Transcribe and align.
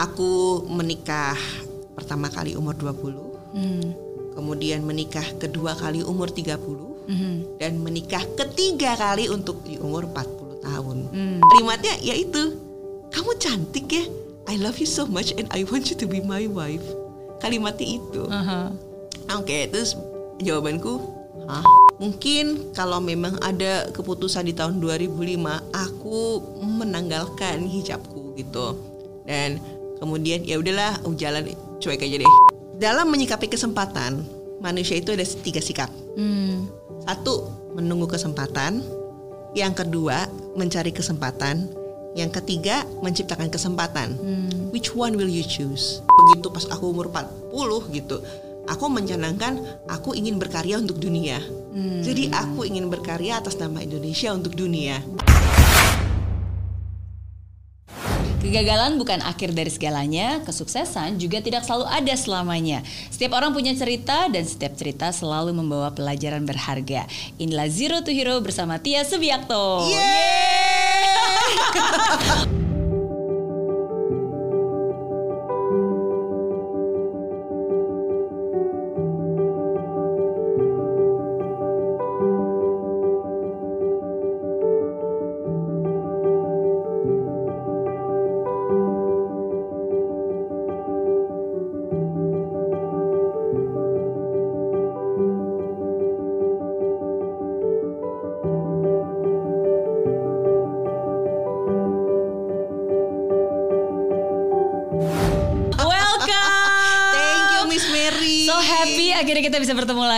aku 0.00 0.64
menikah 0.64 1.36
pertama 1.92 2.32
kali 2.32 2.56
umur 2.56 2.72
20 2.74 3.28
Hmm. 3.50 3.90
kemudian 4.38 4.86
menikah 4.86 5.26
kedua 5.36 5.74
kali 5.74 6.06
umur 6.06 6.30
30 6.30 6.86
dan 7.58 7.82
menikah 7.82 8.22
ketiga 8.38 8.94
kali 8.94 9.26
untuk 9.26 9.66
di 9.66 9.74
umur 9.82 10.06
40 10.06 10.62
tahun. 10.62 10.98
Kalimatnya 11.42 11.98
yaitu 11.98 12.54
kamu 13.10 13.34
cantik 13.42 13.90
ya. 13.90 14.06
I 14.46 14.54
love 14.54 14.78
you 14.78 14.86
so 14.86 15.02
much 15.10 15.34
and 15.34 15.50
I 15.50 15.66
want 15.66 15.90
you 15.90 15.98
to 15.98 16.06
be 16.06 16.22
my 16.22 16.46
wife. 16.46 16.86
Kalimatnya 17.42 17.98
itu. 17.98 18.22
Aha. 18.30 18.70
Oke, 19.34 19.66
terus 19.66 19.98
jawabanku, 20.38 21.02
hah? 21.50 21.66
Mungkin 21.98 22.70
kalau 22.70 23.02
memang 23.02 23.34
ada 23.42 23.90
keputusan 23.90 24.46
di 24.46 24.54
tahun 24.54 24.78
2005, 24.78 25.58
aku 25.74 26.38
menanggalkan 26.62 27.66
hijabku 27.66 28.38
gitu. 28.38 28.78
Dan 29.26 29.58
kemudian 30.00 30.42
ya 30.42 30.56
udahlah, 30.56 30.98
oh, 31.04 31.14
jalan 31.14 31.52
cuek 31.78 32.00
aja 32.00 32.16
deh. 32.24 32.32
Dalam 32.80 33.12
menyikapi 33.12 33.46
kesempatan, 33.52 34.24
manusia 34.64 34.96
itu 34.96 35.12
ada 35.12 35.22
tiga 35.22 35.60
sikap. 35.60 35.92
Hmm. 36.16 36.66
Satu, 37.04 37.52
menunggu 37.76 38.08
kesempatan. 38.08 38.80
Yang 39.52 39.84
kedua, 39.84 40.26
mencari 40.56 40.90
kesempatan. 40.90 41.68
Yang 42.16 42.42
ketiga, 42.42 42.88
menciptakan 43.04 43.52
kesempatan. 43.52 44.18
Which 44.74 44.96
one 44.96 45.14
will 45.14 45.30
you 45.30 45.46
choose? 45.46 46.02
Begitu 46.06 46.50
pas 46.50 46.66
aku 46.70 46.90
umur 46.90 47.12
40 47.12 47.94
gitu, 47.94 48.18
aku 48.66 48.86
mencanangkan 48.86 49.58
aku 49.90 50.14
ingin 50.14 50.38
berkarya 50.38 50.78
untuk 50.78 50.98
dunia. 50.98 51.42
Jadi 52.02 52.30
aku 52.34 52.66
ingin 52.66 52.90
berkarya 52.90 53.38
atas 53.38 53.58
nama 53.58 53.82
Indonesia 53.82 54.34
untuk 54.34 54.58
dunia. 54.58 54.98
Kegagalan 58.40 58.96
bukan 58.96 59.20
akhir 59.20 59.52
dari 59.52 59.68
segalanya, 59.68 60.40
kesuksesan 60.48 61.20
juga 61.20 61.44
tidak 61.44 61.60
selalu 61.68 61.84
ada 61.92 62.16
selamanya. 62.16 62.80
Setiap 63.12 63.36
orang 63.36 63.52
punya 63.52 63.76
cerita 63.76 64.32
dan 64.32 64.48
setiap 64.48 64.80
cerita 64.80 65.12
selalu 65.12 65.52
membawa 65.52 65.92
pelajaran 65.92 66.48
berharga. 66.48 67.04
Inilah 67.36 67.68
Zero 67.68 68.00
to 68.00 68.08
Hero 68.08 68.40
bersama 68.40 68.80
Tia 68.80 69.04
Subiakto. 69.04 69.84
Welcome. 71.60 72.60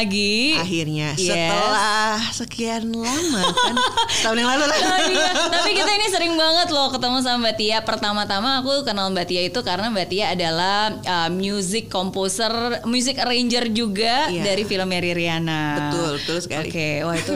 lagi. 0.03 0.59
Akhirnya 0.59 1.09
Yes. 1.15 1.31
setelah 1.31 2.15
sekian 2.33 2.91
lama 2.91 3.43
kan 3.49 3.75
setahun 4.15 4.37
yang 4.37 4.51
lalu 4.51 4.65
lah. 4.67 4.79
Oh 4.83 5.01
iya, 5.07 5.29
tapi 5.49 5.71
kita 5.73 5.91
ini 5.93 6.07
sering 6.09 6.35
banget 6.35 6.69
loh 6.69 6.91
ketemu 6.91 7.17
sama 7.21 7.39
Mbak 7.43 7.55
Tia. 7.57 7.79
Pertama-tama 7.81 8.51
aku 8.59 8.83
kenal 8.83 9.09
Mbak 9.09 9.27
Tia 9.27 9.43
itu 9.45 9.61
karena 9.61 9.87
Mbak 9.89 10.07
Tia 10.09 10.27
adalah 10.31 10.79
uh, 10.99 11.31
music 11.31 11.87
composer, 11.87 12.51
music 12.85 13.17
arranger 13.17 13.71
juga 13.71 14.27
Iya. 14.29 14.43
dari 14.45 14.63
film 14.63 14.87
Mary 14.87 15.13
Riana. 15.13 15.89
Betul, 15.89 16.11
betul 16.19 16.39
sekali. 16.41 16.69
Oke, 16.69 16.89
wah 17.03 17.15
itu 17.15 17.35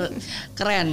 keren. 0.53 0.89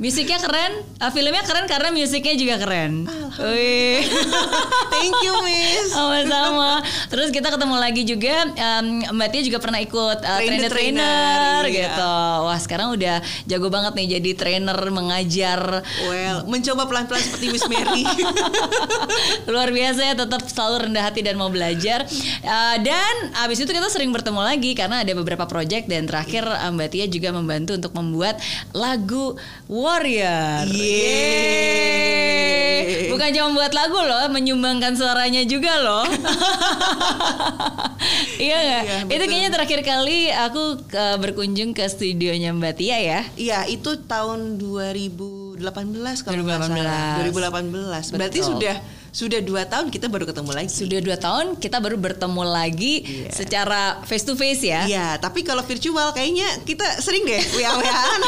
Musiknya 0.00 0.40
keren, 0.40 0.72
uh, 1.04 1.12
filmnya 1.12 1.44
keren 1.44 1.68
karena 1.68 1.92
musiknya 1.92 2.32
juga 2.32 2.56
keren. 2.64 3.04
Wih. 3.36 4.00
Thank 4.92 5.16
you 5.20 5.34
Miss. 5.44 5.92
Sama-sama. 5.92 6.80
Terus 7.12 7.28
kita 7.28 7.52
ketemu 7.52 7.76
lagi 7.76 8.02
juga 8.08 8.48
um, 8.48 9.04
Mbak 9.12 9.28
Tia 9.28 9.42
juga 9.44 9.58
pernah 9.60 9.80
ikut 9.84 10.18
uh, 10.24 10.40
the 10.40 10.48
trainer 10.48 10.70
trainer 10.72 10.72
trainer, 10.72 11.62
iya. 11.68 11.92
gitu. 11.92 12.14
Wah, 12.48 12.58
sekarang 12.58 12.88
udah 12.96 13.20
jago 13.44 13.68
banget 13.68 13.92
nih 14.00 14.06
jadi 14.18 14.30
trainer 14.32 14.78
mengajar. 14.88 15.84
Well, 16.08 16.48
mencoba 16.48 16.88
pelan-pelan 16.88 17.22
seperti 17.22 17.46
Miss 17.52 17.66
Mary. 17.68 18.02
Luar 19.52 19.70
biasa 19.70 20.00
ya 20.08 20.14
tetap 20.16 20.42
selalu 20.48 20.88
rendah 20.88 21.04
hati 21.04 21.20
dan 21.20 21.36
mau 21.36 21.52
belajar. 21.52 22.08
Uh, 22.40 22.76
dan 22.80 23.14
abis 23.44 23.60
itu 23.60 23.70
kita 23.70 23.92
sering 23.92 24.08
bertemu 24.08 24.40
lagi 24.40 24.72
karena 24.72 25.04
ada 25.04 25.12
beberapa 25.12 25.44
project 25.44 25.84
dan 25.84 26.08
terakhir 26.08 26.48
Mbak 26.48 26.88
Tia 26.88 27.06
juga 27.12 27.28
membantu 27.36 27.76
untuk 27.76 27.92
membuat 27.92 28.40
lagu 28.72 29.36
Warrior. 29.82 30.70
Yeay. 30.70 31.10
Bukan 33.10 33.34
cuma 33.34 33.50
membuat 33.50 33.74
lagu 33.74 33.98
loh, 33.98 34.30
menyumbangkan 34.30 34.94
suaranya 34.94 35.42
juga 35.42 35.82
loh. 35.82 36.06
iya 38.38 38.62
nggak? 38.62 39.10
Iya, 39.10 39.12
itu 39.18 39.24
kayaknya 39.26 39.50
terakhir 39.50 39.82
kali 39.82 40.30
aku 40.30 40.86
uh, 40.94 41.18
berkunjung 41.18 41.74
ke 41.74 41.82
studionya 41.90 42.54
Mbak 42.54 42.78
Tia 42.78 43.02
ya. 43.02 43.26
Iya, 43.34 43.66
itu 43.66 43.98
tahun 44.06 44.62
2018 44.62 45.58
kalau 46.22 46.46
nggak 46.46 46.70
2018. 46.70 46.78
salah. 46.78 47.26
2018. 47.26 48.14
Berarti 48.14 48.38
Betul. 48.38 48.54
sudah 48.54 49.01
sudah 49.12 49.38
dua 49.38 49.62
tahun 49.62 49.88
kita 49.88 50.08
baru 50.08 50.24
ketemu 50.24 50.50
lagi. 50.50 50.72
Sudah 50.72 50.98
dua 50.98 51.16
tahun 51.16 51.46
kita 51.54 51.76
baru 51.78 51.94
bertemu 51.94 52.42
lagi 52.42 52.94
Iya. 53.02 53.28
secara 53.30 54.00
face 54.02 54.24
to 54.24 54.32
face 54.32 54.64
ya. 54.64 54.82
Iya, 54.82 55.06
tapi 55.16 55.40
kalau 55.42 55.60
virtual 55.60 56.10
kayaknya 56.10 56.48
kita 56.62 56.82
sering 56.98 57.22
deh 57.22 57.36
WA-WAan. 57.60 58.20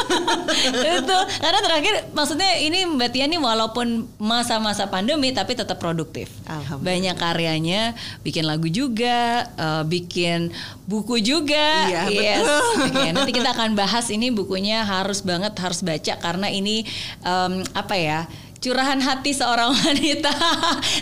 itu 0.71 1.17
karena 1.35 1.59
terakhir 1.59 1.93
maksudnya 2.11 2.49
ini 2.59 2.85
Mbak 2.87 3.09
Tia 3.09 3.25
nih 3.25 3.37
walaupun 3.37 3.87
masa-masa 4.17 4.85
pandemi 4.85 5.29
tapi 5.31 5.53
tetap 5.53 5.75
produktif 5.75 6.29
Alhamdulillah. 6.45 6.85
banyak 6.85 7.15
karyanya 7.15 7.81
bikin 8.21 8.45
lagu 8.45 8.67
juga 8.67 9.17
eh, 9.49 9.83
bikin 9.83 10.53
buku 10.85 11.17
juga 11.17 11.89
Iya, 11.89 12.01
yes 12.07 12.39
betul. 12.39 12.61
Oke, 12.85 13.09
nanti 13.09 13.31
kita 13.33 13.49
akan 13.51 13.73
bahas 13.73 14.05
ini 14.07 14.29
bukunya 14.29 14.85
harus 14.85 15.19
banget 15.19 15.57
harus 15.57 15.81
baca 15.81 16.13
karena 16.15 16.47
ini 16.47 16.85
em, 17.21 17.53
apa 17.73 17.95
ya 17.97 18.19
curahan 18.57 18.97
hati 18.97 19.31
seorang 19.31 19.71
wanita 19.81 20.31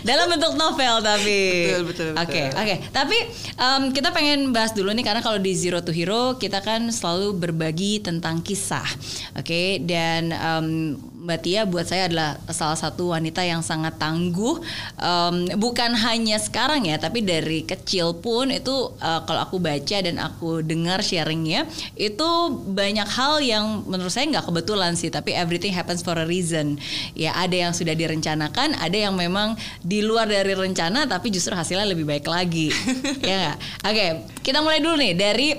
dalam 0.02 0.26
bentuk 0.28 0.54
novel 0.54 1.00
tapi 1.00 1.38
Betul, 1.70 1.82
betul, 1.88 2.08
betul. 2.12 2.22
oke 2.22 2.42
Oke, 2.54 2.74
tapi 2.90 3.18
em, 3.54 3.82
kita 3.90 4.08
pengen 4.10 4.52
bahas 4.52 4.72
dulu 4.72 4.90
nih 4.90 5.04
karena 5.04 5.20
kalau 5.20 5.36
di 5.36 5.52
Zero 5.52 5.80
to 5.80 5.90
Hero 5.90 6.36
kita 6.36 6.60
kan 6.60 6.88
selalu 6.88 7.34
berbagi 7.36 8.00
tentang 8.00 8.40
kisah. 8.40 8.86
Oke, 9.34 9.82
dan 9.82 10.32
em, 10.32 10.96
Mbak 11.24 11.40
Tia 11.40 11.64
buat 11.64 11.88
saya 11.88 12.04
adalah 12.12 12.36
salah 12.52 12.76
satu 12.76 13.16
wanita 13.16 13.40
yang 13.40 13.64
sangat 13.64 13.96
tangguh. 13.96 14.60
Em, 15.00 15.56
bukan 15.56 15.96
hanya 15.96 16.36
sekarang 16.36 16.84
ya, 16.84 17.00
tapi 17.00 17.24
dari 17.24 17.64
kecil 17.64 18.20
pun 18.20 18.52
itu 18.52 18.92
eh, 19.00 19.20
kalau 19.24 19.40
aku 19.40 19.56
baca 19.56 20.04
dan 20.04 20.20
aku 20.20 20.60
dengar 20.60 21.00
sharingnya 21.00 21.64
itu 21.96 22.28
banyak 22.68 23.08
hal 23.08 23.40
yang 23.40 23.88
menurut 23.88 24.12
saya 24.12 24.28
nggak 24.28 24.52
kebetulan 24.52 25.00
sih, 25.00 25.08
tapi 25.08 25.32
everything 25.32 25.72
happens 25.72 26.04
for 26.04 26.12
a 26.12 26.28
reason. 26.28 26.76
Ya 27.16 27.32
ada 27.32 27.56
yang 27.56 27.72
sudah 27.72 27.96
direncanakan, 27.96 28.76
ada 28.76 28.98
yang 29.08 29.16
memang 29.16 29.56
di 29.80 30.04
luar 30.04 30.28
dari 30.28 30.52
rencana 30.52 31.08
tapi 31.08 31.32
justru 31.32 31.56
hasilnya 31.56 31.88
lebih 31.88 32.04
baik 32.04 32.28
lagi. 32.28 32.68
ya 33.24 33.48
nggak? 33.48 33.56
Oke, 33.88 34.06
kita 34.44 34.60
mulai 34.60 34.84
dulu 34.84 35.00
nih 35.00 35.16
dari 35.16 35.56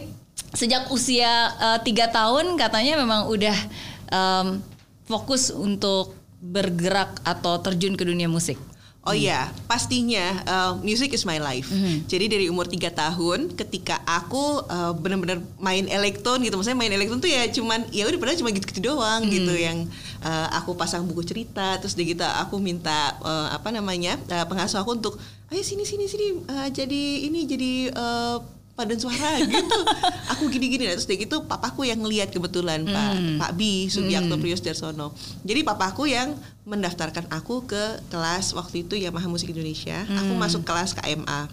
sejak 0.54 0.94
usia 0.94 1.50
eh, 1.58 1.80
tiga 1.82 2.14
tahun 2.14 2.54
katanya 2.54 3.02
memang 3.02 3.34
udah 3.34 3.58
em, 4.14 4.75
fokus 5.06 5.54
untuk 5.54 6.14
bergerak 6.42 7.22
atau 7.26 7.58
terjun 7.62 7.98
ke 7.98 8.04
dunia 8.06 8.30
musik. 8.30 8.58
Oh 9.06 9.14
iya, 9.14 9.54
pastinya 9.70 10.42
uh, 10.50 10.72
music 10.82 11.14
is 11.14 11.30
my 11.30 11.38
life. 11.38 11.70
Jadi 12.10 12.26
dari 12.26 12.46
umur 12.50 12.66
3 12.66 12.90
tahun 12.90 13.54
ketika 13.54 14.02
aku 14.02 14.66
uh, 14.66 14.98
benar-benar 14.98 15.46
main 15.62 15.86
elektron 15.86 16.42
gitu, 16.42 16.58
maksudnya 16.58 16.74
main 16.74 16.90
elektron 16.90 17.22
tuh 17.22 17.30
ya 17.30 17.46
cuman 17.54 17.86
ya 17.94 18.10
udah 18.10 18.18
padahal 18.18 18.42
cuma 18.42 18.50
gitu-gitu 18.50 18.82
doang 18.82 19.30
gitu 19.30 19.54
yang 19.54 19.86
uh, 20.26 20.50
aku 20.58 20.74
pasang 20.74 21.06
buku 21.06 21.22
cerita 21.22 21.78
terus 21.78 21.94
dia 21.94 22.18
gitu 22.18 22.26
aku 22.26 22.58
minta 22.58 23.14
uh, 23.22 23.54
apa 23.54 23.70
namanya 23.70 24.18
uh, 24.26 24.46
pengasuh 24.50 24.82
aku 24.82 24.98
untuk 24.98 25.22
ayo 25.54 25.62
sini 25.62 25.86
sini 25.86 26.10
sini 26.10 26.42
uh, 26.50 26.74
jadi 26.74 27.30
ini 27.30 27.46
jadi 27.46 27.94
uh, 27.94 28.42
padan 28.76 29.00
suara 29.00 29.40
gitu. 29.40 29.80
aku 30.36 30.52
gini-gini 30.52 30.86
nah, 30.86 30.94
terus 31.00 31.08
dia 31.08 31.16
gitu 31.16 31.48
papaku 31.48 31.88
yang 31.88 32.04
ngelihat 32.04 32.28
kebetulan 32.30 32.84
Pak 32.84 33.40
Pak 33.40 33.52
Bi 33.56 33.88
Sugiarto 33.88 34.36
Prius 34.36 34.60
Darsono. 34.60 35.16
Jadi 35.48 35.64
papaku 35.64 36.12
yang 36.12 36.36
mendaftarkan 36.68 37.32
aku 37.32 37.64
ke 37.64 38.04
kelas 38.12 38.52
waktu 38.52 38.84
itu 38.84 39.00
Yamaha 39.00 39.32
Musik 39.32 39.50
Indonesia. 39.56 40.04
Aku 40.20 40.36
masuk 40.36 40.68
kelas 40.68 40.92
KMA. 40.92 41.48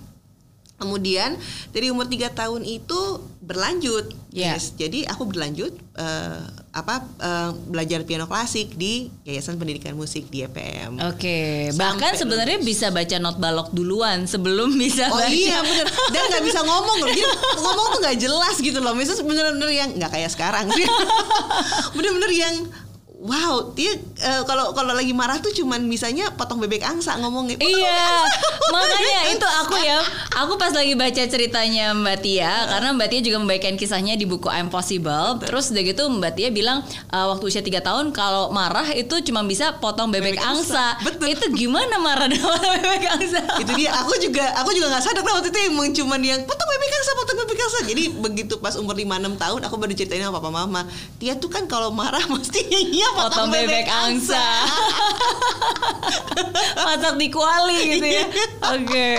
Kemudian 0.82 1.38
dari 1.70 1.94
umur 1.94 2.10
tiga 2.10 2.26
tahun 2.34 2.66
itu 2.66 3.22
berlanjut, 3.38 4.18
Yeah. 4.34 4.56
yes. 4.58 4.74
Jadi 4.74 5.06
aku 5.06 5.28
berlanjut 5.30 5.76
eh, 5.94 6.42
apa 6.72 7.04
eh, 7.20 7.50
belajar 7.68 8.00
piano 8.02 8.24
klasik 8.24 8.72
di 8.74 9.12
Yayasan 9.28 9.60
Pendidikan 9.60 9.92
Musik 9.92 10.32
di 10.32 10.40
EPM. 10.40 10.96
Oke, 11.04 11.68
Sampai 11.68 11.76
bahkan 11.76 12.12
sebenarnya 12.16 12.64
bisa 12.64 12.88
baca 12.88 13.16
not 13.20 13.36
balok 13.36 13.76
duluan 13.76 14.24
sebelum 14.24 14.72
bisa 14.72 15.12
Oh 15.12 15.20
baca. 15.20 15.28
iya 15.28 15.60
bener. 15.60 15.84
Dan 16.08 16.22
nggak 16.32 16.44
bisa 16.48 16.64
ngomong 16.64 16.96
loh. 17.04 17.08
Jadi 17.12 17.22
ngomong 17.60 17.86
tuh 17.92 18.00
nggak 18.00 18.16
jelas 18.16 18.56
gitu 18.56 18.78
loh. 18.80 18.96
Misalnya 18.96 19.20
bener-bener 19.20 19.70
yang 19.70 19.90
nggak 20.00 20.10
kayak 20.10 20.30
sekarang 20.32 20.64
sih. 20.72 20.88
Bener-bener 21.96 22.32
yang 22.32 22.54
Wow, 23.22 23.70
dia 23.72 23.94
eh, 23.94 24.42
kalau 24.42 24.74
kalau 24.74 24.90
lagi 24.92 25.14
marah 25.14 25.38
tuh 25.38 25.54
cuman 25.54 25.78
bisanya 25.86 26.34
potong 26.34 26.58
bebek 26.58 26.82
angsa. 26.82 27.14
Potong 27.14 27.46
bebek 27.46 27.62
Iya, 27.62 27.86
angsa. 27.86 28.26
makanya 28.68 29.20
itu 29.38 29.46
aku 29.62 29.74
ya. 29.78 29.98
Aku 30.34 30.58
pas 30.58 30.70
lagi 30.70 30.92
baca 30.92 31.22
ceritanya 31.22 31.94
Mbak 31.94 32.18
Tia, 32.18 32.50
karena 32.66 32.90
Mbak 32.90 33.08
Tia 33.08 33.20
juga 33.22 33.38
membagikan 33.38 33.74
kisahnya 33.74 34.18
di 34.18 34.26
buku 34.26 34.50
I'm 34.50 34.66
Possible. 34.68 35.38
Terus 35.38 35.70
udah 35.70 35.82
gitu 35.84 36.02
Mbak 36.10 36.32
Tia 36.34 36.48
bilang 36.50 36.82
uh, 37.08 37.26
waktu 37.30 37.44
usia 37.46 37.62
3 37.62 37.78
tahun 37.78 38.10
kalau 38.10 38.50
marah 38.50 38.90
itu 38.90 39.14
cuma 39.22 39.40
bisa 39.42 39.78
potong 39.78 40.10
bebek, 40.10 40.34
Bebek 40.34 40.42
angsa. 40.42 40.98
angsa, 40.98 41.06
betul. 41.06 41.30
Itu 41.30 41.46
gimana 41.52 41.96
marah 41.96 42.26
dengan 42.26 42.58
bebek 42.76 43.06
angsa? 43.08 43.38
itu 43.54 43.72
dia 43.76 43.94
aku 43.94 44.18
juga 44.18 44.50
aku 44.56 44.72
juga 44.72 44.90
nggak 44.90 45.04
sadar 45.04 45.22
waktu 45.22 45.48
itu 45.48 45.58
emang 45.64 45.92
cuman 45.92 46.20
yang 46.20 46.40
potong 46.42 46.66
bebek 46.68 46.90
angsa 46.92 47.10
potong 47.14 47.38
bebek 47.38 47.58
angsa 47.60 47.78
jadi 47.84 48.02
begitu 48.10 48.54
pas 48.58 48.74
umur 48.74 48.96
5-6 48.96 49.06
tahun 49.36 49.60
aku 49.62 49.74
baru 49.76 49.92
ceritain 49.92 50.18
sama 50.20 50.34
papa 50.34 50.50
mama 50.50 50.82
dia 51.16 51.36
tuh 51.36 51.46
kan 51.46 51.64
kalau 51.64 51.92
marah 51.92 52.24
mesti 52.32 52.58
iya 52.66 53.11
potong 53.14 53.48
bebek 53.52 53.88
angsa. 53.88 54.42
Masak 56.86 57.14
di 57.16 57.28
kuali 57.30 57.98
gitu 57.98 58.08
ya. 58.08 58.26
Oke. 58.74 59.10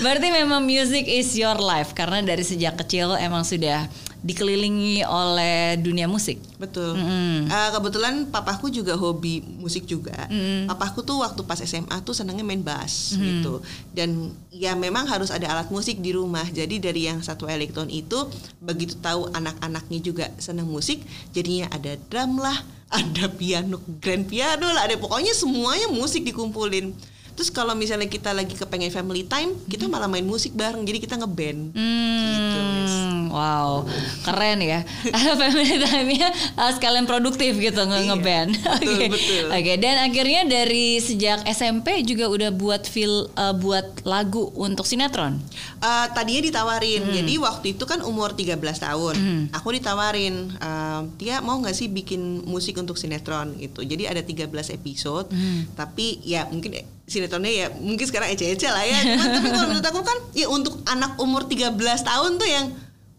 Berarti 0.00 0.26
memang 0.32 0.64
music 0.64 1.06
is 1.06 1.34
your 1.36 1.58
life 1.58 1.92
karena 1.92 2.22
dari 2.22 2.42
sejak 2.42 2.80
kecil 2.80 3.14
emang 3.18 3.44
sudah 3.44 3.86
dikelilingi 4.24 5.04
oleh 5.04 5.76
dunia 5.84 6.08
musik. 6.08 6.40
Betul. 6.56 6.96
Mm-mm. 6.96 7.44
Eh, 7.44 7.70
kebetulan 7.76 8.24
papaku 8.32 8.72
juga 8.72 8.96
hobi 8.96 9.44
musik 9.44 9.84
juga. 9.84 10.16
Papaku 10.64 11.04
tuh 11.04 11.20
waktu 11.20 11.44
pas 11.44 11.60
SMA 11.60 12.00
tuh 12.00 12.16
senangnya 12.16 12.40
main 12.40 12.64
bass 12.64 13.20
gitu. 13.20 13.60
Dan 13.92 14.32
ya 14.48 14.72
memang 14.72 15.04
harus 15.04 15.28
ada 15.28 15.44
alat 15.52 15.68
musik 15.68 16.00
di 16.00 16.16
rumah. 16.16 16.48
Jadi 16.48 16.80
dari 16.80 17.04
yang 17.04 17.20
satu 17.20 17.44
elektron 17.44 17.92
itu 17.92 18.16
begitu 18.64 18.96
tahu 18.96 19.28
anak-anaknya 19.28 20.00
juga 20.00 20.26
senang 20.40 20.72
musik, 20.72 21.04
jadinya 21.36 21.68
ada 21.68 22.00
drum 22.08 22.40
lah, 22.40 22.56
ada 22.90 23.26
piano, 23.32 23.80
grand 24.00 24.24
piano 24.28 24.68
lah, 24.70 24.84
ada 24.86 24.96
pokoknya 25.00 25.32
semuanya 25.32 25.88
musik 25.88 26.24
dikumpulin. 26.24 26.92
Terus 27.34 27.50
kalau 27.50 27.74
misalnya 27.74 28.06
kita 28.06 28.30
lagi 28.30 28.54
kepengen 28.54 28.94
family 28.94 29.26
time, 29.26 29.54
kita 29.66 29.90
malah 29.90 30.06
main 30.06 30.22
musik 30.22 30.54
bareng. 30.54 30.86
Jadi 30.86 30.98
kita 31.02 31.18
ngeband. 31.18 31.74
Gitu. 31.74 32.58
Hmm, 32.58 33.34
wow, 33.34 33.82
keren 34.22 34.62
ya. 34.62 34.86
Family 35.42 35.82
time-nya 35.82 36.30
uh, 36.54 36.70
sekalian 36.70 37.04
produktif 37.10 37.58
gitu 37.58 37.82
nge 37.82 37.98
Iya, 37.98 38.08
ngeband. 38.14 38.50
betul, 38.54 38.94
Oke, 38.94 39.06
betul. 39.10 39.44
Oke, 39.50 39.72
dan 39.82 39.96
akhirnya 40.06 40.42
dari 40.46 41.02
sejak 41.02 41.42
SMP 41.50 42.06
juga 42.06 42.30
udah 42.30 42.50
buat 42.54 42.86
feel 42.86 43.26
uh, 43.34 43.54
buat 43.54 44.06
lagu 44.06 44.54
untuk 44.54 44.86
sinetron. 44.86 45.42
Eh, 45.84 46.06
tadinya 46.16 46.40
ditawarin. 46.40 47.02
Hmm. 47.04 47.12
Jadi 47.12 47.34
waktu 47.36 47.66
itu 47.76 47.84
kan 47.84 48.00
umur 48.06 48.32
13 48.32 48.56
tahun. 48.80 49.14
Aku 49.52 49.68
ditawarin, 49.74 50.54
eh, 50.54 51.00
dia 51.20 51.44
mau 51.44 51.60
nggak 51.60 51.76
sih 51.76 51.92
bikin 51.92 52.46
musik 52.48 52.78
untuk 52.80 52.96
sinetron 52.96 53.52
gitu. 53.60 53.84
Jadi 53.84 54.08
ada 54.08 54.24
13 54.24 54.72
episode. 54.72 55.28
Hmm. 55.28 55.68
Tapi 55.76 56.24
ya 56.24 56.48
mungkin 56.48 56.78
eh, 56.80 56.86
sinetronnya 57.04 57.52
ya 57.52 57.66
mungkin 57.76 58.06
sekarang 58.08 58.32
ece-ece 58.32 58.68
lah 58.68 58.84
ya. 58.84 58.98
Tapi 59.18 59.48
kalau 59.52 59.68
menurut 59.68 59.86
aku 59.86 60.00
kan 60.00 60.18
ya 60.32 60.46
untuk 60.48 60.80
anak 60.88 61.16
umur 61.20 61.44
13 61.44 61.76
tahun 62.02 62.40
tuh 62.40 62.48
yang 62.48 62.66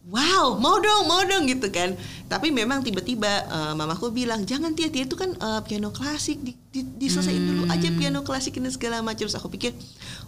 Wow, 0.06 0.62
mau 0.62 0.78
dong, 0.78 1.10
mau 1.10 1.26
dong 1.26 1.50
gitu 1.50 1.74
kan. 1.74 1.98
Tapi 2.26 2.50
memang 2.50 2.82
tiba-tiba 2.82 3.28
eh, 3.44 3.74
mamaku 3.74 4.10
bilang, 4.10 4.42
jangan 4.42 4.72
Tia, 4.72 4.88
Tia 4.88 5.04
itu 5.04 5.14
kan 5.14 5.30
eh, 5.30 5.62
piano 5.62 5.90
klasik, 5.90 6.38
di, 6.38 6.52
di, 6.68 6.82
diselesain 6.98 7.38
dulu 7.38 7.64
aja 7.68 7.88
piano 7.92 8.22
klasik 8.22 8.56
ini 8.56 8.68
segala 8.68 9.00
macam. 9.00 9.22
Terus 9.22 9.34
aku 9.34 9.48
pikir, 9.48 9.72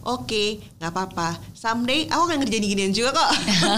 oke, 0.02 0.44
nggak 0.76 0.88
apa-apa. 0.88 1.30
Someday 1.52 2.06
aku 2.06 2.22
akan 2.24 2.38
ngerjain 2.40 2.64
ginian 2.64 2.92
juga 2.92 3.12
kok. 3.14 3.30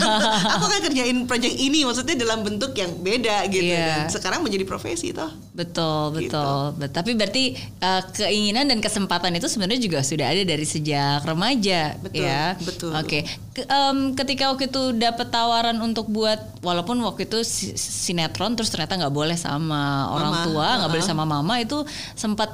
aku 0.53 0.63
akan 0.65 0.81
kerjain 0.83 1.17
project 1.25 1.55
ini, 1.55 1.81
maksudnya 1.81 2.15
dalam 2.15 2.41
bentuk 2.41 2.71
yang 2.73 2.91
beda 2.95 3.47
gitu. 3.47 3.71
Iya. 3.71 4.05
Dan 4.05 4.09
sekarang 4.09 4.39
menjadi 4.41 4.63
profesi 4.63 5.09
toh. 5.09 5.31
Betul, 5.51 6.19
Gitu. 6.19 6.29
betul. 6.29 6.61
Bet- 6.77 6.91
Tapi 6.91 7.11
berarti 7.13 7.43
uh, 7.79 8.01
keinginan 8.09 8.65
dan 8.65 8.79
kesempatan 8.79 9.31
itu 9.33 9.47
sebenarnya 9.47 9.79
juga 9.79 9.99
sudah 10.01 10.27
ada 10.27 10.43
dari 10.43 10.63
sejak 10.63 11.23
remaja, 11.23 11.95
Betul, 11.97 12.21
ya. 12.21 12.55
betul. 12.57 12.91
Oke. 12.91 13.23
Ke- 13.49 13.63
em, 13.63 14.13
ketika 14.13 14.49
waktu 14.49 14.67
itu 14.67 14.93
dapat 14.93 15.27
tawaran 15.29 15.79
untuk 15.79 16.07
buat, 16.07 16.37
walaupun 16.59 16.99
waktu 16.99 17.23
itu 17.23 17.39
si- 17.41 17.75
sinetron, 18.09 18.57
terus 18.57 18.73
ternyata 18.73 18.97
nggak 18.97 19.13
boleh 19.13 19.37
sama 19.37 20.09
orang 20.09 20.33
Mama, 20.33 20.45
tua, 20.49 20.69
nggak 20.81 20.91
boleh 20.97 21.05
uh-uh. 21.05 21.13
sama 21.13 21.29
mama, 21.29 21.61
itu 21.61 21.77
sempat 22.17 22.49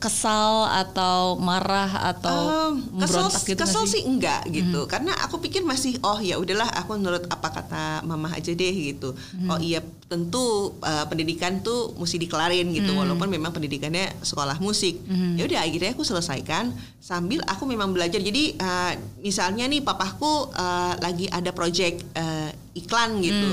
kesal 0.00 0.64
atau 0.72 1.36
marah 1.36 2.16
atau 2.16 2.64
Um, 2.74 3.04
kesel, 3.04 3.28
gitu 3.44 3.60
kesel 3.60 3.84
sih? 3.84 4.00
sih 4.00 4.02
enggak 4.08 4.42
gitu 4.48 4.88
karena 4.88 5.12
aku 5.22 5.38
pikir 5.44 5.60
masih 5.62 6.00
oh 6.00 6.16
ya 6.18 6.40
udahlah 6.40 6.66
aku 6.72 6.96
nurut 6.96 7.28
apa 7.28 7.52
kata 7.52 8.00
mama 8.02 8.32
aja 8.32 8.50
deh 8.50 8.74
gitu. 8.74 9.12
Oh 9.46 9.60
iya 9.60 9.84
tentu 10.08 10.74
uh, 10.80 11.04
pendidikan 11.06 11.60
tuh 11.60 11.92
mesti 12.00 12.16
dikelarin 12.16 12.72
gitu 12.72 12.96
walaupun 12.96 13.28
memang 13.28 13.52
pendidikannya 13.52 14.08
sekolah 14.24 14.56
musik. 14.58 14.98
Ya 15.36 15.44
udah 15.44 15.60
akhirnya 15.62 15.92
aku 15.92 16.02
selesaikan 16.02 16.72
sambil 16.98 17.44
aku 17.44 17.68
memang 17.68 17.92
belajar. 17.92 18.18
Jadi 18.18 18.56
uh, 18.56 18.96
misalnya 19.20 19.68
nih 19.68 19.84
papaku 19.84 20.48
uh, 20.48 20.96
lagi 20.98 21.28
ada 21.28 21.52
project 21.52 22.02
uh, 22.16 22.48
iklan 22.72 23.20
gitu 23.20 23.48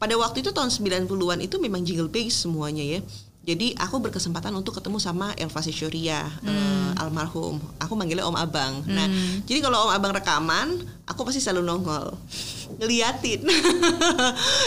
pada 0.00 0.16
waktu 0.16 0.40
itu 0.40 0.50
tahun 0.50 0.72
90-an 0.72 1.44
itu 1.44 1.60
memang 1.60 1.84
jingle 1.84 2.08
base 2.08 2.48
semuanya 2.48 2.80
ya 2.80 3.00
jadi 3.40 3.72
aku 3.80 4.04
berkesempatan 4.04 4.52
untuk 4.52 4.76
ketemu 4.76 5.00
sama 5.00 5.32
Elva 5.32 5.64
Sesyoria 5.64 6.28
eh, 6.44 6.90
almarhum. 7.00 7.56
Aku 7.80 7.96
manggilnya 7.96 8.28
Om 8.28 8.36
Abang. 8.36 8.84
Nah, 8.84 9.08
jadi 9.48 9.64
kalau 9.64 9.88
Om 9.88 9.96
Abang 9.96 10.12
rekaman, 10.12 10.76
aku 11.08 11.24
pasti 11.24 11.40
selalu 11.40 11.64
nongol 11.64 12.12
ngeliatin. 12.76 13.40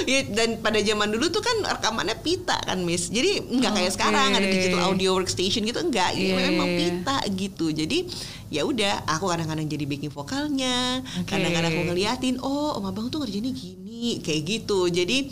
Ya, 0.04 0.20
dan 0.28 0.60
pada 0.60 0.84
zaman 0.84 1.16
dulu 1.16 1.31
tuh 1.31 1.40
kan 1.40 1.56
rekamannya 1.80 2.20
pita 2.20 2.60
kan, 2.60 2.75
Miss. 2.84 3.08
Jadi 3.08 3.40
nggak 3.40 3.72
kayak 3.72 3.92
Oke. 3.94 3.96
sekarang 3.96 4.30
ada 4.36 4.44
digital 4.44 4.92
audio 4.92 5.16
workstation 5.16 5.64
gitu 5.64 5.80
enggak. 5.80 6.12
Iya, 6.12 6.36
Jadi 6.36 6.44
memang 6.52 6.68
iya, 6.68 6.75
iya. 6.75 6.84
pita 6.92 7.18
gitu. 7.31 7.66
Jadi 7.72 7.98
ya 8.52 8.68
udah, 8.68 9.08
aku 9.08 9.31
kadang-kadang 9.31 9.66
jadi 9.70 9.86
backing 9.88 10.12
vokalnya, 10.12 11.00
kadang-kadang 11.24 11.72
aku 11.72 11.81
ngeliatin, 11.94 12.36
oh 12.44 12.75
Om 12.75 12.92
Abang 12.92 13.08
tuh 13.08 13.24
ngerjainnya 13.24 13.56
gini, 13.56 14.20
kayak 14.20 14.42
gitu. 14.44 14.92
Jadi 14.92 15.31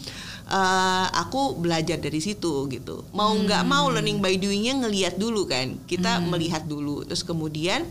eh, 0.52 1.08
aku 1.16 1.56
belajar 1.56 1.96
dari 1.96 2.20
situ 2.20 2.68
gitu. 2.68 3.08
Mau 3.16 3.32
nggak 3.32 3.64
mau 3.64 3.88
learning 3.88 4.20
by 4.20 4.36
doingnya 4.36 4.84
ngelihat 4.84 5.16
dulu 5.16 5.48
kan. 5.48 5.80
Kita 5.88 6.20
melihat 6.20 6.68
dulu. 6.68 7.08
Terus 7.08 7.24
kemudian 7.24 7.88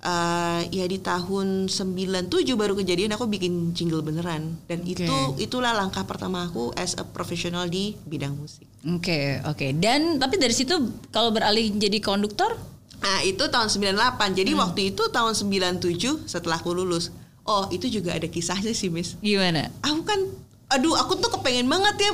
eh, 0.00 0.60
ya 0.72 0.84
di 0.88 0.96
tahun 0.96 1.68
97 1.68 2.32
baru 2.56 2.72
kejadian 2.72 3.12
aku 3.12 3.28
bikin 3.28 3.76
jingle 3.76 4.00
beneran 4.00 4.56
dan 4.64 4.80
Oke. 4.80 5.04
itu 5.04 5.16
itulah 5.36 5.76
langkah 5.76 6.08
pertama 6.08 6.48
aku 6.48 6.72
as 6.80 6.96
a 6.96 7.04
professional 7.04 7.68
di 7.68 7.92
bidang 8.08 8.32
musik. 8.32 8.64
Oke, 8.88 9.44
oke. 9.44 9.76
Dan 9.76 10.16
tapi 10.16 10.40
dari 10.40 10.56
situ 10.56 10.72
kalau 11.12 11.28
beralih 11.36 11.68
jadi 11.76 12.00
konduktor, 12.00 12.56
Nah, 13.00 13.24
itu 13.24 13.48
tahun 13.48 13.72
98. 13.72 14.36
Jadi 14.36 14.52
waktu 14.52 14.80
itu 14.92 15.08
tahun 15.08 15.32
97 15.32 16.28
setelah 16.28 16.60
aku 16.60 16.76
lulus. 16.76 17.08
Oh, 17.48 17.64
itu 17.72 17.88
juga 17.88 18.12
ada 18.12 18.28
kisahnya 18.28 18.76
sih, 18.76 18.92
Miss. 18.92 19.16
gimana? 19.24 19.72
aku 19.80 20.04
kan 20.04 20.20
aduh 20.70 20.94
aku 20.94 21.18
tuh 21.18 21.30
kepengen 21.34 21.66
banget 21.66 21.96
ya 21.98 22.12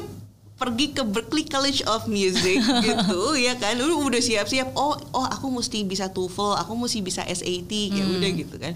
pergi 0.56 0.96
ke 0.96 1.04
Berkeley 1.04 1.44
College 1.44 1.84
of 1.84 2.08
Music 2.08 2.56
gitu 2.86 3.36
ya 3.36 3.52
kan? 3.60 3.76
Lu 3.76 4.00
udah 4.00 4.20
siap-siap 4.24 4.72
oh 4.72 4.96
oh 5.12 5.26
aku 5.28 5.52
mesti 5.52 5.84
bisa 5.84 6.08
TOEFL 6.08 6.56
aku 6.64 6.72
mesti 6.72 7.04
bisa 7.04 7.20
SAT 7.28 7.72
ya 7.92 8.04
udah 8.08 8.30
gitu 8.32 8.56
kan. 8.56 8.72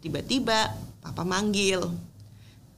Tiba-tiba 0.00 0.72
papa 1.04 1.22
manggil 1.28 1.84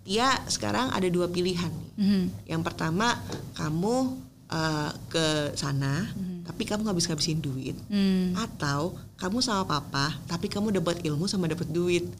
Tia 0.03 0.35
sekarang 0.51 0.91
ada 0.91 1.07
dua 1.07 1.31
pilihan 1.31 1.71
nih. 1.71 1.91
Mhm. 1.95 2.23
yang 2.51 2.63
pertama 2.67 3.15
kamu 3.55 4.19
eh, 4.51 4.91
ke 5.07 5.55
sana 5.55 6.11
tapi 6.43 6.67
kamu 6.67 6.83
nggak 6.83 6.99
bisa 6.99 7.15
ngabisin 7.15 7.39
duit. 7.39 7.79
Hmm. 7.87 8.35
atau 8.35 8.99
kamu 9.15 9.39
sama 9.39 9.63
papa 9.63 10.19
tapi 10.27 10.51
kamu 10.51 10.75
dapat 10.83 11.07
ilmu 11.07 11.31
sama 11.31 11.47
dapat 11.47 11.71
duit 11.71 12.11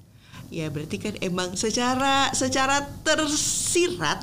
ya 0.53 0.69
berarti 0.69 1.01
kan 1.01 1.17
emang 1.25 1.57
secara 1.57 2.29
secara 2.37 2.85
tersirat 3.01 4.21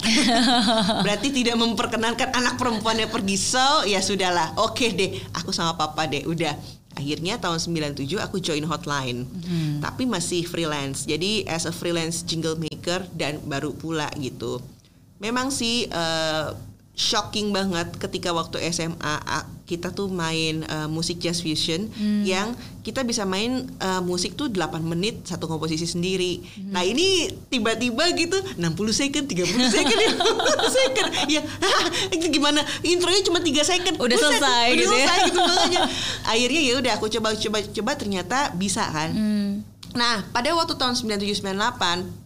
berarti 1.06 1.34
tidak 1.34 1.58
memperkenankan 1.58 2.30
anak 2.38 2.62
perempuannya 2.62 3.10
pergi. 3.10 3.36
So 3.36 3.90
ya 3.90 4.00
sudahlah. 4.00 4.54
Oke 4.62 4.94
deh 4.94 5.18
aku 5.34 5.50
sama 5.50 5.74
papa 5.74 6.06
deh 6.06 6.24
udah. 6.30 6.54
Akhirnya 6.94 7.40
tahun 7.40 7.58
97 7.58 8.06
aku 8.22 8.38
join 8.44 8.66
hotline. 8.70 9.26
Tapi 9.82 10.04
masih 10.06 10.46
freelance. 10.46 11.10
Jadi 11.10 11.48
as 11.50 11.66
a 11.66 11.74
freelance 11.74 12.22
jingle 12.22 12.60
maker 12.60 13.08
dan 13.18 13.42
baru 13.50 13.74
pula 13.74 14.12
gitu. 14.20 14.62
Memang 15.18 15.50
sih 15.50 15.90
eh, 15.90 16.48
shocking 17.00 17.56
banget 17.56 17.96
ketika 17.96 18.36
waktu 18.36 18.60
SMA 18.76 19.16
kita 19.64 19.96
tuh 19.96 20.12
main 20.12 20.68
uh, 20.68 20.92
musik 20.92 21.24
jazz 21.24 21.40
fusion 21.40 21.88
yang 22.28 22.52
kita 22.84 23.08
bisa 23.08 23.24
main 23.24 23.72
uh, 23.80 24.04
musik 24.04 24.36
tuh 24.36 24.52
8 24.52 24.84
menit 24.84 25.24
satu 25.24 25.48
komposisi 25.48 25.88
sendiri. 25.88 26.44
Nah, 26.74 26.84
ini 26.84 27.32
tiba-tiba 27.48 28.04
gitu 28.18 28.36
60 28.58 28.60
second, 28.92 29.24
30 29.30 29.46
second, 29.78 30.00
50 30.02 30.80
second. 30.82 31.08
Ya, 31.32 31.42
itu 32.12 32.26
gimana? 32.34 32.66
Intronya 32.84 33.22
cuma 33.24 33.40
3 33.40 33.48
second. 33.64 33.96
Udah 34.02 34.18
Buset, 34.20 34.26
selesai 34.36 34.66
udah 34.68 34.76
gitu 34.76 34.92
ya. 34.92 35.06
selesai 35.08 35.20
gitu 35.30 35.40
makanya. 35.48 35.82
Akhirnya 36.28 36.62
ya 36.66 36.74
udah 36.82 36.92
aku 37.00 37.06
coba 37.08 37.28
coba 37.38 37.58
coba 37.64 37.92
ternyata 37.96 38.38
bisa 38.60 38.84
kan. 38.90 39.14
Nah, 39.96 40.28
pada 40.36 40.52
waktu 40.52 40.76
tahun 40.76 40.98
9798 40.98 41.46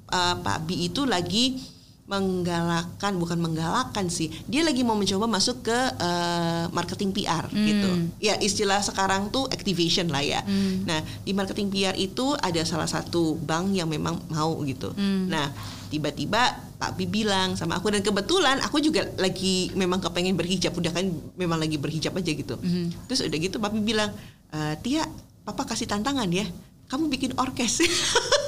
uh, 0.09 0.35
Pak 0.41 0.57
Bi 0.65 0.87
itu 0.87 1.03
lagi 1.05 1.59
menggalakkan 2.03 3.15
bukan 3.15 3.39
menggalakkan 3.39 4.11
sih. 4.11 4.27
Dia 4.43 4.67
lagi 4.67 4.83
mau 4.83 4.91
mencoba 4.91 5.23
masuk 5.23 5.63
ke 5.63 5.77
uh, 5.97 6.67
marketing 6.75 7.15
PR 7.15 7.47
gitu. 7.47 7.89
Ya, 8.19 8.35
istilah 8.43 8.83
sekarang 8.83 9.31
tuh 9.31 9.47
activation 9.47 10.11
lah 10.11 10.19
ya. 10.19 10.43
Nah, 10.83 10.99
di 11.23 11.31
marketing 11.31 11.71
PR 11.71 11.95
itu 11.95 12.35
ada 12.35 12.59
salah 12.67 12.91
satu 12.91 13.39
bank 13.39 13.71
yang 13.71 13.87
memang 13.87 14.19
mau 14.27 14.51
gitu. 14.67 14.91
Nah, 15.31 15.47
tiba-tiba 15.87 16.59
Pak 16.75 16.99
Bi 16.99 17.07
bilang 17.07 17.55
sama 17.55 17.79
aku 17.79 17.87
dan 17.87 18.03
kebetulan 18.03 18.59
aku 18.59 18.83
juga 18.83 19.07
lagi 19.15 19.71
memang 19.71 20.03
kepengen 20.03 20.35
berhijab 20.35 20.75
udah 20.75 20.91
kan 20.91 21.07
memang 21.39 21.55
lagi 21.55 21.79
berhijab 21.79 22.11
aja 22.19 22.31
gitu. 22.35 22.59
Terus 23.07 23.23
udah 23.23 23.39
gitu 23.39 23.63
Pak 23.63 23.71
Bi 23.71 23.79
bilang, 23.79 24.11
"Eh, 24.51 24.75
"Tia, 24.83 25.07
papa 25.47 25.63
kasih 25.63 25.87
tantangan 25.87 26.27
ya. 26.27 26.43
Kamu 26.91 27.07
bikin 27.07 27.31
orkes." 27.39 27.79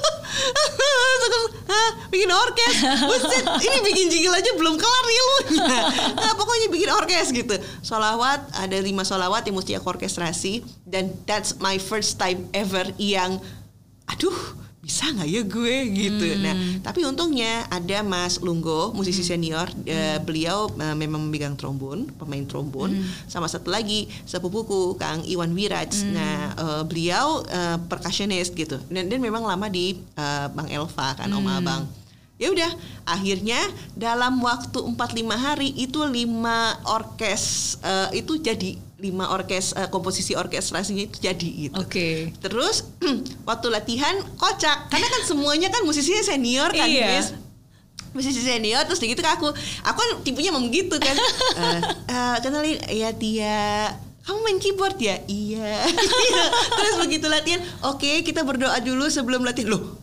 Terus 1.26 1.50
Hah, 1.66 1.90
bikin 2.14 2.30
orkes? 2.30 2.74
Buset, 3.10 3.44
ini 3.58 3.78
bikin 3.82 4.06
jingle 4.06 4.38
aja 4.38 4.50
belum 4.54 4.78
kelar 4.78 5.04
nih 5.06 5.18
lu. 5.18 5.38
Nah, 6.22 6.32
pokoknya 6.38 6.68
bikin 6.70 6.90
orkes 6.94 7.28
gitu. 7.34 7.54
Solawat 7.82 8.46
ada 8.54 8.78
lima 8.78 9.02
solawat 9.02 9.42
yang 9.50 9.58
mesti 9.58 9.74
aku 9.74 9.98
orkestrasi. 9.98 10.62
Dan 10.86 11.10
that's 11.26 11.58
my 11.58 11.76
first 11.82 12.22
time 12.22 12.46
ever 12.54 12.86
yang 13.02 13.42
aduh 14.06 14.34
bisa 14.86 15.10
nggak 15.10 15.26
ya 15.26 15.42
gue? 15.42 15.76
Gitu. 15.90 16.26
Nah 16.38 16.54
tapi 16.86 17.02
untungnya 17.02 17.66
ada 17.66 18.06
Mas 18.06 18.38
Lunggo 18.38 18.94
musisi 18.94 19.26
senior 19.26 19.66
eh, 19.82 20.22
beliau 20.22 20.70
eh, 20.78 20.94
memang 20.94 21.26
memegang 21.26 21.58
trombon 21.58 22.06
pemain 22.14 22.46
trombon. 22.46 22.94
Sama 23.26 23.50
satu 23.50 23.74
lagi 23.74 24.06
sepupuku 24.22 24.94
Kang 24.94 25.26
Iwan 25.26 25.50
Wiraj. 25.50 26.06
Nah 26.14 26.54
eh, 26.54 26.82
beliau 26.86 27.42
eh, 27.50 27.82
percussionist 27.90 28.54
gitu. 28.54 28.78
Dan, 28.86 29.10
dan 29.10 29.18
memang 29.18 29.42
lama 29.42 29.66
di 29.66 29.98
eh, 29.98 30.46
Bang 30.54 30.70
Elva 30.70 31.18
kan 31.18 31.26
Om 31.34 31.50
Abang. 31.50 31.82
Ya 32.36 32.52
udah 32.52 32.68
akhirnya 33.08 33.56
dalam 33.96 34.38
waktu 34.44 34.76
4-5 34.76 34.92
hari 35.34 35.72
itu 35.72 36.04
lima 36.04 36.78
orkes 36.86 37.74
eh, 37.82 38.22
itu 38.22 38.38
jadi 38.38 38.78
lima 38.96 39.28
orkes 39.28 39.76
eh, 39.76 39.88
komposisi 39.92 40.32
orkestrasinya 40.32 41.04
itu 41.04 41.20
jadi 41.20 41.48
gitu 41.68 41.76
Oke. 41.76 42.32
Terus 42.40 42.88
waktu 43.48 43.66
latihan 43.68 44.16
kocak 44.40 44.88
karena 44.88 45.04
kan 45.04 45.22
semuanya 45.28 45.68
kan 45.68 45.84
musisinya 45.84 46.24
senior 46.24 46.72
kan, 46.72 46.88
Iya. 46.88 47.20
Miss. 47.20 47.28
Musisi 48.16 48.40
senior 48.40 48.88
terus 48.88 48.96
gitu 48.96 49.20
ke 49.20 49.28
aku. 49.28 49.52
Aku 49.84 49.98
kan 50.00 50.10
tipenya 50.24 50.48
memang 50.48 50.72
gitu 50.72 50.96
kan. 50.96 51.12
Eh, 51.56 51.80
eh, 52.08 52.36
kenalin 52.40 52.76
ya 52.88 53.12
Tia 53.12 53.92
kamu 54.26 54.38
main 54.42 54.58
keyboard 54.58 54.98
ya? 54.98 55.22
Iya. 55.30 55.86
Terus 56.82 56.94
begitu 56.98 57.30
latihan, 57.30 57.62
oke 57.86 58.26
kita 58.26 58.42
berdoa 58.42 58.74
dulu 58.82 59.06
sebelum 59.06 59.46
latihan. 59.46 59.70
Loh, 59.78 59.94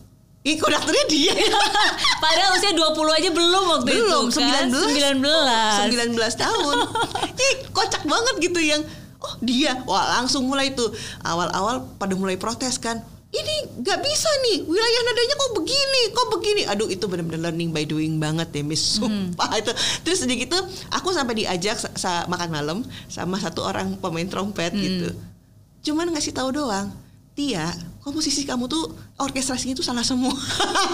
ini 0.44 0.60
konduktornya 0.60 1.04
dia. 1.08 1.32
Padahal 2.24 2.52
usia 2.52 2.76
20 2.76 2.92
aja 3.16 3.30
belum 3.32 3.64
waktu 3.64 3.88
Belum, 3.90 4.28
itu 4.28 4.40
kan. 4.44 4.68
19. 4.68 5.24
19. 5.24 6.20
19 6.20 6.20
tahun. 6.36 6.76
Ini 7.32 7.48
kocak 7.72 8.04
banget 8.04 8.34
gitu 8.44 8.60
yang 8.60 8.84
oh 9.18 9.34
dia. 9.40 9.80
Wah, 9.88 10.20
langsung 10.20 10.44
mulai 10.44 10.76
tuh 10.76 10.92
awal-awal 11.24 11.88
pada 11.96 12.12
mulai 12.12 12.36
protes 12.36 12.76
kan. 12.76 13.00
Ini 13.32 13.82
nggak 13.82 13.98
bisa 13.98 14.30
nih, 14.46 14.62
wilayah 14.62 15.00
nadanya 15.02 15.34
kok 15.34 15.52
begini, 15.58 16.02
kok 16.12 16.28
begini. 16.30 16.62
Aduh, 16.70 16.86
itu 16.86 17.02
benar-benar 17.08 17.50
learning 17.50 17.72
by 17.72 17.82
doing 17.82 18.20
banget 18.20 18.52
ya, 18.52 18.62
Miss. 18.62 19.00
Sumpah 19.00 19.58
itu. 19.58 19.74
Terus 20.06 20.22
udah 20.22 20.36
gitu, 20.38 20.58
aku 20.92 21.10
sampai 21.10 21.42
diajak 21.42 21.74
sa- 21.74 21.90
sa- 21.96 22.26
makan 22.28 22.52
malam 22.52 22.78
sama 23.10 23.40
satu 23.40 23.64
orang 23.64 23.98
pemain 23.98 24.28
trompet 24.28 24.70
gitu. 24.70 25.08
Cuman 25.82 26.14
ngasih 26.14 26.30
tahu 26.30 26.54
doang. 26.54 26.94
Tia, 27.34 27.74
komposisi 28.04 28.44
kamu 28.44 28.68
tuh 28.68 28.92
orkestrasinya 29.16 29.72
tuh 29.72 29.82
salah 29.82 30.04
semua. 30.04 30.36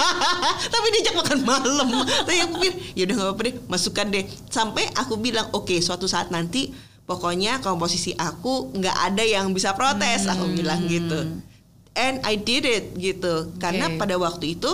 Tapi 0.72 0.86
diajak 0.94 1.18
makan 1.18 1.38
malam. 1.42 2.06
Tapi 2.06 2.38
aku 2.46 2.54
pikir, 2.62 2.74
ya 2.94 3.02
udah 3.10 3.14
nggak 3.18 3.26
apa-apa 3.26 3.42
deh, 3.50 3.54
masukkan 3.66 4.06
deh. 4.06 4.24
Sampai 4.46 4.86
aku 4.94 5.18
bilang, 5.18 5.50
oke, 5.50 5.74
suatu 5.82 6.06
saat 6.06 6.30
nanti 6.30 6.70
pokoknya 7.10 7.58
komposisi 7.66 8.14
aku 8.14 8.70
nggak 8.78 8.96
ada 9.10 9.26
yang 9.26 9.50
bisa 9.50 9.74
protes. 9.74 10.30
Aku 10.30 10.54
bilang 10.54 10.86
gitu. 10.86 11.42
And 11.98 12.22
I 12.22 12.38
did 12.38 12.62
it 12.62 12.94
gitu. 12.94 13.50
Karena 13.58 13.90
Oke. 13.90 13.98
pada 13.98 14.14
waktu 14.14 14.54
itu 14.54 14.70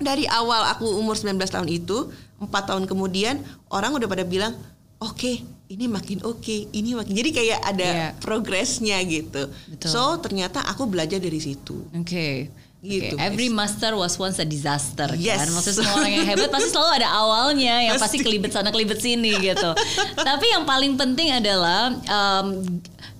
dari 0.00 0.24
awal 0.24 0.72
aku 0.72 0.88
umur 0.88 1.20
19 1.20 1.36
tahun 1.36 1.68
itu, 1.68 2.08
empat 2.40 2.72
tahun 2.72 2.88
kemudian 2.88 3.44
orang 3.68 3.92
udah 3.92 4.08
pada 4.08 4.24
bilang, 4.24 4.56
oke, 5.04 5.44
ini 5.72 5.88
makin 5.88 6.20
oke, 6.20 6.68
ini 6.68 6.92
makin. 6.92 7.12
Jadi 7.16 7.30
kayak 7.32 7.60
ada 7.64 7.88
Iya. 7.88 8.08
progresnya 8.20 9.00
gitu. 9.02 9.48
Betul. 9.48 9.88
So 9.88 10.20
ternyata 10.20 10.60
aku 10.60 10.84
belajar 10.84 11.16
dari 11.16 11.40
situ. 11.40 11.88
Oke. 11.96 12.52
Gitu, 12.82 13.14
Oke, 13.14 13.22
Every 13.22 13.46
master 13.46 13.94
was 13.94 14.18
once 14.18 14.36
a 14.36 14.44
disaster 14.44 15.06
Yes. 15.14 15.38
kan. 15.38 15.48
Maksudnya 15.48 15.76
semua 15.80 15.94
orang 15.96 16.12
yang 16.12 16.26
hebat 16.26 16.50
pasti 16.50 16.68
selalu 16.68 16.90
ada 16.98 17.08
awalnya 17.14 17.74
yang 17.80 17.94
pasti 17.94 18.18
Pasti. 18.18 18.26
kelibet 18.26 18.50
sana 18.50 18.68
kelibet 18.68 18.98
sini 18.98 19.32
gitu. 19.38 19.70
Tapi 20.28 20.46
yang 20.50 20.66
paling 20.66 20.98
penting 20.98 21.30
adalah 21.30 21.94
um, 21.94 22.46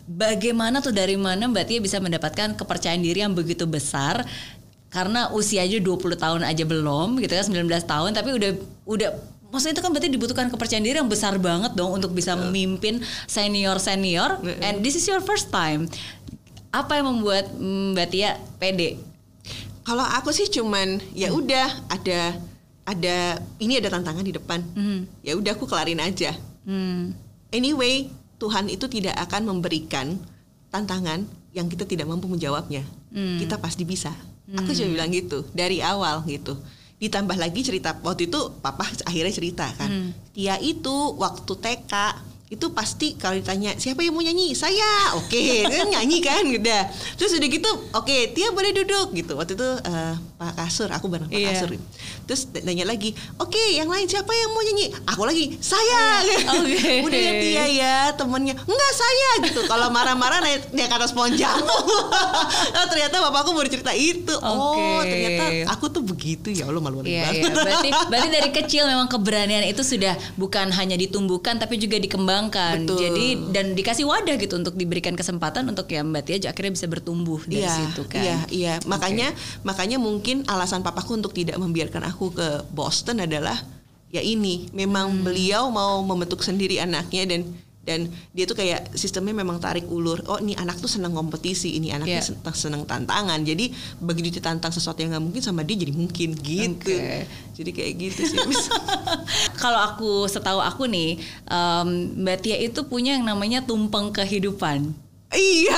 bagaimana 0.05 0.83
tuh 0.83 0.91
dari 0.91 1.15
mana 1.15 1.47
Mbak 1.47 1.65
Tia 1.65 1.79
bisa 1.79 2.03
mendapatkan 2.03 2.59
kepercayaan 2.59 3.01
diri 3.01 3.23
yang 3.23 3.33
begitu 3.33 3.65
besar 3.65 4.27
karena 4.93 5.33
usianya 5.33 5.81
20 5.81 6.21
tahun 6.21 6.43
aja 6.45 6.69
belum 6.69 7.17
gitu 7.17 7.33
kan 7.33 7.47
19 7.49 7.65
tahun 7.87 8.11
tapi 8.13 8.37
udah 8.37 8.51
udah 8.85 9.11
maksudnya 9.53 9.77
itu 9.77 9.83
kan 9.85 9.91
berarti 9.93 10.09
dibutuhkan 10.09 10.49
kepercayaan 10.49 10.83
diri 10.83 10.97
yang 10.99 11.13
besar 11.13 11.37
banget 11.37 11.77
dong 11.77 11.93
untuk 11.93 12.17
bisa 12.17 12.33
memimpin 12.35 13.05
senior 13.29 13.77
senior 13.77 14.41
and 14.65 14.81
this 14.81 14.97
is 14.97 15.05
your 15.05 15.21
first 15.21 15.53
time 15.53 15.87
apa 16.73 16.99
yang 16.99 17.13
membuat 17.13 17.53
mm, 17.53 17.93
Mbak 17.93 18.09
Tia 18.09 18.41
pede 18.57 19.13
Kalau 19.83 20.07
aku 20.07 20.31
sih 20.31 20.47
cuman 20.47 21.03
ya 21.11 21.35
udah 21.35 21.67
ada 21.91 22.39
ada 22.87 23.39
ini 23.59 23.79
ada 23.79 23.91
tantangan 23.91 24.23
di 24.23 24.35
depan. 24.35 24.63
Ya 25.27 25.35
udah 25.35 25.59
aku 25.59 25.67
kelarin 25.67 25.99
aja. 25.99 26.35
Hmm. 26.63 27.15
Anyway, 27.51 28.11
Tuhan 28.39 28.71
itu 28.71 28.87
tidak 28.87 29.19
akan 29.27 29.51
memberikan 29.51 30.19
tantangan 30.71 31.27
yang 31.51 31.67
kita 31.67 31.83
tidak 31.83 32.07
mampu 32.07 32.31
menjawabnya. 32.31 32.87
Kita 33.43 33.59
pasti 33.59 33.83
bisa. 33.83 34.15
Aku 34.55 34.71
cuma 34.71 34.89
bilang 34.95 35.11
gitu 35.11 35.47
dari 35.51 35.83
awal 35.83 36.23
gitu. 36.31 36.55
Ditambah 37.03 37.35
lagi 37.35 37.67
cerita 37.67 37.99
waktu 37.99 38.31
itu 38.31 38.63
papa 38.63 38.87
akhirnya 39.03 39.35
cerita 39.35 39.67
kan. 39.75 40.15
Dia 40.31 40.55
itu 40.63 41.19
waktu 41.19 41.53
TK 41.59 41.93
itu 42.53 42.69
pasti 42.77 43.17
kalau 43.17 43.41
ditanya 43.41 43.73
siapa 43.81 44.05
yang 44.05 44.13
mau 44.13 44.21
nyanyi? 44.21 44.53
Saya. 44.53 45.17
Oke 45.17 45.65
kan 45.73 45.89
nyanyi 45.89 46.21
kan 46.21 46.45
udah. 46.45 46.83
Terus 47.17 47.33
udah 47.41 47.49
gitu 47.49 47.71
oke 47.97 48.17
Tia 48.37 48.53
boleh 48.53 48.77
duduk. 48.77 49.17
Gitu. 49.17 49.33
Waktu 49.35 49.57
itu 49.57 49.69
eh, 49.89 50.15
Pak 50.43 50.59
Kasur 50.59 50.91
aku 50.91 51.07
bareng 51.07 51.31
Pak 51.31 51.39
Iya. 51.39 51.55
Kasur 51.55 51.71
terus 52.27 52.43
nanya 52.67 52.83
lagi 52.83 53.15
oke 53.39 53.63
yang 53.71 53.87
lain 53.87 54.11
siapa 54.11 54.29
yang 54.29 54.51
mau 54.51 54.59
nyanyi 54.61 54.91
aku 55.07 55.23
lagi 55.23 55.55
saya 55.63 56.27
Oke. 56.59 56.99
udah 57.07 57.21
ya 57.21 57.33
Tia 57.39 57.65
ya 57.71 57.97
temennya 58.13 58.59
enggak 58.59 58.93
saya 58.93 59.31
gitu 59.47 59.63
kalau 59.67 59.87
marah-marah 59.89 60.43
naik 60.43 60.67
ke 60.73 60.83
atas 60.85 61.15
pohon 61.15 61.31
jambu 61.33 61.63
oh, 61.71 62.11
ternyata 62.91 63.23
bapakku 63.23 63.55
baru 63.55 63.71
cerita 63.71 63.95
itu 63.95 64.35
oh 64.43 64.99
Oke. 64.99 65.07
ternyata 65.07 65.45
aku 65.71 65.87
tuh 65.87 66.03
begitu 66.03 66.51
ya 66.51 66.67
Allah 66.67 66.83
malu-malu 66.83 67.13
Iya, 67.13 67.23
banget 67.29 67.37
iya. 67.37 67.53
Berarti, 67.53 67.89
berarti 68.11 68.29
dari 68.33 68.51
kecil 68.53 68.83
memang 68.89 69.07
keberanian 69.07 69.65
itu 69.69 69.83
sudah 69.85 70.15
bukan 70.35 70.73
hanya 70.73 70.97
ditumbuhkan 70.97 71.61
tapi 71.61 71.77
juga 71.77 72.01
dikembangkan. 72.01 72.89
Betul. 72.89 72.99
Jadi 72.99 73.27
dan 73.53 73.77
dikasih 73.77 74.09
wadah 74.09 74.41
gitu 74.41 74.57
untuk 74.57 74.73
diberikan 74.75 75.13
kesempatan 75.13 75.69
untuk 75.69 75.85
ya 75.93 76.01
Mbak 76.01 76.23
Tia 76.25 76.49
akhirnya 76.49 76.73
bisa 76.73 76.87
bertumbuh 76.89 77.43
dari 77.45 77.61
Iya, 77.61 77.75
situ 77.77 78.03
kan. 78.09 78.23
Iya, 78.25 78.37
iya. 78.49 78.75
Makanya 78.89 79.29
makanya 79.61 80.01
mungkin 80.01 80.32
alasan 80.49 80.81
papaku 80.81 81.21
untuk 81.21 81.33
tidak 81.33 81.61
membiarkan 81.61 82.09
aku 82.09 82.33
ke 82.33 82.49
Boston 82.71 83.21
adalah 83.21 83.61
ya 84.09 84.21
ini, 84.21 84.73
memang 84.73 85.13
Hmm. 85.13 85.23
beliau 85.25 85.63
mau 85.69 86.01
membentuk 86.01 86.41
sendiri 86.41 86.81
anaknya 86.81 87.25
dan 87.29 87.43
dan 87.83 88.07
dia 88.31 88.47
tuh 88.47 88.55
kayak 88.55 88.95
sistemnya 88.95 89.35
memang 89.35 89.59
tarik 89.59 89.91
ulur. 89.91 90.23
Oh, 90.31 90.39
ini 90.39 90.55
anak 90.55 90.79
tuh 90.79 90.87
senang 90.87 91.19
kompetisi, 91.19 91.75
ini 91.75 91.91
anaknya 91.91 92.23
Iya. 92.23 92.29
senang, 92.31 92.55
senang 92.55 92.83
tantangan. 92.87 93.43
Jadi 93.43 93.75
begitu 93.99 94.39
ditantang 94.39 94.71
sesuatu 94.71 95.03
yang 95.03 95.11
nggak 95.11 95.25
mungkin 95.27 95.43
sama 95.43 95.67
dia 95.67 95.75
jadi 95.75 95.91
mungkin 95.91 96.31
gitu. 96.39 96.95
Oke. 96.95 97.27
Jadi 97.59 97.71
kayak 97.75 97.93
gitu 97.99 98.21
sih. 98.23 98.39
Kalau 99.63 99.83
aku 99.83 100.31
setahu 100.31 100.63
aku 100.63 100.87
nih, 100.87 101.19
em, 101.43 101.89
Mbak 102.23 102.39
Tia 102.39 102.57
itu 102.63 102.87
punya 102.87 103.19
yang 103.19 103.27
namanya 103.27 103.67
tumpeng 103.67 104.15
kehidupan. 104.15 104.95
Iya. 105.33 105.77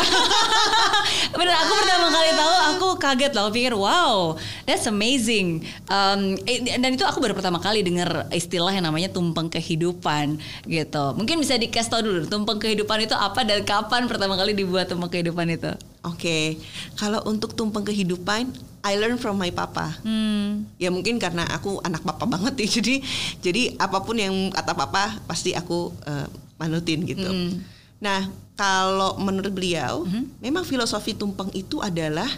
Bener, 1.38 1.54
aku 1.54 1.73
pertama 1.78 2.06
kali 2.11 2.30
tahu 2.34 2.54
aku 2.75 2.88
kaget 2.99 3.32
loh, 3.34 3.49
pikir 3.54 3.75
wow, 3.75 4.34
that's 4.66 4.87
amazing. 4.90 5.62
Um, 5.87 6.38
dan 6.78 6.90
itu 6.94 7.06
aku 7.06 7.23
baru 7.23 7.38
pertama 7.38 7.62
kali 7.62 7.87
dengar 7.87 8.26
istilah 8.34 8.75
yang 8.75 8.87
namanya 8.87 9.11
tumpeng 9.11 9.46
kehidupan 9.50 10.42
gitu. 10.66 11.04
Mungkin 11.14 11.38
bisa 11.38 11.54
dikasih 11.54 11.90
tahu 11.90 12.00
dulu 12.02 12.18
tumpeng 12.26 12.58
kehidupan 12.58 13.06
itu 13.06 13.14
apa 13.14 13.46
dan 13.46 13.62
kapan 13.62 14.11
pertama 14.11 14.34
kali 14.34 14.54
dibuat 14.58 14.90
tumpeng 14.90 15.11
kehidupan 15.11 15.46
itu? 15.54 15.70
Oke, 16.04 16.61
kalau 16.99 17.23
untuk 17.25 17.56
tumpeng 17.56 17.87
kehidupan, 17.87 18.50
I 18.84 19.00
learn 19.00 19.16
from 19.16 19.40
my 19.40 19.49
papa. 19.54 19.96
Hmm. 20.04 20.68
Ya 20.76 20.92
mungkin 20.92 21.16
karena 21.16 21.49
aku 21.49 21.80
anak 21.80 22.04
papa 22.04 22.28
banget 22.28 22.58
ya, 22.61 22.68
jadi 22.82 22.94
jadi 23.40 23.62
apa 23.80 24.02
pun 24.02 24.18
yang 24.18 24.50
kata 24.50 24.75
papa 24.75 25.18
pasti 25.25 25.54
aku 25.56 25.94
uh, 26.04 26.28
manutin 26.61 27.06
gitu. 27.08 27.25
Hmm. 27.25 27.64
Nah, 28.04 28.28
kalau 28.54 29.18
menurut 29.18 29.50
beliau, 29.50 30.06
Hmm. 30.06 30.30
memang 30.38 30.62
filosofi 30.62 31.12
tumpeng 31.12 31.50
itu 31.52 31.82
adalah 31.82 32.28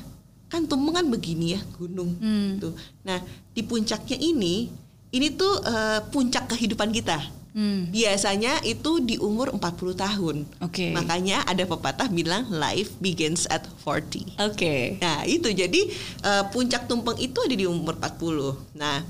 kan 0.47 0.65
tumpeng 0.65 0.97
kan 0.97 1.07
begini 1.07 1.59
ya 1.59 1.61
gunung 1.77 2.17
Hmm. 2.17 2.57
tuh. 2.57 2.73
Nah, 3.03 3.21
di 3.53 3.61
puncaknya 3.61 4.17
ini, 4.17 4.71
ini 5.13 5.29
tuh 5.31 5.61
eh, 5.63 6.01
puncak 6.09 6.49
kehidupan 6.49 6.91
kita. 6.91 7.21
Hmm. 7.57 7.89
Biasanya 7.89 8.61
itu 8.69 9.01
di 9.01 9.17
umur 9.17 9.49
40 9.49 9.97
tahun. 9.97 10.45
Oke. 10.61 10.93
Makanya 10.93 11.41
ada 11.49 11.65
pepatah 11.65 12.05
bilang 12.13 12.45
life 12.53 12.93
begins 13.01 13.49
at 13.49 13.65
40. 13.81 14.29
Oke. 14.37 15.01
Nah 15.01 15.25
itu 15.25 15.49
jadi 15.49 15.81
eh, 16.21 16.45
puncak 16.53 16.85
tumpeng 16.85 17.17
itu 17.17 17.41
ada 17.41 17.57
di 17.57 17.65
umur 17.65 17.97
40 17.97 18.61
Nah 18.77 19.01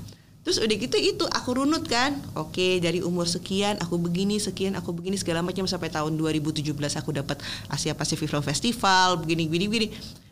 terus 0.47 0.63
udah 0.63 0.77
gitu 0.79 0.95
itu 0.95 1.27
aku 1.27 1.59
runut 1.59 1.83
kan. 1.91 2.15
Oke 2.39 2.79
dari 2.79 3.03
umur 3.03 3.27
sekian 3.27 3.75
aku 3.83 3.99
begini 3.99 4.39
sekian 4.39 4.79
aku 4.79 4.95
begini 4.95 5.19
segala 5.19 5.43
macam 5.43 5.67
sampai 5.67 5.91
tahun 5.91 6.15
2017 6.15 6.71
aku 6.71 7.11
dapat 7.11 7.43
Asia 7.67 7.91
Pacific 7.91 8.31
Film 8.31 8.39
Festival 8.39 9.19
begini 9.19 9.51
begini 9.51 9.65
begini. 9.67 9.87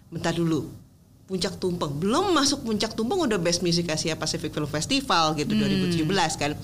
Bentar 0.08 0.32
dulu 0.32 0.72
puncak 1.28 1.60
tumpeng. 1.60 1.92
Belum 2.00 2.32
masuk 2.32 2.64
puncak 2.64 2.96
tumpeng 2.96 3.28
udah 3.28 3.36
best 3.36 3.60
music 3.60 3.92
Asia 3.92 4.16
Pacific 4.16 4.56
Film 4.56 4.72
Festival 4.72 5.36
gitu 5.36 5.52
2017 5.52 6.08
kan. 6.40 6.56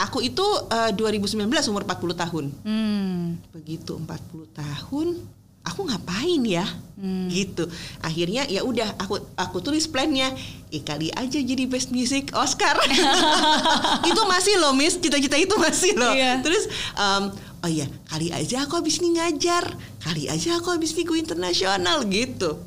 Aku 0.00 0.24
itu 0.24 0.46
eh, 0.72 0.90
2019 0.96 1.44
umur 1.68 1.84
40 1.84 2.16
tahun. 2.24 2.44
Hmm. 2.64 3.36
begitu 3.52 4.00
40 4.00 4.48
tahun 4.48 5.06
aku 5.64 5.88
ngapain 5.88 6.42
ya? 6.44 6.64
Gitu. 7.28 7.68
Akhirnya 8.00 8.48
ya 8.48 8.64
udah 8.64 8.96
aku 9.00 9.20
aku 9.36 9.60
tulis 9.60 9.88
plannya. 9.90 10.32
Eh 10.70 10.80
kali 10.80 11.10
aja 11.12 11.36
jadi 11.40 11.64
best 11.68 11.90
music 11.90 12.32
Oscar. 12.32 12.76
Itu 14.08 14.22
masih 14.24 14.60
loh 14.60 14.72
miss. 14.72 14.96
Cita-cita 15.00 15.36
itu 15.36 15.52
masih 15.58 15.92
loh. 15.98 16.14
Iya. 16.14 16.40
terus 16.40 16.64
um, 16.96 17.34
oh 17.64 17.70
iya 17.70 17.88
kali 18.08 18.32
aja 18.32 18.64
aku 18.64 18.80
habis 18.80 19.00
ini 19.00 19.20
ngajar. 19.20 19.68
Kali 20.00 20.32
aja 20.32 20.60
aku 20.60 20.72
habis 20.72 20.96
ini 20.96 21.02
go 21.04 21.16
internasional 21.16 22.04
gitu. 22.08 22.62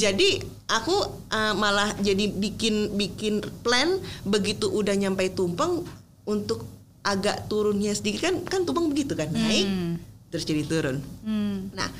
Jadi 0.00 0.40
aku 0.72 0.96
uh, 1.28 1.52
malah 1.56 1.92
jadi 2.00 2.32
bikin 2.32 2.96
bikin 2.96 3.44
plan 3.60 4.00
begitu 4.24 4.72
udah 4.72 4.96
nyampe 4.96 5.28
tumpeng 5.36 5.84
untuk 6.24 6.64
agak 7.04 7.50
turunnya 7.50 7.92
sedikit. 7.92 8.30
Kan 8.30 8.34
kan 8.46 8.60
tumpeng 8.64 8.88
begitu 8.88 9.12
kan 9.12 9.28
naik 9.28 9.68
terus 10.32 10.48
jadi 10.48 10.64
turun. 10.64 10.96
Hmm. 11.28 11.68
Nah, 11.76 11.92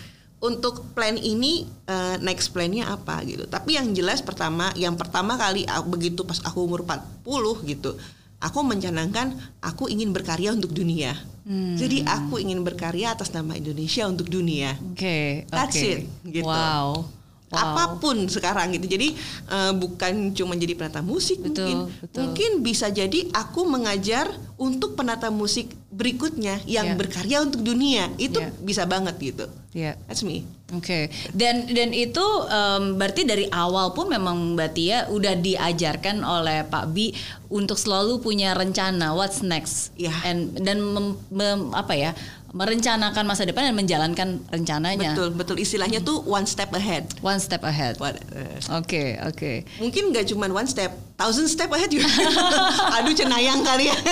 untuk 0.42 0.82
plan 0.92 1.14
ini 1.14 1.70
eh, 1.86 2.16
next 2.18 2.50
plannya 2.50 2.90
apa 2.90 3.22
gitu. 3.22 3.46
Tapi 3.46 3.78
yang 3.78 3.94
jelas 3.94 4.18
pertama, 4.20 4.74
yang 4.74 4.98
pertama 4.98 5.38
kali 5.38 5.62
aku- 5.70 5.94
begitu 5.94 6.26
pas 6.26 6.42
aku 6.42 6.66
umur 6.66 6.82
40 6.82 7.62
gitu, 7.62 7.94
aku 8.42 8.58
mencanangkan 8.66 9.38
aku 9.62 9.86
ingin 9.86 10.10
berkarya 10.10 10.50
untuk 10.50 10.74
dunia. 10.74 11.14
Hmm. 11.46 11.78
Jadi 11.78 12.02
aku 12.02 12.42
ingin 12.42 12.66
berkarya 12.66 13.14
atas 13.14 13.30
nama 13.30 13.54
Indonesia 13.54 14.02
untuk 14.10 14.26
dunia. 14.26 14.74
Oke. 14.90 15.46
That's 15.46 15.78
oke. 15.78 15.86
it, 15.86 16.00
gitu. 16.26 16.50
Wow. 16.50 17.06
Wow. 17.52 17.60
Apa 17.62 17.84
pun 17.96 18.16
sekarang 18.26 18.72
gitu. 18.72 18.88
Jadi 18.88 19.12
eh, 19.46 19.72
bukan 19.72 20.32
cuma 20.32 20.56
jadi 20.56 20.72
penata 20.72 20.98
musik 20.98 21.38
Betul, 21.38 21.68
mungkin. 21.68 21.76
betul. 22.00 22.20
Mungkin 22.24 22.50
bisa 22.60 22.88
jadi 22.88 23.28
aku 23.30 23.62
mengajar 23.62 24.26
untuk 24.56 24.94
penata 24.94 25.28
musik 25.28 25.68
berikutnya 25.88 26.64
yang 26.64 26.88
Yeah. 26.88 26.96
berkarya 26.96 27.38
untuk 27.42 27.60
dunia. 27.60 28.08
Itu 28.16 28.40
Yeah. 28.40 28.56
bisa 28.58 28.82
banget 28.84 29.20
gitu. 29.20 29.44
Iya. 29.72 30.00
That's 30.06 30.20
me. 30.22 30.48
Oke, 30.72 31.12
dan 31.36 31.68
dan 31.68 31.92
itu 31.92 32.24
em, 32.48 32.96
berarti 32.96 33.28
dari 33.28 33.44
awal 33.46 33.92
pun 33.92 34.08
memang 34.08 34.56
Mbak 34.56 34.70
Tia 34.72 35.04
udah 35.06 35.36
diajarkan 35.36 36.24
oleh 36.24 36.64
Pak 36.64 36.88
Bi 36.88 37.12
untuk 37.46 37.76
selalu 37.76 38.16
punya 38.18 38.56
rencana 38.56 39.12
what's 39.12 39.44
next, 39.44 39.92
Iya. 39.94 40.16
And- 40.24 40.56
dan 40.56 40.80
mem- 40.80 41.20
mem- 41.28 41.76
apa 41.76 41.92
ya 41.92 42.16
merencanakan 42.52 43.24
masa 43.24 43.48
depan 43.48 43.72
dan 43.72 43.76
menjalankan 43.76 44.28
rencananya 44.52 45.16
Betul, 45.16 45.28
betul. 45.32 45.56
Istilahnya 45.56 46.04
tuh 46.04 46.20
one 46.28 46.44
step 46.44 46.68
ahead. 46.76 47.08
one 47.24 47.40
step 47.40 47.64
ahead. 47.64 47.96
Oke 48.76 49.16
oke. 49.24 49.64
mungkin 49.80 50.12
nggak 50.12 50.28
cuma 50.28 50.46
one 50.52 50.68
step, 50.68 50.92
thousand 51.22 51.46
step 51.46 51.70
ahead 51.70 51.86
juga. 51.86 52.10
Aduh 52.98 53.14
cenayang 53.14 53.62
kali 53.62 53.86
ya. 53.86 53.96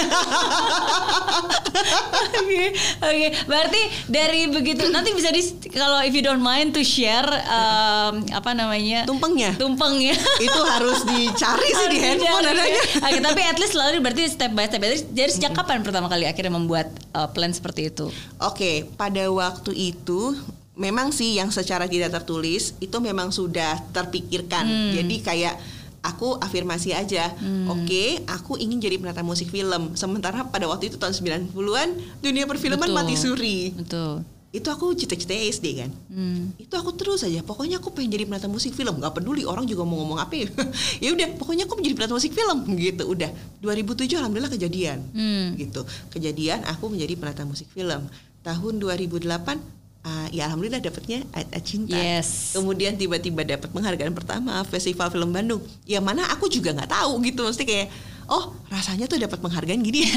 Oke, 2.41 2.67
oke. 3.01 3.29
Berarti 3.47 3.81
dari 4.07 4.51
begitu 4.51 4.83
nanti 4.91 5.15
bisa 5.15 5.31
di 5.31 5.41
kalau 5.71 6.03
if 6.03 6.11
you 6.13 6.21
don't 6.21 6.43
mind 6.43 6.75
to 6.75 6.83
share 6.83 7.27
em, 7.27 8.27
apa 8.31 8.53
namanya 8.53 9.07
Tumpengnya. 9.07 9.55
tumpengnya. 9.55 10.15
Itu 10.47 10.61
harus 10.61 11.07
dicari 11.07 11.69
sih 11.69 11.87
di 11.89 11.99
Harus 11.99 12.07
handphone 12.21 12.43
dicari. 12.43 12.59
adanya. 12.59 12.83
Oke, 13.07 13.19
tapi 13.23 13.41
at 13.45 13.57
least 13.59 13.73
selalu 13.75 14.03
berarti 14.03 14.23
step 14.29 14.53
by 14.53 14.67
step. 14.67 14.83
Jadi, 14.83 15.31
sejak 15.31 15.53
kapan 15.55 15.81
pertama 15.87 16.11
kali 16.11 16.27
akhirnya 16.27 16.53
membuat 16.53 16.91
uh, 17.15 17.31
plan 17.31 17.51
seperti 17.51 17.89
itu? 17.89 18.11
Oke, 18.43 18.87
pada 18.99 19.23
waktu 19.31 19.73
itu 19.73 20.35
memang 20.75 21.13
sih 21.13 21.39
yang 21.39 21.53
secara 21.53 21.87
tidak 21.87 22.11
tertulis 22.13 22.75
itu 22.83 22.97
memang 22.99 23.31
sudah 23.31 23.79
terpikirkan. 23.93 24.65
Hmm. 24.67 24.93
Jadi 24.97 25.17
kayak 25.23 25.55
aku 26.01 26.37
afirmasi 26.37 26.93
aja. 26.93 27.33
Oke, 27.69 28.25
aku 28.27 28.57
ingin 28.57 28.79
jadi 28.79 28.97
penata 28.97 29.21
musik 29.21 29.49
film. 29.49 29.93
Sementara 29.95 30.45
pada 30.45 30.65
waktu 30.65 30.89
itu 30.89 30.97
tahun 30.97 31.13
90-an 31.13 31.89
dunia 32.19 32.45
perfilman 32.45 32.81
Betul. 32.83 32.97
mati 32.97 33.15
suri. 33.15 33.73
Betul. 33.73 34.25
Itu 34.51 34.67
aku 34.67 34.91
cita-cita 34.93 35.31
SD 35.31 35.67
kan. 35.79 35.91
Hmm. 36.11 36.51
itu 36.59 36.75
aku 36.75 36.91
terus 36.93 37.23
aja 37.23 37.39
pokoknya 37.41 37.79
aku 37.79 37.95
pengen 37.95 38.11
jadi 38.11 38.27
penata 38.27 38.51
musik 38.51 38.75
film 38.75 38.99
nggak 38.99 39.15
peduli 39.15 39.47
orang 39.47 39.63
juga 39.63 39.87
mau 39.87 40.03
ngomong 40.03 40.19
apa 40.19 40.35
ya 40.35 40.51
ya 41.07 41.15
udah 41.15 41.39
pokoknya 41.39 41.71
aku 41.71 41.79
menjadi 41.79 41.95
penata 41.95 42.15
musik 42.19 42.35
film 42.35 42.59
gitu 42.75 43.07
udah 43.07 43.31
2007 43.63 44.19
alhamdulillah 44.19 44.51
kejadian 44.51 44.99
Hmm. 45.15 45.55
gitu 45.55 45.87
kejadian 46.11 46.67
aku 46.67 46.91
menjadi 46.91 47.15
penata 47.15 47.47
musik 47.47 47.71
film 47.71 48.11
tahun 48.43 48.73
2008 48.83 49.80
ah, 50.03 50.27
ya 50.33 50.49
alhamdulillah 50.49 50.81
dapatnya 50.81 51.25
Ayat 51.33 51.49
Ayat 51.53 51.65
Cinta 51.65 51.97
Yes. 51.97 52.57
kemudian 52.57 52.97
tiba-tiba 52.97 53.45
dapat 53.45 53.69
penghargaan 53.69 54.15
pertama 54.17 54.65
Festival 54.65 55.13
Film 55.13 55.31
Bandung 55.31 55.61
ya 55.85 56.01
mana 56.01 56.25
aku 56.33 56.49
juga 56.49 56.73
nggak 56.73 56.91
tahu 56.91 57.21
gitu 57.25 57.45
mesti 57.45 57.65
kayak 57.65 57.89
oh 58.31 58.55
rasanya 58.67 59.05
tuh 59.05 59.19
dapat 59.19 59.37
penghargaan 59.37 59.81
gini 59.81 60.07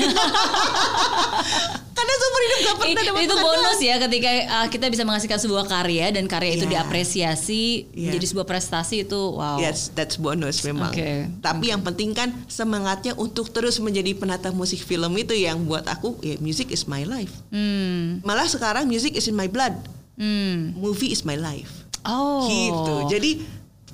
karena 1.93 2.13
seumur 2.13 2.41
hidup 2.43 2.57
gak 2.59 2.75
pernah 2.77 3.03
dapat 3.03 3.21
itu 3.21 3.31
penghargaan. 3.31 3.61
bonus 3.63 3.79
ya 3.79 3.93
ketika 3.99 4.29
uh, 4.51 4.67
kita 4.67 4.85
bisa 4.87 5.01
menghasilkan 5.03 5.39
sebuah 5.39 5.63
karya 5.65 6.05
dan 6.11 6.23
karya 6.25 6.51
itu 6.53 6.63
Iya. 6.63 6.71
diapresiasi 6.77 7.63
Iya. 7.89 8.01
menjadi 8.07 8.25
sebuah 8.27 8.45
prestasi 8.45 8.95
itu 9.03 9.19
wow. 9.33 9.57
Yes, 9.57 9.89
that's 9.91 10.15
bonus 10.15 10.61
memang. 10.61 10.89
Oke. 10.89 11.27
Tapi 11.39 11.69
yang 11.69 11.81
penting 11.81 12.11
kan 12.11 12.29
semangatnya 12.45 13.11
untuk 13.15 13.49
terus 13.49 13.77
menjadi 13.77 14.13
penata 14.13 14.49
musik 14.49 14.79
film 14.79 15.09
itu 15.15 15.31
yang 15.33 15.63
buat 15.63 15.85
aku 15.85 16.17
ya 16.19 16.35
music 16.37 16.69
is 16.69 16.85
my 16.85 17.01
life. 17.03 17.31
Hmm. 17.49 18.19
Malah 18.21 18.45
sekarang 18.45 18.85
music 18.85 19.13
is 19.13 19.25
in 19.25 19.33
my 19.33 19.45
blood. 19.45 19.73
Hmm. 20.13 20.71
Movie 20.75 21.09
is 21.09 21.21
my 21.21 21.33
life. 21.33 21.69
Oh. 22.03 22.45
Gitu. 22.45 22.93
Jadi 23.09 23.29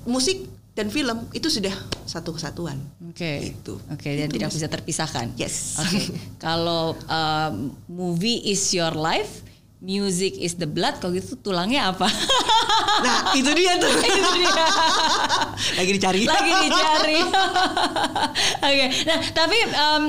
musik 0.02 0.42
dan 0.74 0.86
film 0.88 1.26
itu 1.34 1.50
sudah 1.50 1.74
satu 2.06 2.30
kesatuan. 2.34 2.78
Oke. 3.10 3.52
Gitu. 3.54 3.74
Oke, 3.90 4.08
dan 4.14 4.30
Itu 4.30 4.36
tidak 4.38 4.50
bisa 4.54 4.66
terpisahkan. 4.70 5.26
Yes. 5.34 5.76
Oke. 5.82 6.14
Kalau 6.44 6.94
um, 7.10 7.74
movie 7.90 8.38
is 8.46 8.62
your 8.70 8.94
life, 8.94 9.42
music 9.82 10.38
is 10.38 10.54
the 10.60 10.68
blood, 10.68 11.00
kalau 11.00 11.16
gitu 11.16 11.40
tulangnya 11.40 11.90
apa? 11.90 12.06
Nah, 13.00 13.32
itu 13.32 13.48
dia 13.56 13.80
tuh. 13.80 13.88
Itu 14.12 14.30
dia. 14.36 14.52
Lagi 15.72 15.90
dicari. 15.96 16.20
Lagi 16.28 16.52
dicari. 16.68 17.16
Oke. 18.60 18.86
Nah, 19.08 19.18
tapi 19.32 19.58
um, 19.72 20.04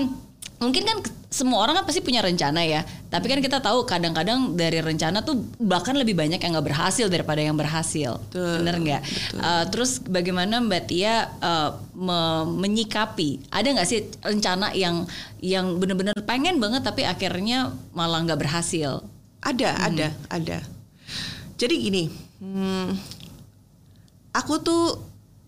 mungkin 0.62 0.86
kan 0.86 0.97
semua 1.32 1.63
orang 1.63 1.82
kan 1.82 1.86
pasti 1.89 2.06
punya 2.06 2.21
rencana 2.21 2.62
ya. 2.62 2.86
Tapi 3.10 3.26
kan 3.26 3.39
kita 3.41 3.58
tahu 3.63 3.88
kadang-kadang 3.88 4.54
dari 4.54 4.78
rencana 4.84 5.26
tuh 5.26 5.41
bahkan 5.58 5.97
lebih 5.97 6.13
banyak 6.13 6.38
yang 6.38 6.52
nggak 6.54 6.67
berhasil 6.69 7.10
daripada 7.10 7.41
yang 7.41 7.58
berhasil. 7.58 8.21
Betul, 8.30 8.62
Bener 8.62 8.76
nggak? 8.78 9.02
Uh, 9.41 9.65
terus 9.74 9.97
bagaimana 10.04 10.62
Mbak 10.62 10.84
Tia 10.86 11.32
uh, 11.41 11.82
me- 11.97 12.67
menyikapi? 12.67 13.41
Ada 13.50 13.67
nggak 13.74 13.88
sih 13.89 14.06
rencana 14.21 14.76
yang 14.78 15.10
yang 15.41 15.82
benar-benar 15.82 16.13
pengen 16.24 16.62
banget 16.62 16.86
tapi 16.86 17.08
akhirnya 17.08 17.74
malah 17.95 18.21
nggak 18.21 18.39
berhasil? 18.39 19.02
Ada, 19.41 19.89
ada, 19.89 20.08
ada. 20.30 20.62
Jadi 21.58 21.74
gini, 21.82 22.04
hmm, 22.38 22.93
aku 24.38 24.62
tuh 24.62 25.02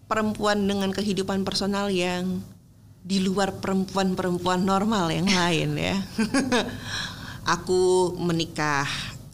perempuan 0.10 0.65
dengan 0.65 0.89
kehidupan 0.89 1.45
personal 1.45 1.93
yang 1.93 2.41
di 3.04 3.20
luar 3.20 3.60
perempuan-perempuan 3.60 4.63
normal 4.63 5.12
yang 5.12 5.28
lain 5.28 5.76
ya. 5.76 6.00
aku 7.56 8.13
menikah 8.16 8.88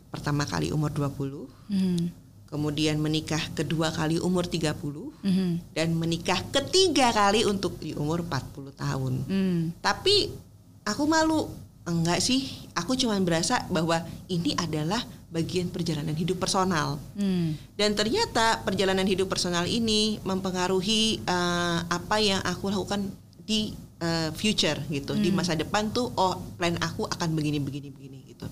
pertama 0.09 0.43
kali 0.43 0.73
umur 0.73 0.89
20. 0.89 1.45
Hmm. 1.69 2.09
kemudian 2.49 2.97
menikah 2.97 3.37
kedua 3.53 3.93
kali 3.93 4.17
umur 4.17 4.41
30 4.41 5.13
Mhm. 5.21 5.69
dan 5.77 5.93
menikah 5.93 6.41
ketiga 6.49 7.13
kali 7.13 7.45
untuk 7.45 7.77
di 7.77 7.93
umur 7.93 8.25
40 8.25 8.73
tahun. 8.73 9.13
Hmm. 9.29 9.59
Tapi 9.77 10.33
aku 10.81 11.05
malu. 11.05 11.45
Enggak 11.85 12.25
sih, 12.25 12.49
aku 12.73 12.97
cuma 12.97 13.17
berasa 13.21 13.65
bahwa 13.69 14.01
ini 14.25 14.57
adalah 14.57 14.97
bagian 15.29 15.69
perjalanan 15.69 16.17
hidup 16.17 16.41
personal. 16.41 16.97
Hmm. 17.13 17.53
Dan 17.77 17.93
ternyata 17.93 18.65
perjalanan 18.65 19.05
hidup 19.05 19.29
personal 19.29 19.69
ini 19.69 20.17
mempengaruhi 20.25 21.21
eh, 21.21 21.79
apa 21.85 22.17
yang 22.17 22.41
aku 22.41 22.73
lakukan 22.73 23.13
di 23.49 23.73
eh, 23.97 24.29
future 24.37 24.77
gitu, 24.93 25.17
di 25.17 25.33
masa 25.33 25.57
depan 25.57 25.89
tuh 25.89 26.13
oh 26.13 26.37
plan 26.53 26.77
aku 26.77 27.09
akan 27.09 27.33
begini 27.33 27.57
begini 27.57 27.89
begini 27.89 28.17
gitu. 28.29 28.45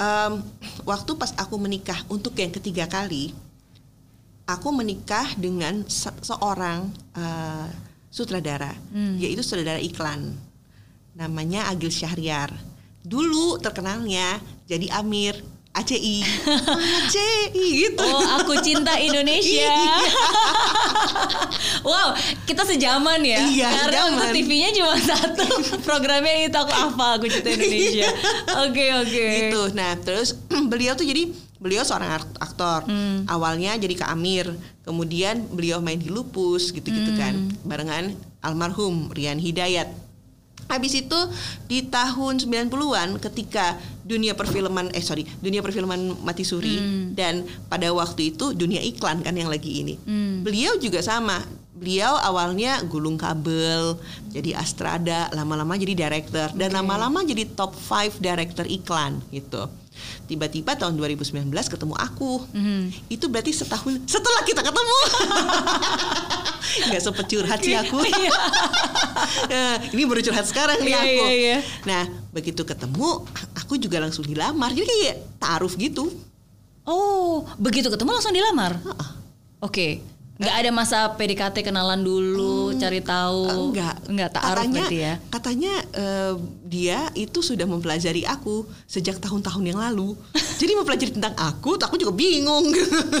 Em, 0.00 0.40
waktu 0.88 1.12
pas 1.20 1.36
aku 1.36 1.60
menikah 1.60 2.00
untuk 2.08 2.32
yang 2.40 2.48
ketiga 2.48 2.88
kali, 2.88 3.36
aku 4.48 4.72
menikah 4.72 5.36
dengan 5.36 5.84
se- 5.84 6.24
seorang 6.24 6.88
eh, 7.12 7.68
sutradara, 8.08 8.72
yaitu 9.20 9.44
sutradara 9.44 9.76
iklan, 9.78 10.32
namanya 11.12 11.68
Agil 11.68 11.92
Syahriar. 11.92 12.48
Dulu 13.04 13.60
terkenalnya 13.60 14.40
jadi 14.64 14.88
Amir 14.96 15.36
ACI, 15.78 16.26
ACI 17.06 17.66
gitu. 17.86 18.02
Oh, 18.02 18.18
aku 18.36 18.58
cinta 18.58 18.98
Indonesia. 18.98 19.68
wow, 21.88 22.14
kita 22.44 22.62
sejaman 22.64 23.20
ya. 23.22 23.38
Iya, 23.46 23.68
Karena 23.70 24.00
sejaman. 24.02 24.12
untuk 24.14 24.28
TV-nya 24.34 24.70
cuma 24.74 24.94
satu. 24.98 25.44
Programnya 25.86 26.50
itu 26.50 26.58
aku 26.58 26.72
hafal, 26.72 27.10
aku 27.18 27.26
cinta 27.30 27.48
Indonesia. 27.50 28.08
Oke, 28.66 28.84
oke. 28.98 29.24
gitu. 29.38 29.60
Nah, 29.72 29.94
terus 30.00 30.34
beliau 30.70 30.94
tuh 30.94 31.06
jadi 31.06 31.30
beliau 31.58 31.82
seorang 31.82 32.18
akt- 32.18 32.38
aktor. 32.38 32.86
Awalnya 33.26 33.78
jadi 33.78 33.94
Kak 33.94 34.10
Amir, 34.14 34.50
kemudian 34.82 35.46
beliau 35.50 35.78
main 35.78 35.98
di 35.98 36.06
Lupus 36.06 36.70
gitu-gitu 36.70 37.14
kan, 37.14 37.34
barengan 37.62 38.14
almarhum 38.42 39.10
Rian 39.10 39.38
Hidayat. 39.38 39.90
Habis 40.68 41.00
itu 41.00 41.16
di 41.64 41.80
tahun 41.80 42.44
90-an 42.44 43.16
ketika 43.24 43.80
dunia 44.08 44.32
perfilman 44.32 44.88
eh 44.96 45.04
sorry, 45.04 45.28
dunia 45.44 45.60
perfilman 45.60 46.16
mati 46.24 46.48
suri 46.48 46.80
dan 47.12 47.44
pada 47.68 47.92
waktu 47.92 48.32
itu 48.32 48.56
dunia 48.56 48.80
iklan 48.80 49.20
kan 49.20 49.36
yang 49.36 49.52
lagi 49.52 49.84
ini. 49.84 49.94
Beliau 50.40 50.80
juga 50.80 51.04
sama. 51.04 51.67
Beliau 51.78 52.18
awalnya 52.18 52.82
gulung 52.82 53.14
kabel, 53.14 53.94
jadi 54.28 54.58
astrada, 54.58 55.30
lama-lama 55.30 55.78
jadi 55.78 55.94
director 55.94 56.50
dan 56.52 56.74
lama-lama 56.74 57.22
jadi 57.22 57.46
top 57.46 57.70
5 57.72 58.18
director 58.18 58.66
iklan 58.66 59.22
gitu. 59.30 59.70
Tiba-tiba 60.26 60.74
tahun 60.74 60.94
2019 60.94 61.46
ketemu 61.54 61.94
aku. 61.94 62.42
Itu 63.06 63.30
berarti 63.30 63.50
setahun 63.50 64.02
setelah 64.06 64.42
kita 64.42 64.62
ketemu. 64.62 64.98
Nggak 66.90 67.02
sempet 67.02 67.26
curhat 67.26 67.58
sih 67.58 67.74
aku. 67.74 67.98
Nah, 69.48 69.74
ini 69.94 70.02
baru 70.04 70.20
curhat 70.20 70.46
sekarang 70.46 70.82
nih 70.82 70.92
Iya, 70.92 71.00
aku. 71.00 71.22
iya, 71.24 71.30
iya. 71.32 71.56
Nah, 71.82 72.02
begitu 72.30 72.62
ketemu, 72.62 73.24
aku 73.54 73.74
juga 73.78 73.98
langsung 73.98 74.22
dilamar. 74.22 74.70
Jadi 74.70 74.86
kayak 74.86 75.16
taaruf 75.38 75.74
gitu. 75.74 76.10
Oh, 76.84 77.46
begitu 77.56 77.88
ketemu 77.88 78.10
langsung 78.12 78.34
dilamar. 78.34 78.78
Oke. 79.58 80.02
Nggak 80.38 80.54
ada 80.54 80.70
masa 80.70 80.98
PDKT 81.18 81.66
kenalan 81.66 81.98
dulu, 81.98 82.70
cari 82.78 83.02
tahu. 83.02 83.74
Enggak. 83.74 83.98
Enggak 84.06 84.30
taaruf 84.38 84.54
katanya, 84.62 84.74
berarti 84.78 84.98
ya. 85.02 85.14
Katanya 85.34 85.72
eh, 85.98 86.34
dia 86.62 86.98
itu 87.18 87.42
sudah 87.42 87.66
mempelajari 87.66 88.22
aku 88.22 88.62
sejak 88.86 89.18
tahun-tahun 89.18 89.74
yang 89.74 89.82
lalu. 89.82 90.14
Jadi 90.62 90.72
mempelajari 90.78 91.10
tentang 91.10 91.34
aku, 91.34 91.74
aku 91.74 91.98
juga 91.98 92.14
bingung. 92.14 92.70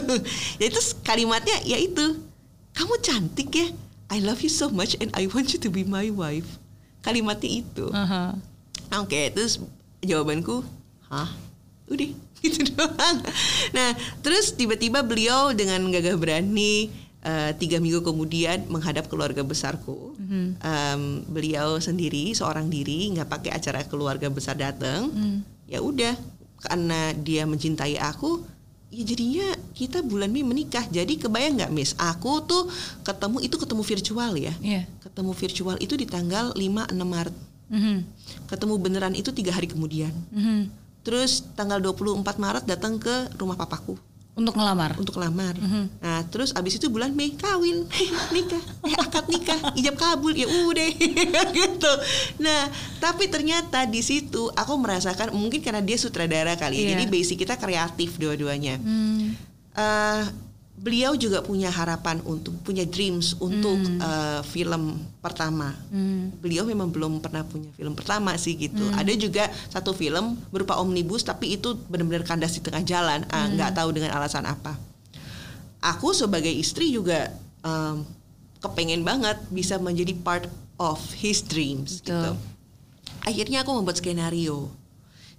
ya 0.62 0.64
itu 0.70 0.78
kalimatnya 1.02 1.58
ya 1.66 1.74
itu. 1.82 2.22
Kamu 2.78 3.02
cantik 3.02 3.50
ya. 3.50 3.66
I 4.14 4.22
love 4.22 4.38
you 4.46 4.48
so 4.48 4.70
much 4.70 4.94
and 5.02 5.10
I 5.18 5.26
want 5.26 5.50
you 5.50 5.58
to 5.58 5.68
be 5.74 5.82
my 5.82 6.14
wife. 6.14 6.46
Kalimatnya 7.02 7.66
itu. 7.66 7.90
Aha. 7.90 8.38
Oke, 9.02 9.34
terus 9.34 9.58
jawabanku, 10.06 10.62
hah? 11.10 11.28
Udah, 11.90 12.14
gitu 12.46 12.62
doang. 12.72 13.18
Nah, 13.74 13.90
terus 14.22 14.54
tiba-tiba 14.54 15.02
beliau 15.02 15.50
dengan 15.50 15.82
gagah 15.90 16.14
berani 16.14 17.07
eh, 17.20 17.50
tiga 17.58 17.82
minggu 17.82 18.00
kemudian 18.00 18.66
menghadap 18.70 19.10
keluarga 19.10 19.42
besarku. 19.42 20.14
Em, 20.58 21.02
beliau 21.26 21.78
sendiri, 21.78 22.30
seorang 22.32 22.70
diri, 22.70 23.10
nggak 23.14 23.28
pakai 23.28 23.50
acara 23.54 23.82
keluarga 23.84 24.30
besar 24.30 24.54
datang. 24.54 25.10
Ya 25.66 25.82
udah, 25.82 26.14
karena 26.58 27.12
dia 27.12 27.44
mencintai 27.44 27.98
aku, 28.00 28.42
ya 28.88 29.04
jadinya 29.04 29.46
kita 29.76 30.00
bulan 30.00 30.32
Mei 30.32 30.42
menikah. 30.42 30.86
Jadi 30.88 31.20
kebayang 31.20 31.60
nggak, 31.60 31.72
Miss? 31.74 31.92
Aku 31.98 32.40
tuh 32.46 32.66
ketemu 33.04 33.44
itu 33.44 33.56
ketemu 33.60 33.82
virtual 33.84 34.32
ya. 34.34 34.54
Iya. 34.58 34.82
Ketemu 35.04 35.32
virtual 35.36 35.76
itu 35.78 35.94
di 35.94 36.06
tanggal 36.08 36.56
5-6 36.56 37.04
Maret 37.04 37.36
Mhm. 37.68 38.00
ketemu 38.48 38.74
beneran 38.80 39.12
itu 39.12 39.28
tiga 39.28 39.52
hari 39.52 39.68
kemudian. 39.68 40.08
Mhm. 40.32 40.72
Terus 41.04 41.44
tanggal 41.52 41.76
24 41.80 42.40
Maret 42.40 42.64
datang 42.64 42.96
ke 42.96 43.28
rumah 43.36 43.60
papaku 43.60 43.96
Untuk 44.38 44.54
ngelamar. 44.54 44.94
untuk 44.94 45.18
lamar. 45.18 45.58
Nah 45.98 46.22
terus 46.30 46.54
abis 46.54 46.78
itu 46.78 46.86
bulan 46.86 47.10
Mei 47.10 47.34
kawin, 47.34 47.90
nikah, 48.34 48.62
eh 48.86 48.94
akad 48.94 49.26
nikah, 49.26 49.74
ijab 49.74 49.98
kabul 49.98 50.30
ya 50.30 50.46
udah 50.46 50.88
gitu. 51.58 51.92
Nah 52.38 52.70
tapi 52.96 53.26
ternyata 53.26 53.82
di 53.84 53.98
situ 53.98 54.46
aku 54.48 54.72
merasakan 54.74 55.34
mungkin 55.34 55.58
karena 55.58 55.82
dia 55.82 55.98
sutradara 55.98 56.54
kali, 56.54 56.78
ya, 56.78 56.82
Iya. 56.84 56.90
jadi 56.94 57.04
basic 57.08 57.36
kita 57.40 57.54
kreatif 57.54 58.14
dua-duanya. 58.14 58.78
Hmm. 58.78 59.34
Eh, 59.74 60.22
beliau 60.78 61.18
juga 61.18 61.42
punya 61.42 61.68
harapan 61.68 62.22
untuk 62.22 62.54
punya 62.62 62.86
dreams 62.86 63.34
untuk 63.42 63.78
eh, 63.98 64.40
film 64.46 65.02
pertama. 65.18 65.74
Hmm. 65.90 66.30
Beliau 66.38 66.62
memang 66.62 66.88
belum 66.88 67.18
pernah 67.18 67.42
punya 67.42 67.68
film 67.74 67.98
pertama 67.98 68.38
sih 68.38 68.54
gitu. 68.54 68.86
Ada 68.94 69.12
juga 69.18 69.50
satu 69.68 69.90
film 69.92 70.38
berupa 70.54 70.78
omnibus 70.78 71.26
tapi 71.26 71.58
itu 71.58 71.74
benar-benar 71.90 72.22
kandas 72.22 72.54
di 72.54 72.62
tengah 72.62 72.82
jalan. 72.86 73.26
Ah, 73.28 73.50
nggak 73.50 73.74
tahu 73.74 73.90
dengan 73.90 74.14
alasan 74.14 74.46
apa. 74.46 74.78
Aku 75.78 76.10
sebagai 76.10 76.50
istri 76.50 76.90
juga 76.90 77.30
em, 77.62 78.02
kepengen 78.58 79.06
banget 79.06 79.38
bisa 79.50 79.78
menjadi 79.78 80.14
part 80.26 80.50
of 80.78 80.98
his 81.14 81.42
dreams 81.42 82.02
Betul. 82.02 82.14
gitu. 82.14 82.32
Akhirnya 83.26 83.66
aku 83.66 83.74
membuat 83.74 83.98
skenario. 83.98 84.70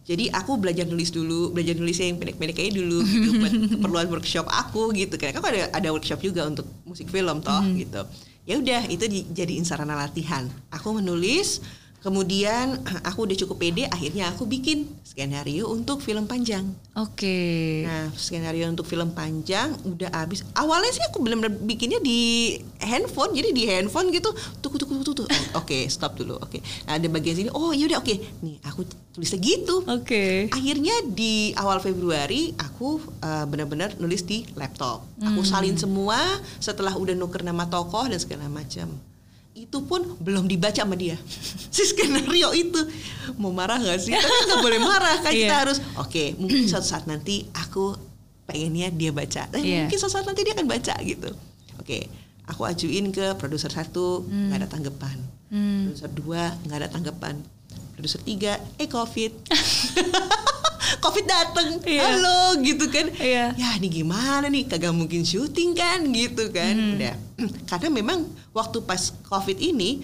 Jadi 0.10 0.26
aku 0.34 0.58
belajar 0.58 0.90
nulis 0.90 1.14
dulu, 1.14 1.54
belajar 1.54 1.78
nulisnya 1.78 2.10
yang 2.10 2.18
pendek-pendek 2.18 2.58
kayak 2.58 2.74
dulu 2.74 3.06
gitu, 3.14 3.30
buat 3.38 3.54
keperluan 3.78 4.08
workshop 4.10 4.50
aku 4.50 4.90
gitu. 4.98 5.22
Karena 5.22 5.38
kan 5.38 5.54
ada 5.54 5.62
ada 5.70 5.90
workshop 5.94 6.18
juga 6.26 6.50
untuk 6.50 6.66
musik 6.82 7.14
film 7.14 7.46
toh 7.46 7.62
gitu. 7.78 8.02
Ya 8.50 8.58
udah 8.58 8.90
itu 8.90 9.06
di- 9.06 9.30
jadiin 9.30 9.62
sarana 9.62 9.94
latihan. 9.94 10.50
Aku 10.74 10.98
menulis, 10.98 11.62
kemudian 12.00 12.80
aku 13.10 13.28
udah 13.28 13.38
cukup 13.46 13.58
pede, 13.62 13.86
akhirnya 13.88 14.32
aku 14.32 14.48
bikin 14.48 14.88
skenario 15.04 15.68
untuk 15.68 16.00
film 16.00 16.26
panjang. 16.26 16.64
Oke. 16.96 17.84
Nah, 17.84 18.12
skenario 18.16 18.68
untuk 18.72 18.88
film 18.88 19.12
panjang 19.12 19.76
udah 19.84 20.12
habis. 20.16 20.44
Awalnya 20.56 20.92
sih 20.96 21.04
aku 21.08 21.24
benar-benar 21.24 21.56
bikinnya 21.64 22.00
di 22.00 22.56
handphone, 22.80 23.36
jadi 23.36 23.50
di 23.52 23.64
handphone 23.68 24.12
gitu. 24.16 24.32
Tuh, 24.64 24.70
tuh, 24.72 24.88
tuh, 24.88 25.04
tuh, 25.04 25.16
tuh. 25.24 25.28
Oh, 25.28 25.64
Oke, 25.64 25.88
stop 25.92 26.16
dulu. 26.16 26.40
Oke. 26.40 26.64
Nah, 26.88 26.96
ada 26.96 27.08
bagian 27.12 27.36
sini. 27.36 27.50
Oh, 27.52 27.76
yaudah 27.76 28.00
oke. 28.00 28.16
Nih, 28.44 28.58
aku 28.64 28.88
tulisnya 29.12 29.40
gitu. 29.44 29.84
Oke. 29.84 30.48
Akhirnya 30.56 30.96
di 31.04 31.52
awal 31.60 31.84
Februari 31.84 32.56
aku 32.56 33.04
uh, 33.20 33.46
benar-benar 33.50 34.00
nulis 34.00 34.24
di 34.24 34.48
laptop. 34.56 35.04
Aku 35.20 35.44
salin 35.44 35.76
semua 35.76 36.18
setelah 36.64 36.96
udah 36.96 37.12
nuker 37.12 37.44
nama 37.44 37.68
tokoh 37.68 38.08
dan 38.08 38.20
segala 38.22 38.48
macam. 38.48 38.88
Itu 39.52 39.84
pun 39.84 40.16
belum 40.18 40.46
dibaca 40.46 40.78
sama 40.78 40.94
dia. 40.94 41.18
si 41.76 41.84
skenario 41.84 42.54
itu 42.54 42.80
mau 43.36 43.50
marah 43.50 43.76
nggak 43.76 44.00
sih? 44.00 44.12
Tapi 44.12 44.40
nggak 44.46 44.62
boleh 44.62 44.80
marah 44.80 45.16
kan 45.20 45.32
kita 45.36 45.48
Iya. 45.48 45.60
harus. 45.60 45.78
Oke, 45.96 46.34
mungkin 46.36 46.64
suatu 46.66 46.88
saat 46.88 47.06
nanti 47.06 47.44
aku 47.52 47.98
pengennya 48.46 48.90
dia 48.90 49.12
baca. 49.12 49.46
Eh, 49.52 49.62
Iya. 49.62 49.80
Mungkin 49.86 49.98
suatu 49.98 50.14
saat 50.14 50.26
nanti 50.26 50.42
dia 50.42 50.54
akan 50.54 50.66
baca 50.66 50.96
gitu. 51.02 51.30
Oke, 51.78 52.08
aku 52.46 52.62
ajuin 52.64 53.10
ke 53.10 53.36
produser 53.36 53.70
satu 53.70 54.24
nggak 54.24 54.58
ada 54.58 54.68
tanggapan. 54.68 55.18
Hmm. 55.50 55.88
Produser 55.88 56.10
dua 56.10 56.44
nggak 56.64 56.78
ada 56.78 56.90
tanggapan. 56.90 57.36
Produser 57.94 58.22
tiga, 58.22 58.56
eh 58.78 58.88
covid. 58.88 59.34
covid 60.98 61.26
dateng, 61.26 61.78
Iya. 61.86 62.02
halo 62.10 62.58
gitu 62.60 62.90
kan. 62.90 63.06
Iya. 63.14 63.54
Ya 63.54 63.70
ini 63.78 63.88
gimana 63.88 64.50
nih, 64.50 64.66
kagak 64.66 64.90
mungkin 64.90 65.22
syuting 65.22 65.78
kan 65.78 66.02
gitu 66.10 66.50
kan. 66.50 66.74
Hmm. 66.74 66.94
Udah. 66.98 67.16
Karena 67.70 67.90
memang 67.94 68.20
waktu 68.50 68.82
pas 68.82 69.14
covid 69.24 69.56
ini, 69.56 70.02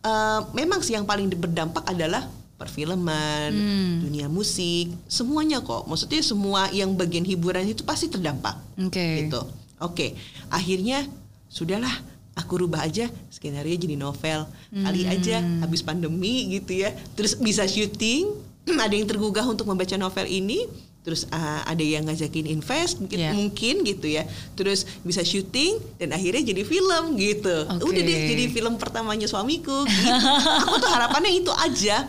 eh, 0.00 0.40
memang 0.50 0.82
sih 0.82 0.92
yang 0.92 1.06
paling 1.06 1.30
berdampak 1.30 1.86
adalah 1.86 2.26
perfilman, 2.54 3.50
Hmm. 3.50 3.94
dunia 4.02 4.26
musik, 4.26 4.90
semuanya 5.06 5.58
kok. 5.60 5.86
Maksudnya 5.86 6.20
semua 6.20 6.70
yang 6.70 6.94
bagian 6.94 7.22
hiburan 7.22 7.66
itu 7.66 7.82
pasti 7.82 8.06
terdampak 8.06 8.58
Oke. 8.78 9.26
gitu. 9.26 9.42
Oke, 9.78 10.14
akhirnya 10.48 11.02
sudahlah 11.50 11.92
aku 12.34 12.62
rubah 12.62 12.82
aja 12.82 13.06
skenario 13.28 13.74
jadi 13.74 13.94
novel. 13.94 14.46
Kali 14.70 15.06
aja 15.06 15.38
habis 15.60 15.82
pandemi 15.82 16.50
gitu 16.50 16.78
ya. 16.78 16.90
Terus 17.14 17.34
bisa 17.36 17.62
syuting, 17.62 18.26
ada 18.80 18.92
yang 18.92 19.04
tergugah 19.04 19.44
untuk 19.44 19.64
membaca 19.64 19.94
novel 19.94 20.26
ini. 20.26 20.66
terus 21.04 21.28
uh, 21.28 21.60
ada 21.62 21.84
yang 21.84 22.00
ngajakin 22.02 22.48
invest 22.48 22.96
mungkin 22.96 23.20
Yeah. 23.20 23.36
mungkin 23.36 23.84
gitu 23.84 24.08
ya 24.08 24.24
terus 24.56 24.88
bisa 25.04 25.20
syuting 25.20 25.76
dan 26.00 26.08
akhirnya 26.10 26.40
jadi 26.46 26.64
film 26.64 27.20
gitu 27.20 27.68
Oke. 27.68 27.84
udah 27.84 28.02
deh 28.02 28.18
jadi 28.26 28.44
film 28.48 28.80
pertamanya 28.80 29.28
suamiku 29.28 29.84
gitu. 29.84 30.08
aku 30.64 30.80
tuh 30.80 30.88
harapannya 30.88 31.36
itu 31.36 31.52
aja 31.52 32.08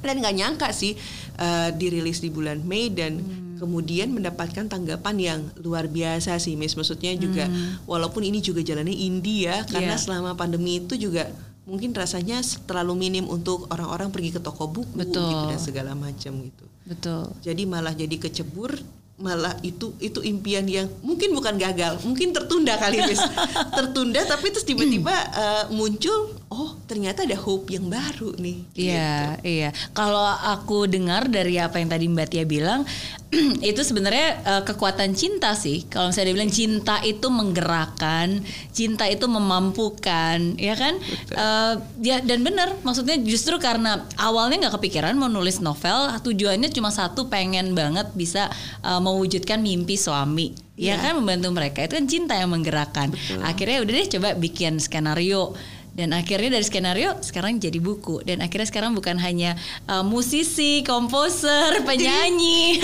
dan 0.00 0.14
nggak 0.16 0.34
nyangka 0.34 0.72
sih 0.72 0.96
uh, 1.36 1.68
dirilis 1.70 2.18
di 2.18 2.28
bulan 2.28 2.64
Mei 2.64 2.88
dan 2.88 3.20
Hmm. 3.54 3.60
kemudian 3.60 4.08
mendapatkan 4.08 4.66
tanggapan 4.66 5.16
yang 5.16 5.40
luar 5.58 5.84
biasa 5.86 6.36
sih 6.38 6.56
Miss 6.56 6.74
maksudnya 6.74 7.12
juga 7.14 7.44
walaupun 7.84 8.20
ini 8.20 8.40
juga 8.40 8.60
jalannya 8.60 8.90
indie 8.92 9.46
ya 9.46 9.62
karena 9.64 9.94
Hmm. 9.94 10.00
Iya. 10.00 10.02
selama 10.02 10.32
pandemi 10.32 10.80
itu 10.80 10.96
juga 10.98 11.28
mungkin 11.64 11.96
rasanya 11.96 12.44
terlalu 12.68 13.08
minim 13.08 13.24
untuk 13.28 13.68
orang-orang 13.72 14.12
pergi 14.12 14.36
ke 14.36 14.40
toko 14.40 14.68
buku 14.68 14.92
Betul. 14.92 15.24
gitu 15.32 15.44
dan 15.48 15.60
segala 15.60 15.92
macam 15.96 16.32
gitu 16.44 16.64
Betul. 16.84 17.32
jadi 17.40 17.62
malah 17.64 17.96
jadi 17.96 18.16
kecebur 18.20 18.76
malah 19.14 19.54
itu 19.62 19.94
itu 20.02 20.18
impian 20.26 20.66
yang 20.66 20.90
mungkin 20.98 21.38
bukan 21.38 21.54
gagal 21.54 22.02
mungkin 22.02 22.34
tertunda 22.34 22.74
kali 22.74 22.98
Miss 23.06 23.22
tertunda 23.78 24.20
tapi 24.26 24.50
terus 24.50 24.66
tiba-tiba 24.66 25.14
eh, 25.14 25.64
muncul 25.70 26.34
oh 26.50 26.74
ternyata 26.90 27.22
ada 27.22 27.38
hope 27.38 27.70
yang 27.70 27.86
baru 27.86 28.34
nih 28.38 28.58
Iya, 28.74 29.38
iya. 29.46 29.70
Kalau 29.94 30.22
aku 30.26 30.90
dengar 30.90 31.30
dari 31.30 31.62
apa 31.62 31.78
yang 31.78 31.88
tadi 31.88 32.10
Mbak 32.10 32.28
Tia 32.30 32.44
bilang, 32.44 32.82
itu 33.70 33.80
sebenarnya 33.82 34.28
eh, 34.42 34.62
kekuatan 34.66 35.14
cinta 35.14 35.54
sih. 35.54 35.86
Kalau 35.86 36.10
misalnya 36.10 36.34
dia 36.34 36.36
bilang 36.42 36.52
cinta 36.52 36.98
itu 37.02 37.26
menggerakkan, 37.30 38.42
cinta 38.74 39.06
itu 39.06 39.26
memampukan, 39.30 40.58
ya 40.58 40.74
kan? 40.74 40.94
Eh, 41.30 41.74
ya 42.02 42.18
dan 42.22 42.42
benar. 42.42 42.74
Maksudnya 42.82 43.18
justru 43.22 43.56
karena 43.62 44.04
awalnya 44.18 44.66
nggak 44.66 44.74
kepikiran 44.82 45.14
mau 45.14 45.30
nulis 45.30 45.62
novel, 45.62 46.10
tujuannya 46.22 46.70
cuma 46.74 46.90
satu, 46.90 47.30
pengen 47.30 47.78
banget 47.78 48.10
bisa 48.18 48.50
eh, 48.82 49.00
mewujudkan 49.14 49.62
mimpi 49.62 49.94
suami. 49.94 50.50
Ya 50.74 50.98
Iya. 50.98 51.06
kan 51.06 51.12
membantu 51.22 51.54
mereka 51.54 51.86
itu 51.86 51.94
kan 51.94 52.06
cinta 52.10 52.34
yang 52.34 52.50
menggerakkan. 52.50 53.14
Akhirnya 53.46 53.78
udah 53.86 53.92
deh 53.94 54.08
coba 54.18 54.28
bikin 54.34 54.82
skenario 54.82 55.54
dan 55.94 56.10
akhirnya 56.10 56.58
dari 56.58 56.66
skenario 56.66 57.14
sekarang 57.22 57.62
jadi 57.62 57.78
buku 57.78 58.26
dan 58.26 58.42
akhirnya 58.42 58.66
sekarang 58.66 58.98
bukan 58.98 59.14
hanya 59.22 59.54
uh, 59.86 60.02
musisi, 60.02 60.82
komposer, 60.82 61.86
penyanyi, 61.86 62.82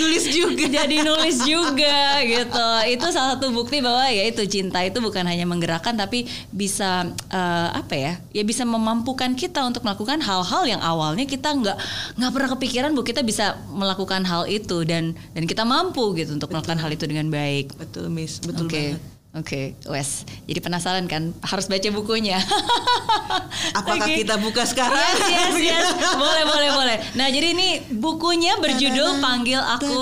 nulis 0.00 0.24
juga 0.32 0.64
jadi 0.80 0.96
nulis 1.04 1.44
juga 1.44 2.24
gitu. 2.24 2.68
Itu 2.88 3.06
salah 3.12 3.36
satu 3.36 3.52
bukti 3.52 3.84
bahwa 3.84 4.08
ya 4.08 4.24
itu 4.32 4.48
cinta 4.48 4.80
itu 4.80 4.96
bukan 5.04 5.28
hanya 5.28 5.44
menggerakkan 5.44 5.92
tapi 5.92 6.24
bisa 6.48 7.12
uh, 7.28 7.68
apa 7.76 7.94
ya? 7.94 8.12
Ya 8.32 8.42
bisa 8.48 8.64
memampukan 8.64 9.36
kita 9.36 9.60
untuk 9.68 9.84
melakukan 9.84 10.24
hal-hal 10.24 10.64
yang 10.64 10.80
awalnya 10.80 11.28
kita 11.28 11.52
nggak 11.52 11.76
nggak 12.16 12.32
pernah 12.32 12.48
kepikiran 12.56 12.90
bahwa 12.96 13.06
kita 13.06 13.20
bisa 13.20 13.60
melakukan 13.68 14.24
hal 14.24 14.48
itu 14.48 14.88
dan 14.88 15.12
dan 15.36 15.44
kita 15.44 15.68
mampu 15.68 16.16
gitu 16.16 16.32
untuk 16.32 16.48
melakukan 16.48 16.80
hal 16.80 16.88
itu 16.88 17.04
dengan 17.04 17.28
baik. 17.28 17.76
betul 17.76 18.08
Miss 18.08 18.40
betul 18.40 18.72
Oke. 18.72 18.96
banget 18.96 19.15
Oke, 19.36 19.76
Wes. 19.84 20.24
Jadi 20.48 20.58
penasaran 20.58 21.04
kan? 21.04 21.36
Harus 21.44 21.68
baca 21.68 21.88
bukunya. 21.92 22.40
apakah 23.78 24.08
Oke. 24.08 24.24
kita 24.24 24.36
buka 24.36 24.64
sekarang 24.64 24.96
Yes, 24.96 25.22
yes, 25.28 25.54
yes. 25.60 25.86
Boleh, 26.16 26.42
boleh, 26.42 26.70
boleh. 26.72 26.96
Nah, 27.14 27.28
jadi 27.28 27.52
ini 27.52 27.68
bukunya 27.92 28.56
berjudul 28.56 29.20
Panggil 29.20 29.60
Aku 29.60 29.96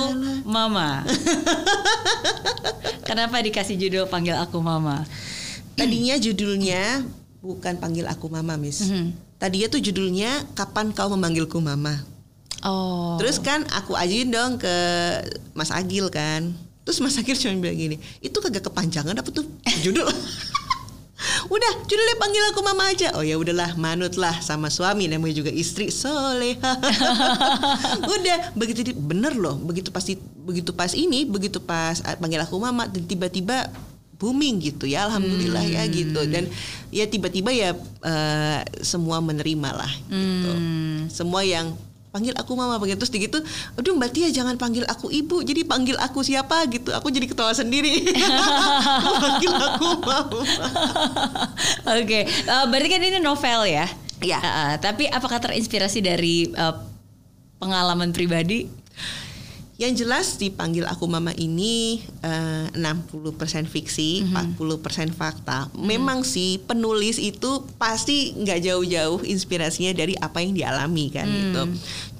Mama. 0.44 1.02
Kenapa 3.04 3.38
dikasih 3.38 3.76
judul 3.76 4.04
Panggil 4.06 4.38
Aku 4.38 4.58
Mama? 4.58 5.04
tadinya 5.74 6.14
judulnya 6.14 7.02
bukan 7.42 7.74
panggil 7.76 8.06
aku 8.06 8.30
mama 8.30 8.54
Miss 8.54 8.86
Mhm. 8.86 9.10
tadinya 9.36 9.66
tuh 9.66 9.82
judulnya 9.82 10.46
kapan 10.54 10.94
kau 10.94 11.10
memanggilku 11.10 11.58
mama 11.58 11.98
Oh. 12.62 13.20
Terus 13.20 13.36
kan 13.36 13.60
aku 13.68 13.92
ajuin 13.92 14.30
dong 14.30 14.56
ke 14.56 14.72
Mas 15.52 15.68
Agil 15.68 16.08
kan. 16.08 16.56
Terus 16.84 17.00
Mas 17.00 17.16
Agil 17.16 17.32
cuma 17.34 17.56
bilang 17.58 17.80
gini, 17.80 17.96
itu 18.20 18.36
kagak 18.38 18.68
kepanjangan 18.68 19.16
apa 19.16 19.30
tuh 19.32 19.48
judul? 19.80 20.04
Udah, 21.48 21.72
judulnya 21.88 22.16
panggil 22.20 22.42
aku 22.52 22.60
mama 22.60 22.84
aja. 22.92 23.16
Oh 23.16 23.24
ya 23.24 23.40
udahlah, 23.40 23.72
manutlah 23.80 24.36
sama 24.44 24.68
suami 24.68 25.08
namanya 25.08 25.40
juga 25.40 25.48
istri 25.48 25.88
soleha. 25.88 26.76
Udah, 28.14 28.52
begitu 28.52 28.92
di- 28.92 28.96
bener 28.96 29.32
loh, 29.32 29.56
begitu 29.56 29.88
pasti 29.88 30.20
begitu 30.20 30.76
pas 30.76 30.92
ini, 30.92 31.24
begitu 31.24 31.60
pas 31.60 32.04
ah, 32.04 32.16
panggil 32.20 32.44
aku 32.44 32.60
mama 32.60 32.84
dan 32.84 33.08
tiba-tiba 33.08 33.72
booming 34.20 34.60
gitu 34.62 34.84
ya, 34.84 35.08
alhamdulillah 35.08 35.64
ya 35.64 35.82
gitu. 35.88 36.20
Dan 36.28 36.48
ya 36.92 37.08
tiba-tiba 37.08 37.50
ya 37.52 37.72
eh, 38.04 38.60
semua 38.84 39.24
menerima 39.24 39.70
lah 39.72 39.92
gitu. 40.12 40.50
Hmm. 40.52 41.08
Semua 41.08 41.40
yang 41.40 41.72
panggil 42.14 42.30
aku 42.38 42.54
mama 42.54 42.78
panggil 42.78 42.94
terus 42.94 43.10
gitu 43.10 43.42
aduh 43.74 43.98
mbak 43.98 44.14
Tia 44.14 44.30
jangan 44.30 44.54
panggil 44.54 44.86
aku 44.86 45.10
ibu. 45.10 45.42
Jadi 45.42 45.66
panggil 45.66 45.98
aku 45.98 46.22
siapa? 46.22 46.70
Gitu. 46.70 46.94
Aku 46.94 47.10
jadi 47.10 47.26
ketawa 47.26 47.50
sendiri. 47.50 48.06
Panggil 49.24 49.50
aku 49.50 49.86
mama. 49.98 50.38
Oke, 51.98 52.20
eh, 52.22 52.64
berarti 52.70 52.88
kan 52.88 53.02
ini 53.02 53.18
novel 53.18 53.66
ya? 53.66 53.90
Eh, 54.22 54.30
eh, 54.30 54.72
tapi 54.78 55.10
apakah 55.10 55.42
terinspirasi 55.42 55.98
dari 55.98 56.46
eh, 56.54 56.74
pengalaman 57.58 58.14
pribadi? 58.14 58.70
Yang 59.84 60.08
jelas 60.08 60.26
dipanggil 60.40 60.88
aku 60.88 61.04
mama 61.04 61.36
ini 61.36 62.00
eh, 62.24 62.66
60% 62.72 63.68
fiksi, 63.68 64.24
40% 64.32 65.12
fakta. 65.12 65.68
Memang 65.76 66.24
sih 66.24 66.56
penulis 66.64 67.20
itu 67.20 67.68
pasti 67.76 68.32
nggak 68.32 68.64
jauh-jauh 68.64 69.20
inspirasinya 69.28 69.92
dari 69.92 70.16
apa 70.16 70.40
yang 70.40 70.56
dialami 70.56 71.12
kan 71.12 71.28
gitu. 71.28 71.62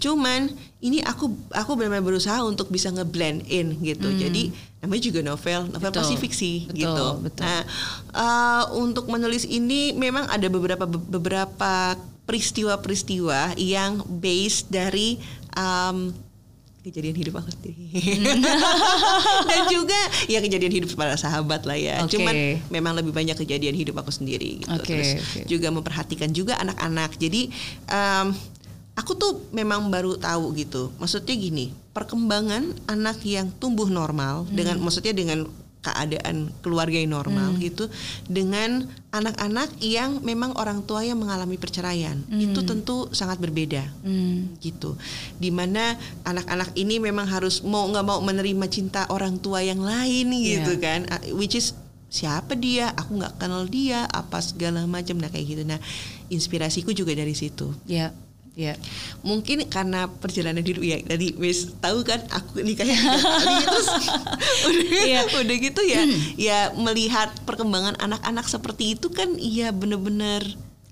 Cuman 0.04 0.52
ini 0.84 1.00
aku 1.00 1.32
aku 1.56 1.80
benar-benar 1.80 2.04
berusaha 2.04 2.44
untuk 2.44 2.68
bisa 2.68 2.92
ngeblend 2.92 3.48
in 3.48 3.80
gitu. 3.80 4.12
Jadi 4.12 4.52
namanya 4.84 5.02
juga 5.08 5.20
novel, 5.24 5.72
novel 5.72 5.88
Betul. 5.88 6.00
pasti 6.04 6.14
fiksi 6.20 6.52
Betul, 6.68 6.76
gitu. 6.76 7.06
betul. 7.24 7.42
Nah, 7.48 7.62
eh, 8.12 8.64
untuk 8.76 9.08
menulis 9.08 9.48
ini 9.48 9.96
memang 9.96 10.28
ada 10.28 10.44
beberapa 10.52 10.84
beberapa 10.84 11.96
peristiwa-peristiwa 12.28 13.56
yang 13.56 14.04
based 14.20 14.68
dari 14.68 15.16
um, 15.56 16.12
kejadian 16.84 17.16
hidup 17.16 17.40
aku 17.40 17.48
sendiri. 17.48 17.96
Dan 19.50 19.60
juga 19.72 19.96
ya 20.28 20.44
kejadian 20.44 20.72
hidup 20.84 20.92
para 20.92 21.16
sahabat 21.16 21.64
lah 21.64 21.80
ya. 21.80 22.04
Oke. 22.04 22.20
cuman 22.20 22.60
memang 22.68 22.92
lebih 22.92 23.16
banyak 23.16 23.40
kejadian 23.40 23.72
hidup 23.72 23.96
aku 24.04 24.12
sendiri 24.12 24.60
gitu. 24.60 24.68
Oke, 24.68 24.92
terus 24.92 25.10
oke. 25.16 25.40
juga 25.48 25.72
memperhatikan 25.72 26.28
juga 26.36 26.60
anak-anak. 26.60 27.16
Jadi 27.16 27.48
em, 27.88 28.26
aku 29.00 29.16
tuh 29.16 29.48
memang 29.56 29.88
baru 29.88 30.20
tahu 30.20 30.52
gitu. 30.60 30.92
Maksudnya 31.00 31.32
gini 31.32 31.72
perkembangan 31.96 32.74
anak 32.90 33.22
yang 33.24 33.48
tumbuh 33.56 33.88
normal 33.88 34.44
dengan 34.52 34.76
maksudnya 34.82 35.16
dengan 35.16 35.48
keadaan 35.84 36.48
keluarga 36.58 36.96
yang 36.96 37.12
normal 37.12 37.52
gitu 37.60 37.92
dengan 38.24 38.88
anak-anak 39.10 39.76
yang 39.78 40.18
memang 40.20 40.56
orang 40.56 40.80
tua 40.82 41.04
yang 41.04 41.20
mengalami 41.20 41.54
perceraian. 41.54 42.18
Itu 42.26 42.64
tentu 42.64 43.06
sangat 43.10 43.36
berbeda 43.36 43.84
Hmm. 44.00 44.56
gitu. 44.58 44.96
Di 45.36 45.52
mana 45.52 45.94
anak-anak 46.22 46.72
ini 46.74 46.98
memang 46.98 47.28
harus 47.28 47.60
mau 47.60 47.84
nggak 47.84 48.02
mau 48.02 48.18
menerima 48.18 48.66
cinta 48.66 49.04
orang 49.06 49.36
tua 49.36 49.60
yang 49.60 49.78
lain 49.78 50.32
gitu 50.32 50.74
Iya. 50.74 50.82
kan 50.82 51.00
Ah, 51.06 51.20
which 51.30 51.54
is 51.54 51.76
siapa 52.08 52.54
dia 52.54 52.90
aku 52.90 53.18
nggak 53.18 53.36
kenal 53.36 53.66
dia 53.66 54.08
apa 54.08 54.40
segala 54.40 54.82
macam. 54.84 55.18
Nah 55.18 55.28
kayak 55.28 55.46
gitu. 55.46 55.62
Nah 55.62 55.78
inspirasiku 56.26 56.90
juga 56.90 57.12
dari 57.12 57.34
situ. 57.34 57.70
Ya, 57.84 58.10
ya. 58.54 58.74
mungkin 59.20 59.66
karena 59.66 60.06
perjalanan 60.06 60.62
hidup 60.62 60.80
ya 60.80 60.98
tadi 61.00 61.34
Miss 61.34 61.74
tahu 61.76 62.02
kan 62.02 62.22
aku 62.28 62.62
nikahnya 62.62 62.94
kali 63.02 63.54
terus 63.62 63.88
udah, 64.66 64.82
Iya. 65.02 65.20
udah 65.36 65.56
gitu 65.58 65.82
ya 65.82 66.02
ya 66.34 66.58
melihat 66.72 67.34
perkembangan 67.42 67.98
anak-anak 67.98 68.46
seperti 68.46 68.94
itu 68.94 69.10
kan 69.10 69.34
iya 69.34 69.70
bener-bener 69.70 70.42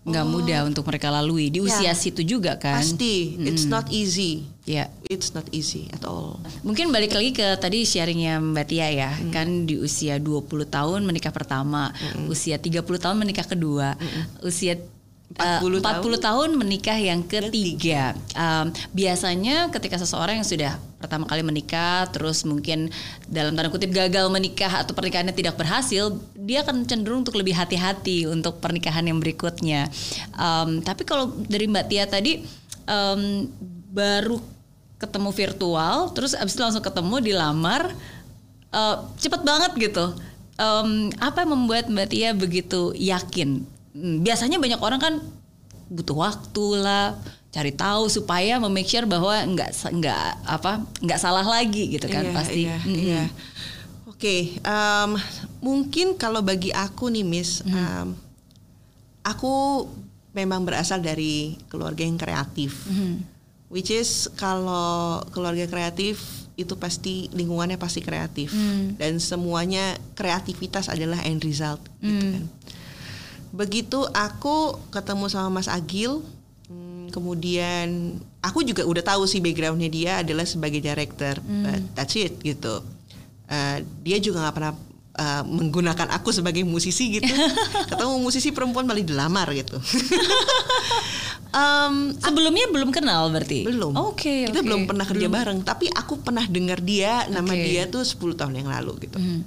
Nggak 0.03 0.27
mudah 0.27 0.67
untuk 0.67 0.83
mereka 0.83 1.15
lalui 1.15 1.47
di 1.47 1.63
Ya. 1.63 1.71
usia 1.71 1.93
situ 1.95 2.27
juga 2.27 2.59
kan. 2.59 2.83
pasti 2.83 3.39
it's 3.39 3.63
not 3.65 3.87
easy 3.89 4.43
Ya. 4.67 4.91
it's 5.07 5.31
not 5.31 5.47
easy 5.51 5.87
at 5.91 6.03
all 6.03 6.43
Mungkin 6.67 6.91
balik 6.91 7.15
lagi 7.15 7.31
ke 7.31 7.47
tadi 7.55 7.87
sharingnya 7.87 8.43
Mbak 8.43 8.67
Tia 8.67 8.91
ya, 8.91 9.15
Hmm. 9.15 9.31
kan 9.31 9.47
di 9.63 9.79
usia 9.79 10.19
20 10.19 10.43
tahun 10.67 11.03
menikah 11.03 11.31
pertama, 11.31 11.95
usia 12.27 12.59
30 12.59 12.83
tahun 12.99 13.15
menikah 13.15 13.47
kedua, 13.47 13.95
usia 14.43 14.75
eh, 15.39 15.61
40 15.61 15.81
40 15.81 16.19
tahun 16.21 16.49
menikah 16.59 16.99
yang 16.99 17.21
ketiga. 17.25 18.17
Um, 18.37 18.75
biasanya 18.93 19.73
ketika 19.73 19.97
seseorang 19.97 20.41
yang 20.41 20.49
sudah 20.49 20.73
pertama 21.03 21.27
kali 21.27 21.43
menikah, 21.43 22.07
terus 22.15 22.47
mungkin 22.47 22.93
dalam 23.27 23.59
tanda 23.59 23.73
kutip 23.73 23.91
gagal 23.91 24.31
menikah 24.31 24.87
atau 24.87 24.95
pernikahannya 24.95 25.35
tidak 25.35 25.59
berhasil, 25.59 26.15
dia 26.39 26.63
akan 26.63 26.87
cenderung 26.87 27.27
untuk 27.27 27.35
lebih 27.35 27.59
hati-hati 27.59 28.31
untuk 28.31 28.63
pernikahan 28.63 29.03
yang 29.09 29.19
berikutnya. 29.19 29.91
Um, 30.39 30.79
tapi 30.79 31.03
kalau 31.03 31.35
dari 31.51 31.67
Mbak 31.67 31.87
Tia 31.91 32.05
tadi 32.07 32.47
um, 32.87 33.51
baru 33.91 34.39
ketemu 35.03 35.31
virtual, 35.35 36.15
terus 36.15 36.39
abis 36.39 36.55
itu 36.55 36.63
langsung 36.63 36.85
ketemu 36.87 37.19
dilamar, 37.19 37.91
uh, 38.71 38.97
cepet 39.19 39.43
banget 39.43 39.73
gitu. 39.91 40.15
Um, 40.63 41.11
apa 41.19 41.43
yang 41.43 41.59
membuat 41.59 41.91
Mbak 41.91 42.09
Tia 42.15 42.31
begitu 42.31 42.95
yakin? 42.95 43.67
Hmm, 43.93 44.21
Biasanya 44.21 44.57
banyak 44.57 44.81
orang 44.81 44.99
kan 44.99 45.15
butuh 45.87 46.17
waktu 46.17 46.67
lah, 46.79 47.17
cari 47.49 47.69
tahu 47.71 48.09
supaya 48.09 48.57
memake 48.57 48.89
sure 48.89 49.05
bahwa 49.05 49.37
nggak 49.37 49.71
nggak 49.93 50.27
apa 50.43 50.73
nggak 50.99 51.21
salah 51.21 51.45
lagi 51.45 51.93
gitu 51.93 52.09
kan 52.09 52.25
Iya, 52.25 52.33
pasti. 52.33 52.61
Iya, 52.65 52.77
Mm-mm. 52.81 52.97
iya. 52.99 53.23
Oke, 54.09 54.37
em, 54.57 55.11
mungkin 55.61 56.17
kalau 56.17 56.41
bagi 56.41 56.71
aku 56.71 57.09
nih, 57.09 57.21
Miss, 57.23 57.61
Mm-hmm. 57.61 57.77
em, 57.77 58.09
aku 59.23 59.85
memang 60.33 60.65
berasal 60.65 60.99
dari 60.99 61.61
keluarga 61.69 62.01
yang 62.01 62.17
kreatif, 62.17 62.89
Mhm. 62.89 63.21
which 63.69 63.93
is 63.93 64.33
kalau 64.33 65.21
keluarga 65.29 65.67
kreatif 65.67 66.25
itu 66.55 66.73
pasti 66.75 67.29
lingkungannya 67.31 67.77
pasti 67.77 68.01
kreatif 68.01 68.53
Hmm. 68.53 68.93
dan 68.95 69.17
semuanya 69.17 69.97
kreativitas 70.13 70.87
adalah 70.87 71.21
end 71.23 71.41
result 71.43 71.81
gitu 71.99 72.13
Hmm. 72.17 72.33
kan. 72.35 72.45
Begitu 73.53 74.01
aku 74.09 74.57
ketemu 74.89 75.29
sama 75.29 75.49
Mas 75.53 75.69
Agil, 75.69 76.25
hmm, 76.67 77.13
kemudian 77.13 78.17
aku 78.41 78.61
juga 78.63 78.83
udah 78.83 79.05
tahu 79.07 79.25
sih 79.25 79.39
backgroundnya 79.39 79.87
dia 79.87 80.13
adalah 80.19 80.43
sebagai 80.43 80.81
director, 80.81 81.37
Hmm. 81.39 81.63
but 81.63 81.81
that's 81.95 82.17
it 82.17 82.41
gitu. 82.41 82.81
Uh, 83.47 83.79
dia 84.01 84.17
juga 84.17 84.41
nggak 84.41 84.57
pernah 84.57 84.73
uh, 85.15 85.43
menggunakan 85.45 86.09
aku 86.11 86.33
sebagai 86.33 86.65
musisi 86.65 87.13
gitu. 87.13 87.29
ketemu 87.93 88.17
musisi 88.19 88.49
perempuan 88.51 88.89
malah 88.89 89.05
dilamar 89.05 89.53
gitu. 89.53 89.77
Em, 91.53 92.17
Sebelumnya 92.17 92.65
belum 92.73 92.89
kenal 92.89 93.29
berarti? 93.29 93.69
belum. 93.69 93.93
Oke. 93.93 94.49
Kita 94.49 94.65
oke. 94.65 94.67
belum 94.67 94.89
pernah 94.89 95.05
kerja 95.05 95.29
Belum. 95.29 95.37
bareng, 95.37 95.59
tapi 95.61 95.85
aku 95.93 96.25
pernah 96.25 96.49
dengar 96.49 96.81
dia 96.81 97.29
nama 97.29 97.53
Oke. 97.53 97.61
dia 97.61 97.85
tuh 97.93 98.01
10 98.01 98.33
tahun 98.33 98.57
yang 98.57 98.73
lalu 98.73 99.05
gitu. 99.05 99.21
Mhm. 99.21 99.45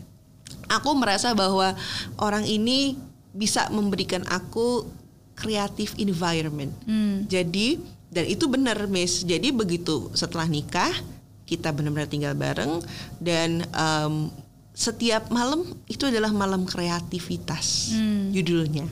Aku 0.70 0.94
merasa 0.94 1.34
bahwa 1.34 1.74
orang 2.22 2.46
ini 2.46 2.94
bisa 3.36 3.68
memberikan 3.70 4.24
aku 4.32 4.88
creative 5.36 5.92
environment. 6.00 6.72
Hmm. 6.88 7.28
Jadi 7.28 7.78
dan 8.08 8.26
itu 8.32 8.48
benar, 8.48 8.88
Miss. 8.88 9.28
Jadi 9.28 9.52
begitu 9.52 10.08
setelah 10.16 10.48
nikah 10.48 10.96
kita 11.44 11.70
benar-benar 11.76 12.10
tinggal 12.10 12.34
bareng 12.34 12.82
dan 13.22 13.68
em, 13.70 14.32
setiap 14.74 15.30
malam 15.30 15.62
itu 15.86 16.08
adalah 16.10 16.32
malam 16.34 16.66
kreativitas 16.66 17.92
Hmm. 17.94 18.32
judulnya. 18.32 18.88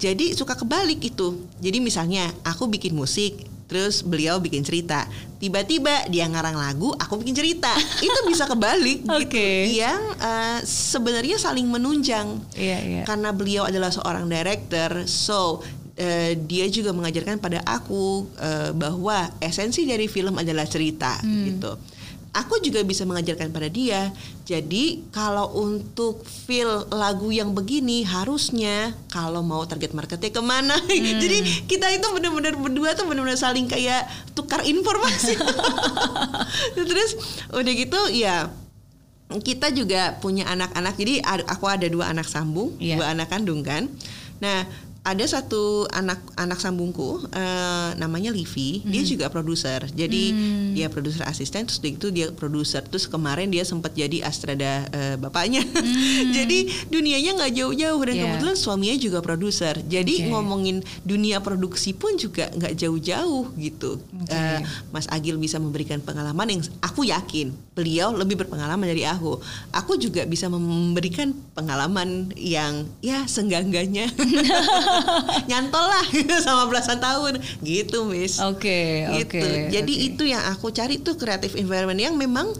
Jadi 0.00 0.32
suka 0.32 0.56
kebalik 0.56 1.04
itu. 1.04 1.44
Jadi 1.60 1.78
misalnya 1.84 2.24
aku 2.40 2.68
bikin 2.72 2.96
musik, 2.96 3.36
terus 3.72 4.04
beliau 4.04 4.36
bikin 4.36 4.60
cerita. 4.60 5.08
Tiba-tiba 5.40 6.04
dia 6.12 6.28
ngarang 6.28 6.52
lagu, 6.52 6.92
aku 6.92 7.24
bikin 7.24 7.32
cerita. 7.32 7.72
itu 8.04 8.20
bisa 8.28 8.44
kebalik 8.44 9.00
gitu. 9.00 9.16
Oke. 9.16 9.72
Yang 9.72 10.02
eh, 10.20 10.58
sebenarnya 10.68 11.40
saling 11.40 11.64
menunjang. 11.64 12.36
Iya 12.52 12.78
iya. 12.84 13.02
Karena 13.08 13.32
beliau 13.32 13.64
adalah 13.64 13.88
seorang 13.88 14.28
director, 14.28 15.08
so 15.08 15.64
eh, 15.96 16.36
dia 16.36 16.68
juga 16.68 16.92
mengajarkan 16.92 17.40
pada 17.40 17.64
aku 17.64 18.28
eh, 18.36 18.76
bahwa 18.76 19.32
esensi 19.40 19.88
dari 19.88 20.04
film 20.04 20.36
adalah 20.36 20.68
cerita 20.68 21.16
Hmm. 21.24 21.48
gitu. 21.48 21.72
Aku 22.32 22.64
juga 22.64 22.80
bisa 22.80 23.04
mengajarkan 23.04 23.52
pada 23.52 23.68
dia. 23.68 24.08
Jadi 24.42 25.04
kalau 25.12 25.52
untuk 25.52 26.24
feel 26.24 26.88
lagu 26.88 27.28
yang 27.28 27.52
begini 27.52 28.08
harusnya 28.08 28.96
kalau 29.08 29.44
mau 29.44 29.60
target 29.62 29.92
marketnya 29.92 30.32
ke 30.32 30.40
mana. 30.40 30.76
Hmm. 30.92 31.20
Jadi 31.20 31.68
kita 31.68 31.92
itu 31.92 32.06
benar-benar 32.08 32.56
berdua 32.56 32.96
tuh 32.96 33.04
benar-benar 33.04 33.36
saling 33.36 33.68
kayak 33.68 34.04
tukar 34.32 34.64
informasi. 34.64 35.36
Terus 36.76 37.10
udah 37.52 37.72
gitu 37.72 38.00
ya 38.12 38.48
kita 39.32 39.72
juga 39.72 40.20
punya 40.20 40.44
anak-anak 40.44 40.92
jadi 40.92 41.24
ad- 41.24 41.48
aku 41.48 41.64
ada 41.64 41.88
dua 41.88 42.12
anak 42.12 42.28
sambung 42.28 42.76
Iya. 42.76 43.00
dua 43.00 43.16
anak 43.16 43.32
kandung 43.32 43.64
kan 43.64 43.88
nah 44.44 44.68
ada 45.02 45.24
satu 45.24 45.90
anak 45.90 46.22
anak 46.36 46.56
sambungku 46.56 47.26
eh, 47.28 47.90
namanya 47.96 48.30
Livi 48.30 48.82
dia 48.84 49.02
juga 49.02 49.26
produser 49.26 49.82
jadi 49.88 50.24
Hmm. 50.32 50.72
dia 50.72 50.86
produser 50.86 51.26
asisten 51.26 51.66
terus 51.66 51.82
itu 51.82 52.08
dia 52.08 52.30
produser 52.30 52.80
terus 52.80 53.04
kemarin 53.04 53.50
dia 53.50 53.62
sempat 53.62 53.92
jadi 53.92 54.22
astrada 54.22 54.86
eh, 54.88 55.16
bapaknya 55.16 55.66
jadi 56.36 56.58
dunianya 56.86 57.34
nggak 57.34 57.52
jauh-jauh 57.52 57.98
dan 57.98 58.08
Hmm. 58.08 58.14
Iya. 58.14 58.24
kebetulan 58.30 58.56
suaminya 58.56 58.96
juga 58.96 59.18
produser 59.18 59.74
jadi 59.82 60.14
Oke. 60.16 60.28
ngomongin 60.30 60.76
dunia 61.02 61.38
produksi 61.38 61.90
pun 61.92 62.14
juga 62.14 62.46
nggak 62.48 62.74
jauh-jauh 62.76 63.50
gitu 63.58 63.98
Oke. 63.98 64.30
Eh, 64.30 64.62
Mas 64.88 65.10
Agil 65.10 65.34
bisa 65.34 65.58
memberikan 65.58 65.98
pengalaman 65.98 66.46
yang 66.48 66.60
aku 66.78 67.02
yakin 67.04 67.50
beliau 67.72 68.12
lebih 68.12 68.36
berpengalaman 68.36 68.84
dari 68.84 69.02
aku. 69.02 69.40
Aku 69.72 69.96
juga 69.96 70.22
bisa 70.24 70.44
memberikan 70.46 71.32
pengalaman 71.56 72.28
yang 72.36 72.84
ya 73.00 73.24
senggangganya 73.24 74.12
nyantol 75.50 75.84
lah 75.84 76.06
sama 76.46 76.68
belasan 76.68 76.98
tahun 76.98 77.40
gitu, 77.64 78.04
Miss. 78.06 78.38
Oke 78.42 79.06
gitu. 79.22 79.38
oke. 79.40 79.72
Jadi 79.72 79.94
oke. 79.94 80.08
itu 80.14 80.22
yang 80.28 80.42
aku 80.50 80.70
cari 80.70 81.00
tuh 81.00 81.14
creative 81.18 81.54
environment 81.58 82.00
yang 82.00 82.14
memang 82.14 82.50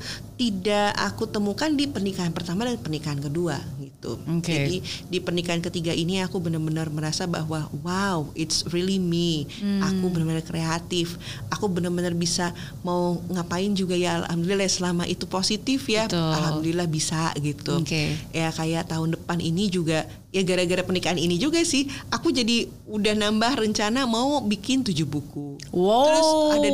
tidak 0.42 0.90
aku 0.98 1.31
temukan 1.31 1.70
di 1.70 1.87
pernikahan 1.87 2.35
pertama 2.35 2.66
dan 2.66 2.74
pernikahan 2.74 3.22
kedua 3.22 3.62
gitu. 3.78 4.18
Oke. 4.26 4.50
Jadi 4.50 4.76
di 5.07 5.18
pernikahan 5.22 5.62
ketiga 5.62 5.94
ini 5.94 6.18
aku 6.18 6.42
benar-benar 6.42 6.90
merasa 6.90 7.31
bahwa 7.31 7.70
wow, 7.87 8.26
it's 8.35 8.66
really 8.74 8.98
me. 8.98 9.46
Hmm. 9.62 9.87
Aku 9.87 10.11
benar-benar 10.11 10.42
kreatif. 10.42 11.14
Aku 11.46 11.70
benar-benar 11.70 12.18
bisa 12.18 12.50
mau 12.83 13.22
ngapain 13.31 13.70
juga 13.78 13.94
ya 13.94 14.26
alhamdulillah 14.26 14.66
ya, 14.66 14.74
selama 14.74 15.07
itu 15.07 15.31
positif 15.31 15.87
ya. 15.87 16.11
Betul. 16.11 16.35
Alhamdulillah 16.35 16.88
bisa 16.90 17.31
gitu. 17.38 17.78
Oke. 17.78 18.18
Ya 18.35 18.50
kayak 18.50 18.90
tahun 18.90 19.14
depan 19.14 19.38
ini 19.38 19.70
juga 19.70 20.11
ya 20.33 20.40
gara-gara 20.48 20.81
pernikahan 20.81 21.20
ini 21.20 21.37
juga 21.37 21.61
sih 21.61 21.85
aku 22.09 22.33
jadi 22.33 22.64
udah 22.88 23.12
nambah 23.20 23.52
rencana 23.68 24.09
mau 24.09 24.40
bikin 24.40 24.81
tujuh 24.81 25.05
buku. 25.05 25.61
Wow. 25.70 26.09
Terus 26.09 26.28
ada 26.57 26.68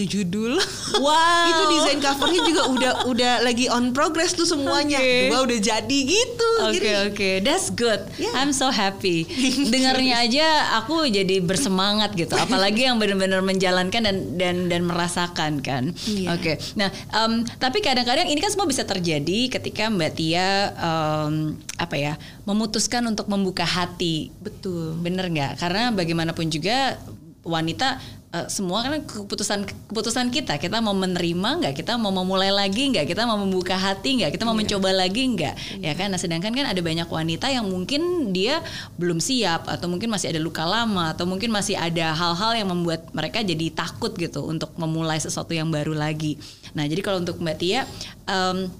21 0.00 0.06
judul. 0.08 0.54
Wow. 0.92 1.50
itu 1.50 1.62
desain 1.72 1.98
covernya 1.98 2.40
juga 2.46 2.62
udah 2.68 2.92
udah 3.08 3.42
lagi 3.42 3.66
on 3.68 3.90
progress 3.96 4.34
tuh 4.34 4.46
semuanya. 4.46 4.98
Oke. 4.98 5.30
Dua 5.30 5.38
udah 5.44 5.58
jadi 5.58 5.98
gitu. 6.06 6.50
Oke 6.62 6.78
Jadi, 6.78 6.88
oke, 7.10 7.30
that's 7.42 7.68
good. 7.72 8.00
Yeah. 8.18 8.34
I'm 8.38 8.54
so 8.54 8.70
happy. 8.70 9.24
Dengarnya 9.72 10.22
aja 10.22 10.46
aku 10.82 11.06
jadi 11.08 11.42
bersemangat 11.42 12.14
gitu. 12.14 12.34
Apalagi 12.38 12.86
yang 12.86 13.02
benar-benar 13.02 13.42
menjalankan 13.42 14.02
dan 14.02 14.16
dan 14.38 14.56
dan 14.70 14.82
merasakan 14.86 15.62
kan. 15.64 15.90
Iya. 16.06 16.38
Oke. 16.38 16.58
Nah, 16.78 16.88
em, 16.90 17.42
tapi 17.58 17.82
kadang-kadang 17.82 18.28
ini 18.30 18.38
kan 18.38 18.50
semua 18.52 18.68
bisa 18.68 18.86
terjadi 18.86 19.50
ketika 19.50 19.90
Mbak 19.90 20.12
Tia 20.14 20.72
em, 20.76 21.58
apa 21.78 21.96
ya 21.98 22.14
memutuskan 22.46 23.02
untuk 23.08 23.26
membuka 23.26 23.66
hati. 23.66 24.30
Betul. 24.38 24.98
Bener 25.00 25.28
nggak? 25.28 25.58
Karena 25.58 25.90
bagaimanapun 25.90 26.48
juga 26.48 27.00
wanita 27.42 27.98
eh, 28.32 28.48
semua 28.48 28.80
kan 28.80 29.04
keputusan 29.04 29.68
keputusan 29.92 30.32
kita. 30.32 30.56
Kita 30.56 30.80
mau 30.80 30.96
menerima 30.96 31.60
nggak? 31.60 31.74
Kita 31.76 32.00
mau 32.00 32.08
memulai 32.08 32.48
lagi 32.48 32.88
nggak? 32.88 33.04
Kita 33.04 33.28
mau 33.28 33.36
membuka 33.36 33.76
hati 33.76 34.24
nggak? 34.24 34.32
Kita 34.34 34.48
mau 34.48 34.56
Iya. 34.56 34.60
mencoba 34.64 34.90
lagi 34.96 35.22
nggak? 35.36 35.54
Ya 35.84 35.92
kan? 35.92 36.08
Nah 36.08 36.16
sedangkan 36.16 36.52
kan 36.56 36.64
ada 36.64 36.80
banyak 36.80 37.04
wanita 37.06 37.52
yang 37.52 37.68
mungkin 37.68 38.32
dia 38.32 38.64
belum 38.96 39.20
siap 39.20 39.68
atau 39.68 39.86
mungkin 39.86 40.08
masih 40.08 40.32
ada 40.32 40.40
luka 40.40 40.64
lama 40.64 41.12
atau 41.12 41.28
mungkin 41.28 41.52
masih 41.52 41.76
ada 41.76 42.16
hal-hal 42.16 42.52
yang 42.64 42.68
membuat 42.72 43.04
mereka 43.12 43.44
jadi 43.44 43.68
takut 43.70 44.16
gitu 44.16 44.48
untuk 44.48 44.72
memulai 44.80 45.20
sesuatu 45.20 45.52
yang 45.52 45.68
baru 45.68 45.92
lagi. 45.92 46.40
Nah 46.72 46.88
jadi 46.88 47.04
kalau 47.04 47.20
untuk 47.20 47.36
mbak 47.36 47.60
Tia 47.60 47.84
em, 48.24 48.72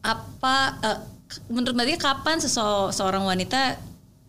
apa 0.00 0.56
eh, 0.80 0.98
menurut 1.52 1.76
mbak 1.76 1.86
Tia 1.86 1.98
kapan 2.00 2.40
sese- 2.40 2.90
seorang 2.96 3.28
wanita 3.28 3.76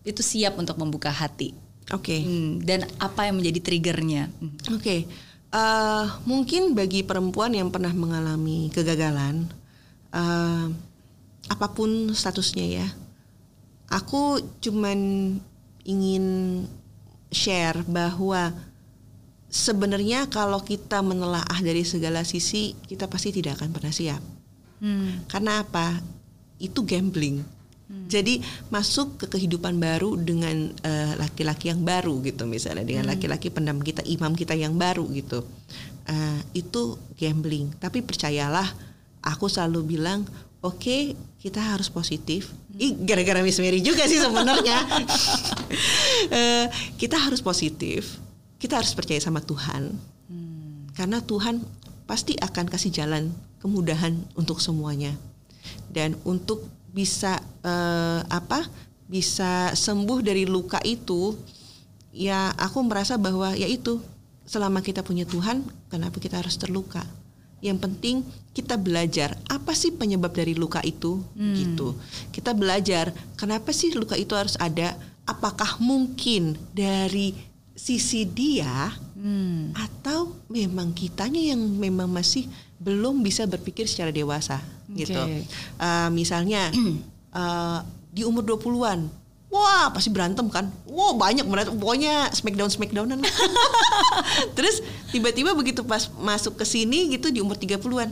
itu 0.04 0.20
siap 0.20 0.58
untuk 0.60 0.76
membuka 0.76 1.08
hati 1.08 1.54
Oke. 1.92 2.24
Hmm, 2.24 2.64
dan 2.64 2.88
apa 2.96 3.28
yang 3.28 3.36
menjadi 3.36 3.60
triggernya? 3.60 4.32
Hmm. 4.32 4.76
Oke, 4.76 5.04
eh, 5.52 6.04
mungkin 6.24 6.72
bagi 6.72 7.04
perempuan 7.04 7.52
yang 7.52 7.68
pernah 7.68 7.92
mengalami 7.92 8.72
kegagalan, 8.72 9.44
eh, 10.12 10.66
apa 11.52 11.66
pun 11.76 12.16
statusnya 12.16 12.66
ya, 12.80 12.88
aku 13.92 14.40
cuman 14.64 14.98
ingin 15.84 16.24
share 17.28 17.84
bahwa 17.84 18.56
sebenarnya 19.52 20.32
kalau 20.32 20.64
kita 20.64 21.04
menelaah 21.04 21.60
dari 21.60 21.84
segala 21.84 22.24
sisi, 22.24 22.72
kita 22.88 23.04
pasti 23.04 23.36
tidak 23.36 23.60
akan 23.60 23.70
pernah 23.76 23.92
siap. 23.92 24.22
Hmm. 24.80 25.28
Karena 25.28 25.60
apa? 25.60 26.00
Itu 26.56 26.88
gambling. 26.88 27.61
Jadi 28.12 28.44
masuk 28.68 29.20
ke 29.20 29.26
kehidupan 29.28 29.76
baru 29.80 30.16
dengan 30.20 30.72
eh, 30.84 31.12
laki-laki 31.16 31.72
yang 31.72 31.80
baru 31.80 32.20
gitu 32.24 32.44
misalnya 32.44 32.84
dengan 32.84 33.08
laki-laki 33.08 33.48
pendam 33.48 33.80
kita, 33.80 34.04
imam 34.04 34.32
kita 34.36 34.52
yang 34.52 34.76
baru 34.76 35.04
gitu. 35.12 35.44
Eh, 36.08 36.40
itu 36.64 36.96
gambling. 37.16 37.72
Tapi 37.80 38.04
percayalah, 38.04 38.68
aku 39.24 39.48
selalu 39.48 39.96
bilang, 39.96 40.28
oke 40.60 41.16
kita 41.40 41.60
harus 41.60 41.88
positif. 41.88 42.52
Ih, 42.76 42.96
gara-gara 43.00 43.40
Miss 43.40 43.60
Mary 43.60 43.80
juga 43.80 44.04
sih 44.08 44.20
sebenarnya. 44.20 44.78
Eh, 46.32 46.66
kita 47.00 47.18
harus 47.18 47.42
positif. 47.42 48.20
Kita 48.56 48.78
harus 48.78 48.94
percaya 48.94 49.18
sama 49.18 49.42
Tuhan. 49.42 49.90
Karena 50.92 51.18
Tuhan 51.24 51.64
pasti 52.04 52.36
akan 52.36 52.68
kasih 52.68 52.92
jalan 52.92 53.32
kemudahan 53.58 54.20
untuk 54.36 54.60
semuanya. 54.60 55.16
Dan 55.88 56.14
untuk 56.22 56.68
bisa 56.92 57.40
eh, 57.64 58.20
apa? 58.28 58.68
Bisa 59.08 59.72
sembuh 59.76 60.24
dari 60.24 60.48
luka 60.48 60.80
itu, 60.84 61.36
ya 62.12 62.52
aku 62.56 62.80
merasa 62.84 63.16
bahwa 63.20 63.52
ya 63.52 63.68
itu 63.68 64.00
selama 64.48 64.80
kita 64.84 65.04
punya 65.04 65.24
Tuhan, 65.24 65.64
kenapa 65.88 66.16
kita 66.20 66.40
harus 66.40 66.56
terluka? 66.60 67.04
Yang 67.64 67.78
penting 67.88 68.16
kita 68.52 68.76
belajar 68.76 69.38
apa 69.48 69.72
sih 69.72 69.94
penyebab 69.94 70.34
dari 70.34 70.52
luka 70.52 70.80
itu 70.84 71.22
gitu. 71.54 71.94
Kita 72.34 72.52
belajar 72.52 73.14
kenapa 73.38 73.70
sih 73.70 73.94
luka 73.94 74.18
itu 74.18 74.34
harus 74.34 74.58
ada? 74.58 74.98
Apakah 75.24 75.78
mungkin 75.78 76.58
dari 76.74 77.32
sisi 77.78 78.26
dia 78.26 78.90
atau 79.78 80.34
memang 80.50 80.90
kitanya 80.90 81.54
yang 81.54 81.62
memang 81.78 82.10
masih 82.10 82.50
belum 82.82 83.22
bisa 83.22 83.46
berpikir 83.46 83.86
secara 83.86 84.10
dewasa 84.10 84.58
gitu. 84.90 85.14
Oke. 85.14 85.46
Uh, 85.78 86.10
misalnya 86.10 86.74
uh, 87.30 87.78
di 88.14 88.26
umur 88.26 88.42
20-an 88.42 89.22
Wah 89.52 89.92
pasti 89.92 90.08
berantem 90.08 90.48
kan 90.48 90.68
Wah 90.88 91.12
banyak 91.12 91.44
berantem 91.44 91.76
Pokoknya 91.76 92.32
smackdown 92.32 92.72
smackdownan 92.72 93.20
Terus 94.56 94.80
tiba-tiba 95.12 95.52
begitu 95.52 95.84
pas 95.84 96.08
masuk 96.16 96.56
ke 96.56 96.64
sini 96.64 97.12
gitu 97.12 97.28
di 97.28 97.44
umur 97.44 97.60
30-an 97.60 98.08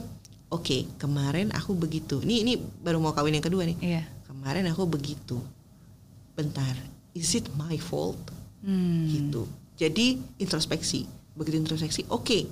Oke 0.53 0.85
kemarin 1.01 1.49
aku 1.49 1.73
begitu 1.73 2.21
Ini 2.21 2.45
ini 2.45 2.53
baru 2.57 3.01
mau 3.01 3.13
kawin 3.13 3.41
yang 3.41 3.45
kedua 3.45 3.65
nih 3.65 3.77
Iya. 3.81 4.03
Kemarin 4.29 4.69
aku 4.69 4.85
begitu 4.85 5.41
Bentar 6.37 6.77
Is 7.17 7.33
it 7.33 7.49
my 7.57 7.75
fault? 7.81 8.21
Hmm. 8.61 9.09
gitu. 9.09 9.49
Jadi 9.75 10.21
introspeksi. 10.37 11.09
Begitu 11.33 11.57
introspeksi, 11.57 12.05
oke. 12.13 12.45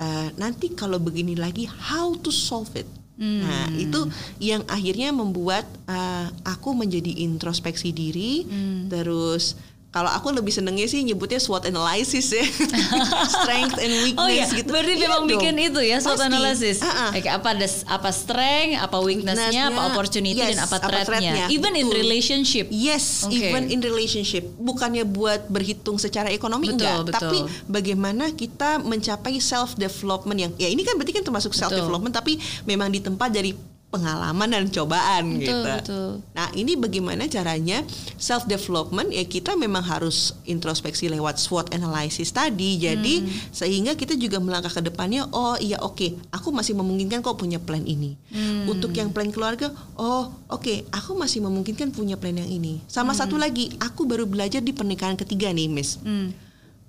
Eh, 0.00 0.28
nanti 0.40 0.72
kalau 0.72 0.98
begini 0.98 1.36
lagi, 1.36 1.68
how 1.68 2.16
to 2.18 2.32
solve 2.32 2.72
it? 2.74 2.88
Nah 3.20 3.68
itu 3.76 4.08
yang 4.40 4.64
akhirnya 4.64 5.12
membuat 5.12 5.68
eh, 5.84 6.26
aku 6.40 6.72
menjadi 6.72 7.20
introspeksi 7.20 7.92
diri. 7.92 8.48
Terus 8.88 9.60
kalau 9.90 10.06
aku 10.06 10.30
lebih 10.30 10.50
senengnya 10.50 10.86
sih 10.86 11.02
nyebutnya 11.02 11.36
SWOT 11.36 11.66
analysis 11.66 12.30
ya, 12.30 12.46
strength 13.34 13.74
and 13.76 13.90
weakness 14.02 14.22
Oh 14.22 14.30
iya, 14.30 14.46
gitu. 14.46 14.70
berarti 14.70 14.94
Iya 14.94 15.02
memang 15.04 15.22
bikin 15.26 15.54
itu 15.58 15.80
ya 15.82 15.98
SWOT 15.98 16.14
Pasti. 16.14 16.28
analysis. 16.30 16.76
Ah-ah. 16.78 17.10
Oke, 17.10 17.26
apa 17.26 17.48
ada 17.50 17.66
apa 17.66 18.10
strength, 18.10 18.74
apa 18.78 18.96
weaknessnya, 19.00 19.62
apa 19.66 19.80
opportunity 19.90 20.38
yes, 20.38 20.54
dan 20.54 20.58
apa 20.62 20.76
threat-nya. 20.78 21.04
threat-nya, 21.04 21.44
Even 21.50 21.74
in 21.74 21.86
betul. 21.86 21.98
relationship. 21.98 22.66
Yes, 22.70 23.26
Oke. 23.26 23.34
even 23.34 23.66
in 23.66 23.80
relationship. 23.80 24.46
Bukannya 24.56 25.02
buat 25.02 25.50
berhitung 25.50 25.98
secara 25.98 26.30
ekonomi 26.30 26.70
Betul, 26.70 26.78
enggak, 26.78 26.98
betul. 27.04 27.14
tapi 27.18 27.38
bagaimana 27.66 28.30
kita 28.30 28.78
mencapai 28.78 29.42
self 29.42 29.74
development 29.74 30.38
yang 30.38 30.52
ya 30.54 30.68
ini 30.68 30.80
kan 30.80 30.94
berarti 30.94 31.12
kan 31.12 31.24
termasuk 31.24 31.50
self 31.50 31.72
development 31.72 32.14
tapi 32.14 32.38
memang 32.62 32.88
ditempa 32.88 33.26
dari 33.26 33.58
pengalaman 33.90 34.46
dan 34.46 34.70
cobaan 34.70 35.36
Betul, 35.36 35.42
gitu. 35.42 35.58
betul. 35.66 36.10
Nah, 36.32 36.48
ini 36.54 36.78
bagaimana 36.78 37.26
caranya 37.26 37.82
self 38.16 38.46
development 38.46 39.10
ya 39.10 39.26
kita 39.26 39.58
memang 39.58 39.82
harus 39.82 40.38
introspeksi 40.46 41.10
lewat 41.10 41.42
SWOT 41.42 41.74
analysis 41.74 42.30
tadi. 42.30 42.78
Jadi 42.78 43.14
Hmm. 43.20 43.28
sehingga 43.50 43.98
kita 43.98 44.14
juga 44.14 44.38
melangkah 44.38 44.70
ke 44.70 44.82
depannya, 44.86 45.26
oh 45.34 45.58
iya 45.58 45.82
oke, 45.82 46.30
aku 46.30 46.54
masih 46.54 46.78
memungkinkan 46.78 47.18
kok 47.20 47.34
punya 47.34 47.58
plan 47.58 47.82
ini. 47.82 48.14
Hmm. 48.30 48.70
Untuk 48.70 48.94
yang 48.94 49.10
plan 49.10 49.34
keluarga, 49.34 49.74
oh 49.98 50.30
oke, 50.46 50.86
aku 50.94 51.18
masih 51.18 51.42
memungkinkan 51.42 51.90
punya 51.90 52.14
plan 52.14 52.38
yang 52.38 52.48
ini. 52.48 52.78
Sama 52.86 53.10
satu 53.10 53.34
lagi, 53.34 53.74
aku 53.82 54.06
baru 54.06 54.22
belajar 54.24 54.62
di 54.62 54.70
pernikahan 54.70 55.18
ketiga 55.18 55.50
nih, 55.50 55.66
Miss. 55.66 55.98
Hmm. 55.98 56.30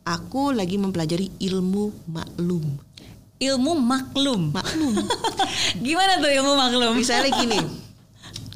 Aku 0.06 0.54
lagi 0.54 0.78
mempelajari 0.78 1.30
ilmu 1.42 1.94
maklum. 2.10 2.66
Ilmu 3.42 3.74
maklum. 3.76 4.54
Maklum. 4.54 4.94
Gimana 5.86 6.18
tuh 6.18 6.30
ilmu 6.32 6.54
maklum? 6.54 6.94
misalnya 6.94 7.34
gini 7.36 7.58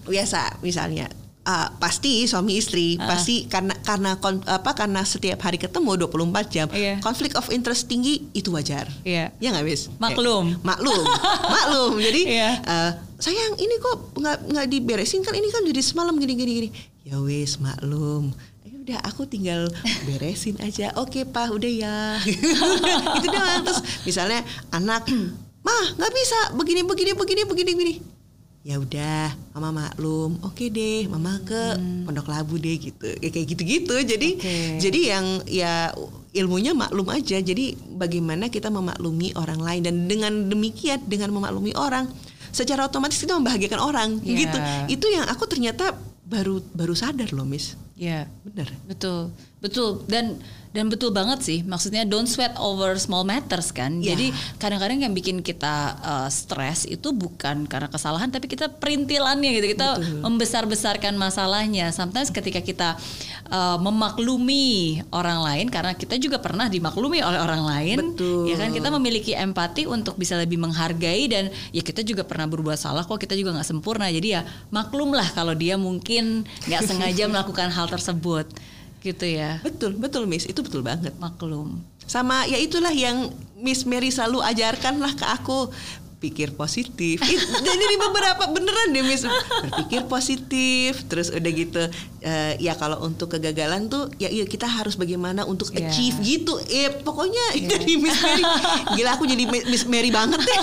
biasa 0.05 0.61
misalnya 0.61 1.09
ah, 1.41 1.73
pasti 1.75 2.25
suami 2.25 2.55
istri 2.55 2.93
Ah. 2.95 3.09
pasti 3.09 3.45
karena 3.45 3.73
karena 3.75 4.13
kon- 4.15 4.45
apa 4.45 4.73
karena 4.73 5.01
setiap 5.01 5.41
hari 5.41 5.57
ketemu 5.57 5.97
24 5.99 6.45
jam 6.47 6.67
Iya. 6.69 7.01
konflik 7.01 7.33
of 7.33 7.49
interest 7.49 7.85
tinggi 7.85 8.29
itu 8.31 8.49
wajar 8.49 8.85
Iya. 9.01 9.33
ya 9.35 9.47
nggak 9.49 9.65
bis 9.65 9.89
Maklum. 9.97 10.53
Eh, 10.53 10.61
maklum 10.61 11.01
maklum 11.43 11.97
jadi 11.97 12.21
Iya. 12.37 12.49
eh, 12.61 12.91
sayang 13.17 13.57
ini 13.57 13.75
kok 13.79 14.13
nggak 14.15 14.37
nggak 14.47 14.65
diberesin 14.67 15.21
kan 15.21 15.33
ini 15.33 15.49
kan 15.49 15.61
jadi 15.63 15.81
semalam 15.81 16.13
gini 16.15 16.33
gini 16.35 16.51
gini 16.55 16.69
ya 17.01 17.17
wis 17.17 17.57
maklum 17.57 18.29
udah 18.85 19.01
aku 19.01 19.25
tinggal 19.25 19.65
beresin 20.05 20.61
aja. 20.61 20.93
Oke 21.01 21.25
pak 21.25 21.49
udah 21.49 21.71
ya. 21.73 22.21
Itu 23.17 23.27
doang. 23.33 23.65
Terus 23.65 23.81
misalnya 24.05 24.45
anak 24.69 25.09
mah 25.65 25.85
nggak 25.97 26.13
bisa. 26.13 26.53
Begini 26.53 26.85
begini 26.85 27.17
begini 27.17 27.41
begini 27.49 27.71
begini. 27.73 27.93
Ya 28.61 28.77
udah 28.77 29.33
mama 29.57 29.89
maklum. 29.89 30.37
Oke 30.45 30.69
deh 30.69 31.09
mama 31.09 31.41
ke 31.41 31.81
pondok 32.05 32.29
labu 32.29 32.61
deh 32.61 32.77
gitu. 32.77 33.09
Ya 33.17 33.29
kayak 33.33 33.57
gitu 33.57 33.61
gitu 33.65 33.95
jadi 34.05 34.29
Oke. 34.37 34.53
jadi 34.77 34.99
yang 35.17 35.25
ya 35.49 35.89
ilmunya 36.37 36.77
maklum 36.77 37.09
aja. 37.09 37.41
Jadi 37.41 37.73
bagaimana 37.97 38.53
kita 38.53 38.69
memaklumi 38.69 39.33
orang 39.33 39.65
lain? 39.65 39.81
Dan 39.81 40.05
dengan 40.05 40.45
demikian 40.45 41.01
dengan 41.09 41.33
memaklumi 41.33 41.73
orang 41.73 42.05
secara 42.53 42.85
otomatis 42.85 43.17
kita 43.17 43.33
membahagiakan 43.33 43.81
orang. 43.81 44.09
Ya. 44.21 44.45
gitu. 44.45 44.57
Itu 44.93 45.09
yang 45.09 45.25
aku 45.25 45.49
ternyata 45.49 45.97
baru 46.21 46.61
baru 46.77 46.93
sadar 46.93 47.33
loh 47.33 47.49
miss 47.49 47.73
Iya. 47.95 48.27
bener 48.43 48.67
Betul, 48.87 49.31
betul 49.65 50.05
dan 50.05 50.37
dan 50.75 50.91
betul 50.91 51.15
banget 51.15 51.39
sih. 51.39 51.59
Maksudnya 51.63 52.03
don't 52.03 52.27
sweat 52.27 52.51
over 52.59 52.99
small 52.99 53.23
matters 53.23 53.71
kan. 53.71 54.03
Ya. 54.03 54.11
Jadi 54.11 54.35
kadang-kadang 54.59 55.07
yang 55.07 55.15
bikin 55.15 55.39
kita 55.39 55.95
uh, 56.03 56.27
stres 56.27 56.83
itu 56.83 57.15
bukan 57.15 57.63
karena 57.63 57.87
kesalahan, 57.87 58.27
tapi 58.27 58.51
kita 58.51 58.67
perintilannya 58.67 59.55
gitu. 59.55 59.71
Kita 59.71 60.03
membesar-besarkan 60.19 61.15
masalahnya. 61.15 61.95
Sometimes 61.95 62.27
ketika 62.27 62.59
kita 62.59 62.99
uh, 63.47 63.79
memaklumi 63.79 64.99
orang 65.15 65.39
lain, 65.47 65.65
karena 65.71 65.95
kita 65.95 66.19
juga 66.19 66.43
pernah 66.43 66.67
dimaklumi 66.67 67.23
oleh 67.23 67.39
orang 67.39 67.63
lain, 67.63 67.97
Betul. 68.11 68.51
ya 68.51 68.59
kan 68.59 68.75
kita 68.75 68.91
memiliki 68.91 69.31
empati 69.31 69.87
untuk 69.87 70.19
bisa 70.19 70.35
lebih 70.35 70.59
menghargai 70.59 71.31
dan 71.31 71.47
ya 71.71 71.79
kita 71.79 72.03
juga 72.03 72.27
pernah 72.27 72.51
berbuat 72.51 72.75
salah 72.75 73.07
kok. 73.07 73.15
Kita 73.15 73.31
juga 73.39 73.55
nggak 73.55 73.69
sempurna. 73.71 74.11
Jadi 74.11 74.35
ya 74.35 74.43
maklumlah 74.75 75.31
kalau 75.31 75.55
dia 75.55 75.79
mungkin 75.79 76.43
nggak 76.67 76.83
sengaja 76.83 77.23
melakukan 77.31 77.71
hal 77.71 77.87
tersebut 77.87 78.51
gitu 79.05 79.25
ya. 79.29 79.61
Betul 79.61 79.93
betul 80.01 80.25
miss. 80.25 80.49
Itu 80.49 80.65
betul 80.65 80.81
banget. 80.81 81.13
Maklum. 81.21 81.77
Sama 82.09 82.49
ya 82.49 82.57
itulah 82.57 82.93
yang 82.93 83.29
Miss 83.55 83.85
Mary 83.85 84.09
selalu 84.09 84.41
ajarkan 84.41 85.01
lah 85.01 85.13
ke 85.13 85.25
aku 85.25 85.69
pikir 86.15 86.51
positif. 86.51 87.19
It- 87.21 87.43
ini 87.65 87.95
beberapa 87.97 88.47
beneran 88.47 88.91
deh 88.91 89.01
Miss 89.01 89.27
berpikir 89.61 90.05
positif 90.05 91.05
terus 91.05 91.29
udah 91.29 91.51
gitu 91.51 91.81
eh, 92.19 92.57
ya 92.57 92.73
kalau 92.73 93.01
untuk 93.01 93.29
kegagalan 93.29 93.85
tuh 93.85 94.09
ya 94.15 94.27
iya 94.27 94.43
kita 94.43 94.65
harus 94.65 94.95
bagaimana 94.95 95.43
untuk 95.43 95.69
Iya. 95.69 95.85
achieve 95.85 96.17
gitu. 96.19 96.55
Eh 96.65 96.89
pokoknya 96.97 97.43
dari 97.61 97.97
Miss 97.97 98.17
Mary. 98.17 98.43
Gila 98.95 99.09
aku 99.13 99.23
jadi 99.23 99.43
Miss 99.45 99.83
Mary 99.85 100.09
banget 100.09 100.39
deh. 100.39 100.59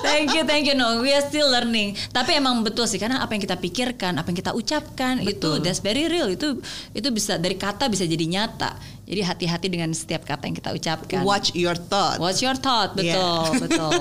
Thank 0.00 0.32
you 0.32 0.42
thank 0.44 0.64
you 0.64 0.72
no 0.72 1.00
we 1.00 1.10
are 1.10 1.22
still 1.22 1.48
learning. 1.48 1.92
Tapi 2.08 2.34
emang 2.34 2.62
betul 2.62 2.86
sih 2.86 2.96
karena 2.96 3.20
apa 3.20 3.34
yang 3.34 3.42
kita 3.42 3.56
pikirkan 3.56 4.16
apa 4.16 4.28
yang 4.28 4.38
kita 4.38 4.52
ucapkan 4.52 5.18
itu 5.18 5.34
Betul. 5.34 5.60
that's 5.60 5.80
very 5.80 6.06
real. 6.06 6.28
Itu 6.28 6.60
itu 6.90 7.08
bisa 7.10 7.36
dari 7.36 7.56
kata 7.56 7.86
bisa 7.86 8.04
jadi 8.04 8.24
nyata 8.24 8.76
jadi 9.04 9.20
hati-hati 9.24 9.68
dengan 9.68 9.92
setiap 9.92 10.24
kata 10.24 10.48
yang 10.48 10.56
kita 10.56 10.70
ucapkan 10.72 11.20
watch 11.22 11.52
your 11.52 11.76
thought 11.76 12.16
What's 12.16 12.40
your 12.40 12.56
thought? 12.56 12.96
Betul, 12.96 13.12
Yeah. 13.12 13.60
betul, 13.64 13.92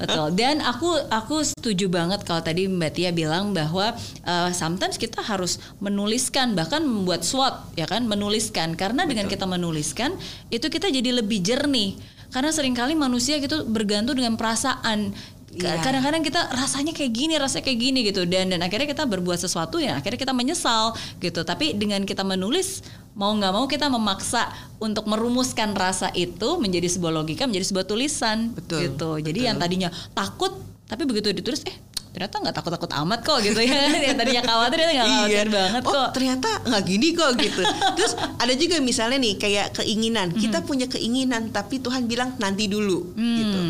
betul. 0.00 0.26
Dan 0.32 0.64
aku 0.64 0.96
aku 1.12 1.44
setuju 1.44 1.92
banget 1.92 2.24
kalau 2.24 2.40
tadi 2.40 2.64
Mbak 2.64 2.90
Tia 2.96 3.10
bilang 3.12 3.52
bahwa 3.52 3.92
uh, 4.24 4.50
sometimes 4.56 4.96
kita 4.96 5.20
harus 5.20 5.60
menuliskan 5.78 6.56
bahkan 6.56 6.80
membuat 6.82 7.20
SWOT 7.26 7.76
ya 7.76 7.84
kan, 7.84 8.08
menuliskan 8.08 8.72
karena 8.80 9.04
dengan 9.04 9.28
kita 9.28 9.44
menuliskan 9.44 10.16
itu 10.48 10.66
kita 10.72 10.88
jadi 10.88 11.20
lebih 11.20 11.44
jernih. 11.44 12.00
Karena 12.32 12.50
sering 12.50 12.74
kali 12.74 12.98
manusia 12.98 13.38
gitu 13.38 13.64
bergantung 13.68 14.18
dengan 14.18 14.34
perasaan. 14.34 15.14
Iya. 15.56 15.80
Kadang-kadang 15.80 16.20
kita 16.20 16.40
rasanya 16.50 16.92
kayak 16.92 17.10
gini, 17.10 17.34
rasanya 17.34 17.64
kayak 17.64 17.80
gini 17.80 17.98
gitu 18.04 18.22
dan 18.24 18.48
dan 18.48 18.60
akhirnya 18.60 18.84
kita 18.86 19.04
berbuat 19.04 19.38
sesuatu 19.38 19.76
yang 19.76 19.96
akhirnya 19.96 20.18
kita 20.18 20.30
menyesal 20.30 20.92
gitu. 21.16 21.40
Tapi 21.40 21.72
dengan 21.72 22.02
kita 22.02 22.20
menulis 22.20 22.84
mau 23.12 23.32
nggak 23.32 23.48
mau 23.50 23.64
kita 23.64 23.88
memaksa 23.88 24.52
untuk 24.76 25.08
merumuskan 25.08 25.72
rasa 25.72 26.12
itu 26.12 26.60
menjadi 26.60 26.86
sebuah 26.86 27.12
logika, 27.14 27.48
menjadi 27.48 27.66
sebuah 27.66 27.86
tulisan 27.86 28.52
Betul, 28.52 28.92
gitu. 28.92 29.10
Jadi 29.16 29.32
betul. 29.40 29.48
yang 29.48 29.56
tadinya 29.56 29.88
takut 30.12 30.52
tapi 30.84 31.02
begitu 31.02 31.32
ditulis 31.32 31.64
eh 31.64 31.74
ternyata 32.12 32.40
nggak 32.40 32.54
takut-takut 32.54 32.88
amat 33.04 33.20
kok 33.20 33.40
gitu 33.40 33.60
ya. 33.60 33.92
yang 34.08 34.16
tadinya 34.16 34.40
khawatir 34.40 34.78
ternyata 34.78 34.96
nggak 34.96 35.08
khawatir 35.18 35.48
banget 35.48 35.82
oh, 35.82 35.92
kok. 35.92 36.08
ternyata 36.12 36.48
nggak 36.64 36.82
gini 36.84 37.08
kok 37.12 37.30
gitu. 37.36 37.62
Terus 37.96 38.12
ada 38.16 38.52
juga 38.52 38.76
misalnya 38.80 39.18
nih 39.18 39.34
kayak 39.36 39.66
keinginan. 39.74 40.32
Kita 40.32 40.60
Hmm. 40.60 40.68
punya 40.68 40.86
keinginan 40.86 41.48
tapi 41.48 41.76
Tuhan 41.76 42.04
bilang 42.04 42.36
nanti 42.36 42.68
dulu 42.68 43.12
gitu. 43.12 43.60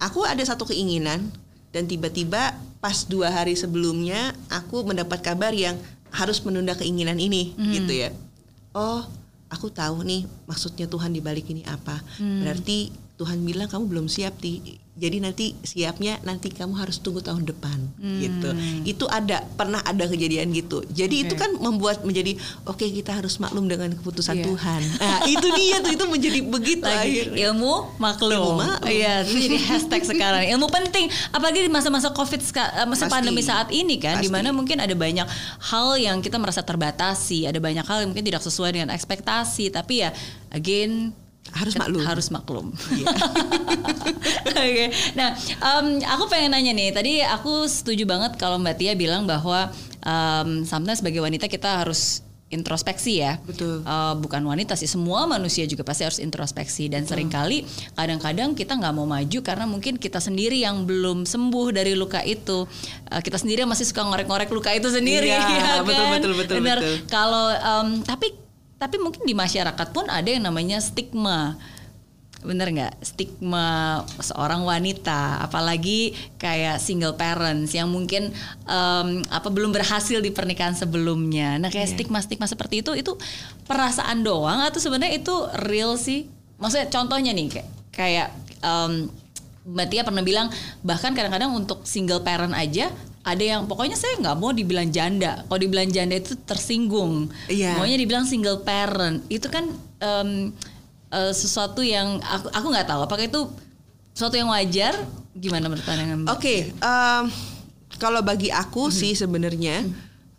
Aku 0.00 0.24
ada 0.24 0.40
satu 0.40 0.64
keinginan 0.64 1.28
dan 1.70 1.84
tiba-tiba 1.84 2.56
pas 2.80 3.04
dua 3.04 3.28
hari 3.28 3.52
sebelumnya 3.52 4.32
aku 4.48 4.80
mendapat 4.82 5.20
kabar 5.20 5.52
yang 5.52 5.76
harus 6.10 6.40
menunda 6.42 6.74
keinginan 6.74 7.20
ini 7.20 7.52
Hmm. 7.54 7.70
gitu 7.70 7.92
ya. 7.94 8.10
Oh, 8.72 9.04
aku 9.46 9.68
tahu 9.68 10.02
nih 10.02 10.24
maksudnya 10.48 10.88
Tuhan 10.88 11.12
di 11.12 11.20
balik 11.20 11.46
ini 11.52 11.62
apa. 11.68 12.00
Hmm. 12.16 12.42
Berarti 12.42 12.90
Tuhan 13.20 13.44
bilang 13.44 13.68
kamu 13.68 13.84
belum 13.86 14.06
siap 14.08 14.40
di 14.40 14.80
jadi 15.00 15.16
nanti 15.24 15.56
siapnya 15.64 16.20
nanti 16.22 16.52
kamu 16.52 16.76
harus 16.76 17.00
tunggu 17.00 17.24
tahun 17.24 17.48
depan 17.48 17.78
gitu 18.20 18.52
itu 18.84 19.04
ada 19.08 19.40
pernah 19.56 19.80
ada 19.80 20.04
kejadian 20.04 20.52
gitu 20.52 20.84
jadi 20.92 21.24
itu 21.24 21.34
Oke. 21.34 21.42
kan 21.42 21.50
membuat 21.56 22.04
menjadi 22.04 22.36
oke 22.68 22.84
kita 22.84 23.16
harus 23.16 23.40
maklum 23.40 23.64
dengan 23.66 23.96
keputusan 23.96 24.36
Iya. 24.36 24.46
Tuhan 24.46 24.82
nah 25.00 25.18
itu 25.26 25.48
dia 25.56 25.76
tuh 25.82 25.92
itu 25.96 26.04
menjadi 26.06 26.40
begitu 26.44 26.84
lagi 26.84 27.10
akhirnya 27.10 27.50
ilmu 27.50 27.74
maklum. 27.98 28.38
Ilmu 28.40 28.52
maklum. 28.56 28.90
Iya, 28.90 29.12
itu 29.26 29.36
jadi 29.48 29.56
hashtag 29.58 30.02
sekarang. 30.06 30.42
Ilmu 30.56 30.66
penting, 30.68 31.06
apalagi 31.32 31.66
di 31.66 31.70
masa-masa 31.72 32.12
covid, 32.12 32.40
eh, 32.40 32.86
masa 32.86 33.06
Pasti. 33.06 33.12
pandemi 33.12 33.42
saat 33.44 33.68
ini 33.72 33.96
kan, 33.96 34.18
Pasti. 34.18 34.26
di 34.26 34.30
mana 34.32 34.52
mungkin 34.52 34.78
ada 34.80 34.92
banyak 34.92 35.26
hal 35.72 35.88
yang 36.00 36.18
kita 36.24 36.36
merasa 36.40 36.62
terbatasi, 36.64 37.48
ada 37.48 37.58
banyak 37.58 37.84
hal 37.84 38.04
yang 38.04 38.10
mungkin 38.12 38.26
tidak 38.26 38.42
sesuai 38.44 38.70
dengan 38.76 38.90
ekspektasi, 38.92 39.72
tapi 39.72 40.04
ya 40.04 40.10
again 40.52 41.12
Harus 41.54 41.74
maklum. 41.76 42.02
Harus 42.06 42.26
maklum. 42.30 42.66
Iya. 42.94 43.06
Oke, 44.60 44.86
nah 45.16 45.34
em, 45.40 46.04
aku 46.04 46.24
pengen 46.28 46.52
nanya 46.54 46.72
nih. 46.76 46.90
Tadi 46.92 47.12
aku 47.24 47.66
setuju 47.66 48.04
banget 48.04 48.36
kalau 48.36 48.60
Mbak 48.60 48.76
Tia 48.76 48.92
bilang 48.94 49.24
bahwa 49.24 49.72
em, 50.04 50.62
sometimes 50.68 51.00
sebagai 51.00 51.24
wanita 51.24 51.48
kita 51.48 51.82
harus 51.84 52.22
introspeksi 52.50 53.22
ya. 53.22 53.38
Betul. 53.46 53.86
Eh, 53.86 54.14
bukan 54.18 54.42
wanita 54.42 54.74
sih, 54.74 54.90
semua 54.90 55.24
manusia 55.24 55.64
juga 55.70 55.86
pasti 55.86 56.02
harus 56.02 56.18
introspeksi 56.18 56.90
dan 56.90 57.06
sering 57.06 57.30
kali 57.30 57.62
kadang-kadang 57.94 58.58
kita 58.58 58.74
nggak 58.74 58.90
mau 58.90 59.06
maju 59.06 59.38
karena 59.40 59.64
mungkin 59.70 59.94
kita 59.96 60.18
sendiri 60.18 60.58
yang 60.58 60.82
belum 60.82 61.24
sembuh 61.24 61.70
dari 61.70 61.94
luka 61.94 62.20
itu. 62.26 62.66
Eh, 63.06 63.22
kita 63.22 63.38
sendiri 63.38 63.62
yang 63.64 63.70
masih 63.70 63.86
suka 63.86 64.02
ngorek-ngorek 64.02 64.50
luka 64.50 64.74
itu 64.74 64.90
sendiri. 64.90 65.30
Iya, 65.30 65.38
ya 65.46 65.62
kan? 65.62 65.78
betul, 65.86 66.06
betul, 66.10 66.32
betul, 66.34 66.54
Benar. 66.58 66.78
betul. 66.82 66.94
Kalau 67.06 67.46
em, 67.54 67.88
tapi 68.02 68.28
tapi 68.80 68.96
mungkin 68.96 69.28
di 69.28 69.36
masyarakat 69.36 69.88
pun 69.92 70.08
ada 70.08 70.24
yang 70.24 70.48
namanya 70.48 70.80
stigma. 70.80 71.60
Bener 72.40 72.72
nggak? 72.72 73.04
Stigma 73.04 74.00
seorang 74.16 74.64
wanita 74.64 75.44
apalagi 75.44 76.16
kayak 76.40 76.80
single 76.80 77.12
parents 77.12 77.76
yang 77.76 77.92
mungkin 77.92 78.32
em, 78.64 79.08
apa 79.28 79.52
belum 79.52 79.76
berhasil 79.76 80.24
di 80.24 80.32
pernikahan 80.32 80.72
sebelumnya. 80.72 81.60
Nah 81.60 81.68
kayak 81.68 81.92
stigma 81.92 82.24
stigma 82.24 82.48
seperti 82.48 82.80
itu 82.80 82.96
itu 82.96 83.12
perasaan 83.68 84.24
doang 84.24 84.64
atau 84.64 84.80
sebenarnya 84.80 85.20
itu 85.20 85.36
real 85.68 86.00
sih? 86.00 86.32
Maksudnya 86.56 86.88
contohnya 86.88 87.36
nih 87.36 87.60
kayak 87.60 87.68
kayak 87.92 88.28
em, 88.64 89.12
Mbak 89.60 89.86
Tia 89.92 90.02
pernah 90.08 90.24
bilang 90.24 90.48
bahkan 90.80 91.12
kadang-kadang 91.12 91.52
untuk 91.52 91.84
single 91.84 92.24
parent 92.24 92.56
aja 92.56 92.88
ada 93.22 93.42
yang 93.42 93.60
pokoknya 93.64 93.94
saya 93.94 94.16
nggak 94.16 94.32
mau 94.34 94.50
dibilang 94.50 94.88
janda 94.88 95.44
kalau 95.44 95.60
dibilang 95.60 95.86
janda 95.86 96.14
itu 96.14 96.32
tersinggung 96.40 97.28
Iya. 97.46 97.76
maunya 97.76 97.96
dibilang 97.96 98.24
single 98.24 98.60
parent 98.60 99.20
itu 99.26 99.44
kan 99.46 99.68
em, 99.98 100.56
eh, 101.08 101.32
sesuatu 101.32 101.80
yang 101.80 102.16
aku 102.18 102.48
aku 102.48 102.66
nggak 102.66 102.86
tahu 102.86 103.00
apakah 103.02 103.22
itu 103.22 103.40
sesuatu 104.10 104.34
yang 104.34 104.48
wajar 104.48 104.96
gimana 105.32 105.66
menurut 105.66 105.84
pandangan 105.84 106.16
Mbak? 106.18 106.30
Oke, 106.32 106.56
em, 106.70 107.24
kalau 107.96 108.20
bagi 108.20 108.48
aku 108.48 108.88
Hmm. 108.88 108.94
sih 108.94 109.12
sebenarnya 109.12 109.84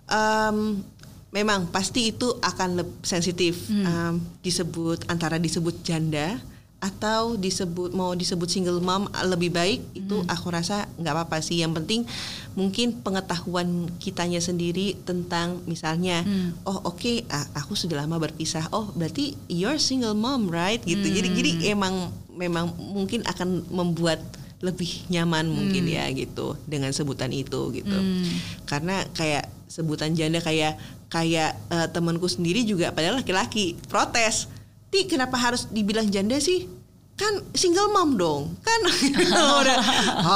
em, 0.07 0.81
memang 1.29 1.69
pasti 1.69 2.11
itu 2.11 2.27
akan 2.35 2.69
lebih 2.77 2.97
sensitif 3.01 3.55
Hmm. 3.65 3.85
em, 3.85 4.13
disebut 4.41 5.05
antara 5.05 5.37
disebut 5.37 5.79
janda 5.81 6.41
atau 6.81 7.37
disebut 7.37 7.93
mau 7.93 8.11
disebut 8.11 8.49
single 8.49 8.81
mom 8.81 9.05
lebih 9.23 9.53
baik 9.53 9.79
itu 9.93 10.17
Hmm. 10.17 10.25
aku 10.27 10.49
rasa 10.49 10.89
nggak 10.97 11.13
apa-apa 11.13 11.37
sih 11.39 11.61
yang 11.61 11.71
penting 11.71 12.09
mungkin 12.51 12.99
pengetahuan 12.99 13.69
kitanya 13.95 14.41
sendiri 14.41 14.97
tentang 14.99 15.61
misalnya 15.63 16.25
Hmm. 16.25 16.57
oh 16.65 16.81
oke 16.83 17.29
ah, 17.29 17.45
aku 17.55 17.77
sudah 17.77 18.01
lama 18.01 18.17
berpisah 18.17 18.65
oh 18.71 18.89
berarti 18.91 19.37
you're 19.45 19.77
single 19.77 20.11
mom 20.13 20.49
right 20.49 20.81
gitu 20.81 21.05
jadi 21.05 21.29
jadi 21.29 21.51
Hmm. 21.53 21.71
emang 21.71 21.95
memang 22.33 22.65
mungkin 22.75 23.21
akan 23.23 23.69
membuat 23.69 24.17
lebih 24.59 25.05
nyaman 25.07 25.45
mungkin 25.47 25.85
Hmm. 25.85 25.95
ya 25.95 26.05
gitu 26.09 26.57
dengan 26.65 26.89
sebutan 26.91 27.29
itu 27.29 27.69
gitu 27.71 27.97
karena 28.65 29.05
kayak 29.13 29.45
sebutan 29.65 30.11
janda 30.11 30.37
kayak 30.37 30.81
kayak 31.07 31.55
eh, 31.69 31.87
temanku 31.87 32.25
sendiri 32.25 32.61
juga 32.63 32.89
padahal 32.89 33.21
laki-laki 33.21 33.77
protes 33.85 34.49
ti 34.91 35.07
kenapa 35.07 35.39
harus 35.39 35.65
dibilang 35.71 36.11
janda 36.11 36.37
sih? 36.37 36.67
Kan 37.15 37.41
single 37.55 37.89
mom 37.95 38.19
dong 38.19 38.51
kan? 38.59 38.81
Udah. 39.63 39.79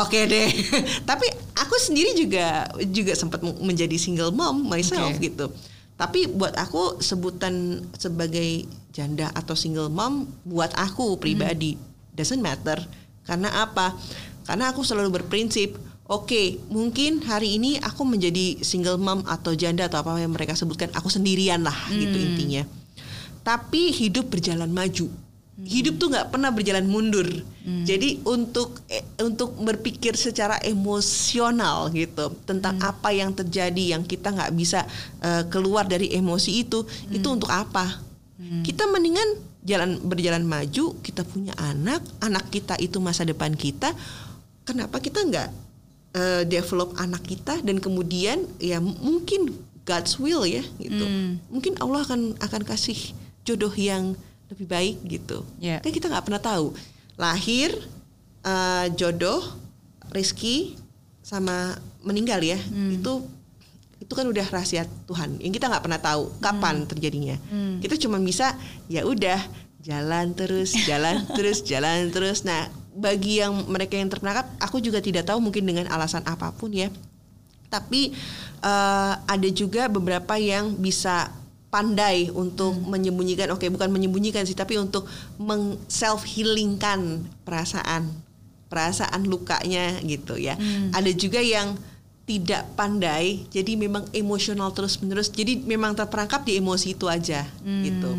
Oke 0.08 0.26
deh. 0.26 0.48
Tapi 1.10 1.28
aku 1.60 1.76
sendiri 1.76 2.16
juga 2.16 2.72
juga 2.88 3.14
sempat 3.14 3.44
menjadi 3.44 4.00
single 4.00 4.32
mom 4.32 4.66
myself 4.66 5.20
Oke. 5.20 5.30
gitu. 5.30 5.52
Tapi 5.96 6.28
buat 6.32 6.56
aku 6.56 7.00
sebutan 7.04 7.84
sebagai 7.96 8.68
janda 8.96 9.32
atau 9.36 9.56
single 9.56 9.92
mom 9.92 10.28
buat 10.48 10.72
aku 10.80 11.20
pribadi 11.20 11.76
doesn't 12.16 12.40
matter. 12.40 12.80
Karena 13.28 13.68
apa? 13.68 13.92
Karena 14.48 14.72
aku 14.72 14.86
selalu 14.86 15.20
berprinsip 15.20 15.76
oke 16.06 16.70
mungkin 16.70 17.26
hari 17.26 17.58
ini 17.58 17.82
aku 17.82 18.06
menjadi 18.06 18.62
single 18.62 19.02
mom 19.02 19.26
atau 19.26 19.58
janda 19.58 19.90
atau 19.90 20.06
apa 20.06 20.22
yang 20.22 20.34
mereka 20.34 20.54
sebutkan 20.54 20.94
aku 20.94 21.10
sendirian 21.10 21.66
lah 21.66 21.74
gitu 21.90 22.14
intinya 22.14 22.62
tapi 23.46 23.94
hidup 23.94 24.34
berjalan 24.34 24.74
maju. 24.74 25.06
Hidup 25.56 25.96
tuh 26.02 26.12
nggak 26.12 26.36
pernah 26.36 26.52
berjalan 26.52 26.84
mundur. 26.84 27.30
Jadi 27.88 28.20
untuk 28.28 28.84
eh, 28.92 29.06
untuk 29.24 29.56
berpikir 29.56 30.20
secara 30.20 30.60
emosional 30.66 31.88
gitu 31.96 32.36
tentang 32.44 32.76
apa 32.84 33.16
yang 33.16 33.32
terjadi 33.32 33.96
yang 33.96 34.04
kita 34.04 34.36
nggak 34.36 34.52
bisa 34.52 34.84
eh, 35.24 35.48
keluar 35.48 35.88
dari 35.88 36.12
emosi 36.12 36.52
itu, 36.66 36.84
itu 37.08 37.28
untuk 37.30 37.48
apa? 37.54 38.04
Kita 38.68 38.84
mendingan 38.92 39.40
jalan 39.64 39.98
berjalan 40.04 40.44
maju. 40.44 41.00
Kita 41.00 41.24
punya 41.24 41.56
anak, 41.56 42.04
anak 42.20 42.52
kita 42.52 42.76
itu 42.78 43.00
masa 43.00 43.24
depan 43.24 43.56
kita. 43.56 43.96
Kenapa 44.68 45.00
kita 45.00 45.24
nggak 45.24 45.50
eh, 46.20 46.44
develop 46.52 47.00
anak 47.00 47.24
kita 47.24 47.64
dan 47.64 47.80
kemudian 47.80 48.44
ya 48.60 48.84
mungkin 48.84 49.56
God's 49.88 50.20
will 50.20 50.44
ya 50.44 50.68
gitu. 50.84 51.06
Mungkin 51.48 51.80
Allah 51.80 52.04
akan 52.04 52.36
akan 52.44 52.62
kasih 52.68 53.16
jodoh 53.46 53.72
yang 53.78 54.18
lebih 54.50 54.68
baik 54.68 54.96
gitu. 55.06 55.46
Ya. 55.62 55.80
Kan 55.80 55.94
kita 55.94 56.10
nggak 56.10 56.26
pernah 56.26 56.42
tahu. 56.42 56.74
Lahir 57.16 57.72
eh, 58.44 58.86
jodoh, 58.98 59.42
rezeki 60.12 60.76
sama 61.22 61.78
meninggal 62.04 62.42
ya. 62.42 62.60
Itu 62.92 63.26
itu 64.06 64.14
kan 64.14 64.28
udah 64.30 64.46
rahasia 64.54 64.86
Tuhan 65.10 65.42
yang 65.42 65.50
kita 65.50 65.66
nggak 65.66 65.82
pernah 65.82 65.98
tahu 65.98 66.30
kapan 66.38 66.86
terjadinya. 66.86 67.38
Kita 67.82 67.96
cuma 67.98 68.22
bisa 68.22 68.54
ya 68.86 69.02
udah 69.08 69.40
jalan 69.86 70.34
terus, 70.34 70.74
jalan 70.86 71.26
terus, 71.38 71.62
jalan 71.66 72.10
terus. 72.10 72.46
Nah, 72.46 72.70
bagi 72.94 73.42
yang 73.42 73.66
mereka 73.70 73.98
yang 73.98 74.10
terperangkap, 74.10 74.50
aku 74.58 74.82
juga 74.82 75.02
tidak 75.02 75.30
tahu 75.30 75.42
mungkin 75.42 75.66
dengan 75.66 75.86
alasan 75.90 76.26
apa 76.26 76.54
pun 76.54 76.74
ya. 76.74 76.90
Tapi 77.70 78.14
eh, 78.62 79.14
ada 79.26 79.50
juga 79.50 79.90
beberapa 79.90 80.38
yang 80.38 80.74
bisa 80.78 81.34
pandai 81.76 82.32
untuk 82.32 82.72
menyembunyikan, 82.88 83.52
oke 83.52 83.68
bukan 83.68 83.92
menyembunyikan 83.92 84.48
sih, 84.48 84.56
tapi 84.56 84.80
untuk 84.80 85.04
meng 85.36 85.76
self 85.92 86.24
healingkan 86.24 87.28
perasaan, 87.44 88.08
perasaan 88.72 89.28
lukanya 89.28 90.00
gitu 90.08 90.40
ya. 90.40 90.56
Ada 90.96 91.12
juga 91.12 91.44
yang 91.44 91.76
tidak 92.24 92.64
pandai, 92.80 93.44
jadi 93.52 93.76
memang 93.76 94.08
emosional 94.16 94.72
terus 94.72 95.04
menerus, 95.04 95.28
jadi 95.28 95.60
memang 95.68 96.00
terperangkap 96.00 96.48
di 96.48 96.56
emosi 96.64 96.96
itu 96.96 97.12
aja 97.12 97.44
gitu. 97.84 98.12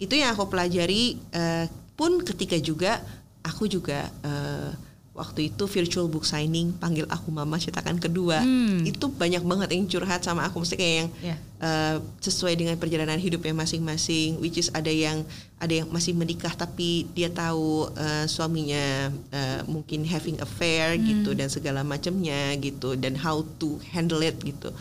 Itu 0.00 0.16
yang 0.16 0.32
aku 0.32 0.48
pelajari 0.48 1.20
eh, 1.28 1.68
pun 1.92 2.24
ketika 2.24 2.56
juga 2.56 3.04
aku 3.44 3.68
juga 3.68 4.08
eh, 4.24 4.72
waktu 5.14 5.46
itu 5.46 5.64
virtual 5.64 6.10
book 6.10 6.26
signing 6.26 6.74
panggil 6.74 7.06
aku 7.06 7.30
mama 7.30 7.54
cetakan 7.54 7.96
kedua. 7.96 8.42
Itu 8.82 9.08
banyak 9.08 9.40
banget 9.40 9.70
yang 9.70 9.86
curhat 9.86 10.20
sama 10.20 10.42
aku. 10.42 10.58
Mesti 10.58 10.74
kayak 10.74 10.94
yang 10.98 11.10
Ya. 11.22 11.36
eh, 11.58 11.96
sesuai 12.18 12.52
dengan 12.52 12.74
perjalanan 12.74 13.14
hidupnya 13.16 13.54
masing-masing 13.54 14.36
which 14.36 14.58
is 14.58 14.74
ada 14.74 14.90
yang 14.90 15.22
ada 15.56 15.70
yang 15.70 15.88
masih 15.88 16.12
menikah 16.12 16.50
tapi 16.52 17.06
dia 17.14 17.30
tahu 17.30 17.94
eh, 17.94 18.26
suaminya 18.26 18.84
eh, 19.30 19.60
mungkin 19.64 20.02
having 20.02 20.36
affair 20.38 20.98
gitu 20.98 21.30
dan 21.32 21.46
segala 21.46 21.80
macamnya 21.80 22.50
gitu 22.58 22.98
dan 22.98 23.14
how 23.14 23.38
to 23.56 23.78
handle 23.90 24.18
it 24.18 24.34
gitu. 24.42 24.74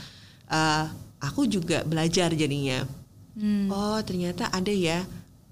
Eh, 0.49 0.85
aku 1.21 1.45
juga 1.45 1.85
belajar 1.85 2.33
jadinya. 2.33 2.83
Oh 3.69 3.97
ternyata 4.01 4.49
ada 4.49 4.69
ya 4.69 5.05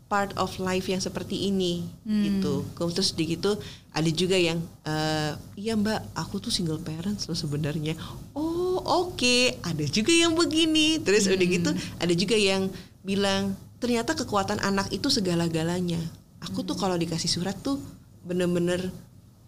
part 0.06 0.36
of 0.36 0.52
life 0.58 0.86
yang 0.86 1.00
seperti 1.00 1.48
ini 1.48 1.88
gitu. 2.04 2.62
Terus 2.92 3.14
di 3.14 3.24
gitu 3.32 3.56
ada 3.92 4.08
juga 4.08 4.40
yang 4.40 4.64
eh, 4.88 5.36
iya 5.60 5.76
mbak 5.76 6.16
aku 6.16 6.40
tuh 6.40 6.52
single 6.52 6.80
parents 6.80 7.28
loh 7.28 7.36
sebenarnya. 7.36 8.00
Oh 8.32 8.80
oke. 8.80 9.60
Ada 9.68 9.84
juga 9.92 10.16
yang 10.16 10.32
begini. 10.32 11.04
Terus 11.04 11.28
udah 11.28 11.48
gitu 11.48 11.70
ada 12.00 12.14
juga 12.16 12.40
yang 12.40 12.72
bilang 13.04 13.52
ternyata 13.84 14.16
kekuatan 14.16 14.64
anak 14.64 14.88
itu 14.96 15.12
segala-galanya. 15.12 16.00
Aku 16.40 16.64
tuh 16.64 16.80
kalau 16.80 16.96
dikasih 16.96 17.28
surat 17.28 17.54
tuh 17.60 17.84
bener-bener 18.24 18.90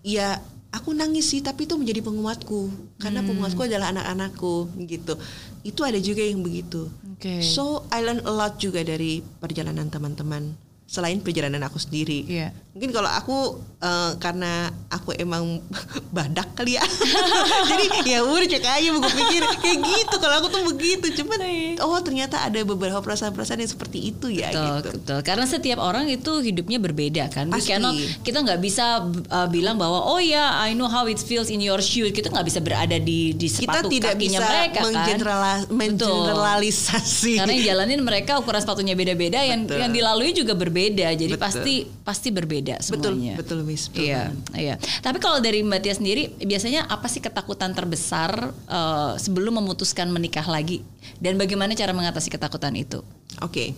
ya 0.03 0.43
aku 0.73 0.91
nangis 0.91 1.31
sih 1.31 1.39
tapi 1.39 1.63
itu 1.63 1.79
menjadi 1.79 2.03
penguatku. 2.03 2.67
Karena 2.99 3.23
penguatku 3.23 3.63
adalah 3.63 3.95
anak-anakku 3.95 4.75
gitu. 4.83 5.15
Itu 5.63 5.87
ada 5.87 6.03
juga 6.03 6.19
yang 6.19 6.43
begitu. 6.43 6.91
Oke. 7.15 7.39
So 7.39 7.87
I 7.95 8.03
learn 8.03 8.19
a 8.27 8.33
lot 8.35 8.59
juga 8.59 8.83
dari 8.83 9.23
perjalanan 9.39 9.87
teman-teman 9.87 10.51
selain 10.83 11.23
perjalanan 11.23 11.63
aku 11.63 11.79
sendiri. 11.79 12.27
Iya. 12.27 12.51
Mungkin 12.73 12.89
kalau 12.89 13.05
aku 13.05 13.37
eh, 13.79 14.11
karena 14.17 14.65
aku 14.89 15.13
emang 15.13 15.61
badak 16.15 16.57
kali 16.57 16.73
ya. 16.73 16.81
Jadi 17.69 17.85
ya 18.09 18.25
udah 18.25 18.47
cek 18.47 18.65
aja 18.65 18.87
gue 18.89 19.11
pikir 19.13 19.41
kayak 19.61 19.77
gitu 19.79 20.15
kalau 20.17 20.41
aku 20.41 20.47
tuh 20.49 20.65
begitu. 20.65 21.05
Cuman 21.21 21.37
oh 21.79 22.01
ternyata 22.01 22.41
ada 22.41 22.57
beberapa 22.63 22.97
perasaan-perasaan 22.97 23.61
yang 23.61 23.69
seperti 23.69 24.09
itu 24.09 24.25
ya 24.27 24.49
Betul, 24.49 24.65
gitu. 24.65 24.89
betul. 24.97 25.19
Karena 25.21 25.45
setiap 25.45 25.79
orang 25.79 26.09
itu 26.09 26.41
hidupnya 26.41 26.81
berbeda 26.81 27.29
kan. 27.29 27.53
Pasti. 27.53 27.69
cannot- 27.69 27.93
kita 28.25 28.41
nggak 28.41 28.57
bisa 28.57 29.05
uh, 29.29 29.47
bilang 29.47 29.77
bahwa 29.77 30.09
oh 30.09 30.17
ya 30.17 30.57
I 30.59 30.73
know 30.73 30.87
how 30.87 31.05
it 31.05 31.21
feels 31.21 31.53
in 31.53 31.61
your 31.61 31.77
shoes. 31.77 32.09
Kita 32.09 32.33
nggak 32.33 32.47
bisa 32.47 32.57
berada 32.57 32.97
di 32.97 33.37
di 33.37 33.47
Kita 33.47 33.85
sepatu 33.85 33.87
tidak 33.87 34.17
kakinya 34.17 34.39
bisa 34.39 34.49
mereka 34.49 34.73
kan. 34.73 34.85
menggenerala- 34.89 35.67
mengeneralisasi. 35.69 37.33
Karena 37.37 37.53
yang 37.53 37.65
jalanin 37.75 38.01
mereka 38.01 38.39
ukuran 38.39 38.59
sepatunya 38.59 38.93
beda-beda, 38.93 39.43
yang 39.43 39.67
Betul. 39.67 39.77
yang 39.77 39.91
dilalui 39.91 40.31
juga 40.31 40.53
berbeda. 40.53 41.13
Jadi 41.13 41.29
Betul. 41.29 41.43
pasti 41.43 41.75
pasti 42.01 42.29
berbeda 42.29 42.62
betul, 42.63 43.19
semuanya. 43.19 43.33
betul 43.35 43.59
Miss. 43.61 43.87
Betul 43.87 44.07
Iya, 44.07 44.21
banget. 44.29 44.55
iya. 44.55 44.75
Tapi 44.99 45.17
kalau 45.17 45.37
dari 45.37 45.59
Mbak 45.59 45.79
Tia 45.79 45.93
sendiri, 45.93 46.23
biasanya 46.39 46.87
apa 46.87 47.05
sih 47.05 47.19
ketakutan 47.19 47.71
terbesar 47.71 48.31
eh, 48.49 49.13
sebelum 49.17 49.59
memutuskan 49.59 50.07
menikah 50.07 50.45
lagi? 50.45 50.79
Dan 51.19 51.35
bagaimana 51.35 51.73
cara 51.73 51.91
mengatasi 51.91 52.27
ketakutan 52.27 52.71
itu? 52.73 53.03
Oke. 53.39 53.75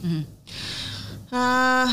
Ah, 1.30 1.90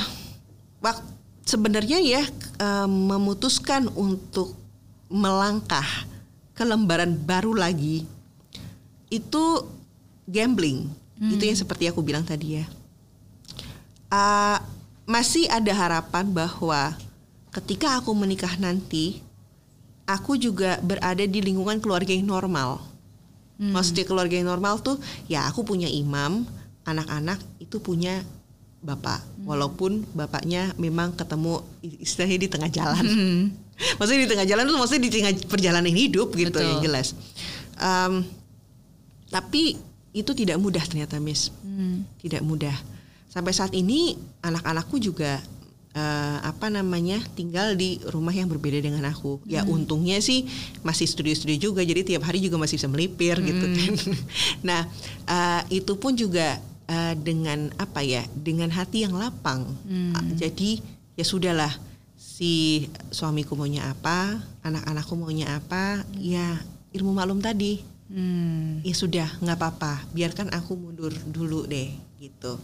wak- 0.79 1.09
sebenarnya 1.43 1.99
ya 1.99 2.23
eh, 2.59 2.89
memutuskan 2.89 3.89
untuk 3.91 4.53
melangkah 5.09 5.85
ke 6.53 6.63
lembaran 6.63 7.17
baru 7.17 7.53
lagi 7.53 8.05
itu 9.09 9.45
gambling. 10.25 10.89
Itu 11.23 11.43
yang 11.43 11.55
seperti 11.55 11.87
aku 11.87 12.01
bilang 12.01 12.23
tadi 12.23 12.59
ya. 12.59 12.67
Ah, 14.09 14.59
masih 15.13 15.45
ada 15.53 15.69
harapan 15.77 16.25
bahwa 16.33 16.97
ketika 17.53 18.01
aku 18.01 18.17
menikah 18.17 18.57
nanti, 18.57 19.21
aku 20.09 20.41
juga 20.41 20.81
berada 20.81 21.21
di 21.29 21.45
lingkungan 21.45 21.77
keluarga 21.85 22.17
yang 22.17 22.33
normal. 22.33 22.81
Maksudnya 23.63 24.09
keluarga 24.09 24.35
yang 24.35 24.51
normal 24.51 24.83
tuh 24.83 24.99
ya 25.31 25.47
aku 25.47 25.63
punya 25.63 25.87
imam, 25.87 26.43
anak-anak 26.83 27.39
itu 27.63 27.79
punya 27.79 28.25
bapak. 28.83 29.23
Walaupun 29.47 30.03
bapaknya 30.17 30.75
memang 30.81 31.15
ketemu 31.15 31.63
istilahnya 32.03 32.39
di 32.43 32.49
tengah 32.51 32.71
jalan. 32.73 33.07
maksudnya 33.99 34.27
di 34.27 34.31
tengah 34.31 34.47
jalan 34.49 34.65
tuh 34.67 34.79
maksudnya 34.81 35.03
di 35.07 35.13
tengah 35.13 35.33
perjalanan 35.47 35.95
hidup 35.95 36.35
gitu 36.35 36.51
Betul. 36.51 36.67
yang 36.67 36.83
jelas. 36.83 37.15
Em, 37.79 38.27
tapi 39.31 39.79
itu 40.11 40.31
tidak 40.35 40.59
mudah 40.59 40.83
ternyata 40.83 41.23
Miss. 41.23 41.55
Tidak 42.19 42.43
mudah. 42.43 42.75
Sampai 43.33 43.57
saat 43.57 43.73
ini 43.73 44.13
anak-anakku 44.45 45.01
juga 45.01 45.41
eh, 45.97 46.39
apa 46.45 46.69
namanya 46.69 47.17
tinggal 47.33 47.73
di 47.73 47.97
rumah 48.13 48.37
yang 48.37 48.45
berbeda 48.53 48.77
dengan 48.85 49.09
aku. 49.09 49.41
Ya 49.49 49.65
untungnya 49.65 50.21
sih 50.21 50.45
masih 50.85 51.09
studio-studio 51.09 51.73
juga, 51.73 51.81
jadi 51.81 52.05
tiap 52.05 52.29
hari 52.29 52.45
juga 52.45 52.61
masih 52.61 52.77
bisa 52.77 52.93
melipir 52.93 53.41
gitu 53.41 53.65
kan. 53.73 53.93
nah 54.69 54.81
eh, 55.25 55.81
itu 55.81 55.97
pun 55.97 56.13
juga 56.13 56.61
eh, 56.93 57.15
dengan 57.17 57.73
apa 57.81 58.05
ya, 58.05 58.29
dengan 58.37 58.69
hati 58.69 59.09
yang 59.09 59.17
lapang. 59.17 59.65
Ah, 60.13 60.21
Jadi 60.37 60.85
ya 61.17 61.25
sudahlah 61.25 61.73
si 62.21 62.85
suamiku 63.09 63.57
maunya 63.57 63.89
apa, 63.89 64.45
anak-anakku 64.61 65.17
maunya 65.17 65.57
apa, 65.57 66.05
ya 66.21 66.61
ilmu 66.93 67.17
maklum 67.17 67.41
tadi 67.41 67.93
Hmm. 68.13 68.85
ya 68.85 68.93
sudah 68.93 69.25
nggak 69.41 69.57
apa-apa 69.57 70.05
biarkan 70.13 70.53
aku 70.53 70.77
mundur 70.77 71.09
dulu 71.33 71.65
deh 71.65 71.97
gitu 72.21 72.61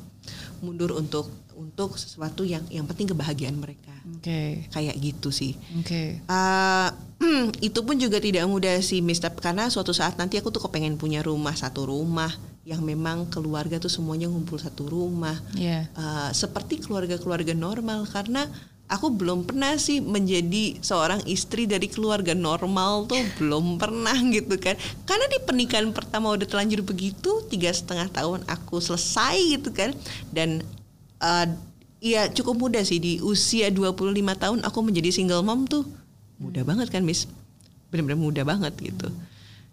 mundur 0.60 0.94
untuk 0.94 1.28
untuk 1.58 1.98
sesuatu 1.98 2.46
yang 2.46 2.62
yang 2.70 2.86
penting 2.86 3.10
kebahagiaan 3.10 3.58
mereka. 3.58 3.90
Oke, 4.08 4.64
kayak 4.70 4.96
gitu 5.02 5.28
sih. 5.34 5.58
Oke. 5.76 6.22
Eh, 6.22 6.88
itu 7.68 7.80
pun 7.82 7.98
juga 7.98 8.22
tidak 8.22 8.46
mudah 8.46 8.78
sih 8.78 9.02
Miss. 9.02 9.18
Tapi 9.18 9.42
karena 9.42 9.66
suatu 9.68 9.90
saat 9.90 10.16
nanti 10.16 10.38
aku 10.38 10.54
tuh 10.54 10.62
kepengen 10.64 10.96
punya 10.96 11.20
rumah 11.20 11.52
satu 11.58 11.90
rumah 11.90 12.30
yang 12.62 12.84
memang 12.84 13.32
keluarga 13.32 13.80
tuh 13.80 13.90
semuanya 13.90 14.30
ngumpul 14.30 14.60
satu 14.60 14.86
rumah. 14.86 15.36
Iya. 15.58 15.90
Eh, 15.92 16.30
seperti 16.32 16.78
keluarga-keluarga 16.80 17.52
normal. 17.52 18.06
Karena 18.06 18.46
aku 18.88 19.12
belum 19.12 19.44
pernah 19.44 19.76
sih 19.76 20.00
menjadi 20.00 20.80
seorang 20.80 21.20
istri 21.28 21.68
dari 21.68 21.86
keluarga 21.92 22.32
normal 22.32 23.04
tuh 23.04 23.20
belum 23.38 23.76
pernah 23.76 24.16
gitu 24.32 24.56
kan. 24.56 24.74
Karena 25.04 25.28
di 25.28 25.38
pernikahan 25.44 25.92
pertama 25.92 26.32
udah 26.32 26.48
telanjur 26.48 26.80
begitu 26.82 27.44
tiga 27.52 27.68
setengah 27.70 28.08
tahun 28.08 28.42
aku 28.48 28.80
selesai 28.80 29.60
gitu 29.60 29.70
kan. 29.70 29.92
Dan 30.32 30.64
eh, 31.20 31.46
ya 32.00 32.26
cukup 32.32 32.56
mudah 32.56 32.82
sih 32.82 32.98
di 32.98 33.20
usia 33.20 33.68
25 33.68 34.16
tahun 34.16 34.58
aku 34.64 34.78
menjadi 34.80 35.12
single 35.12 35.44
mom 35.44 35.68
tuh. 35.68 35.84
Mudah 36.40 36.64
banget 36.64 36.88
kan 36.88 37.04
miss? 37.04 37.28
Benar-benar 37.92 38.18
mudah 38.18 38.44
banget 38.48 38.72
gitu. 38.80 39.12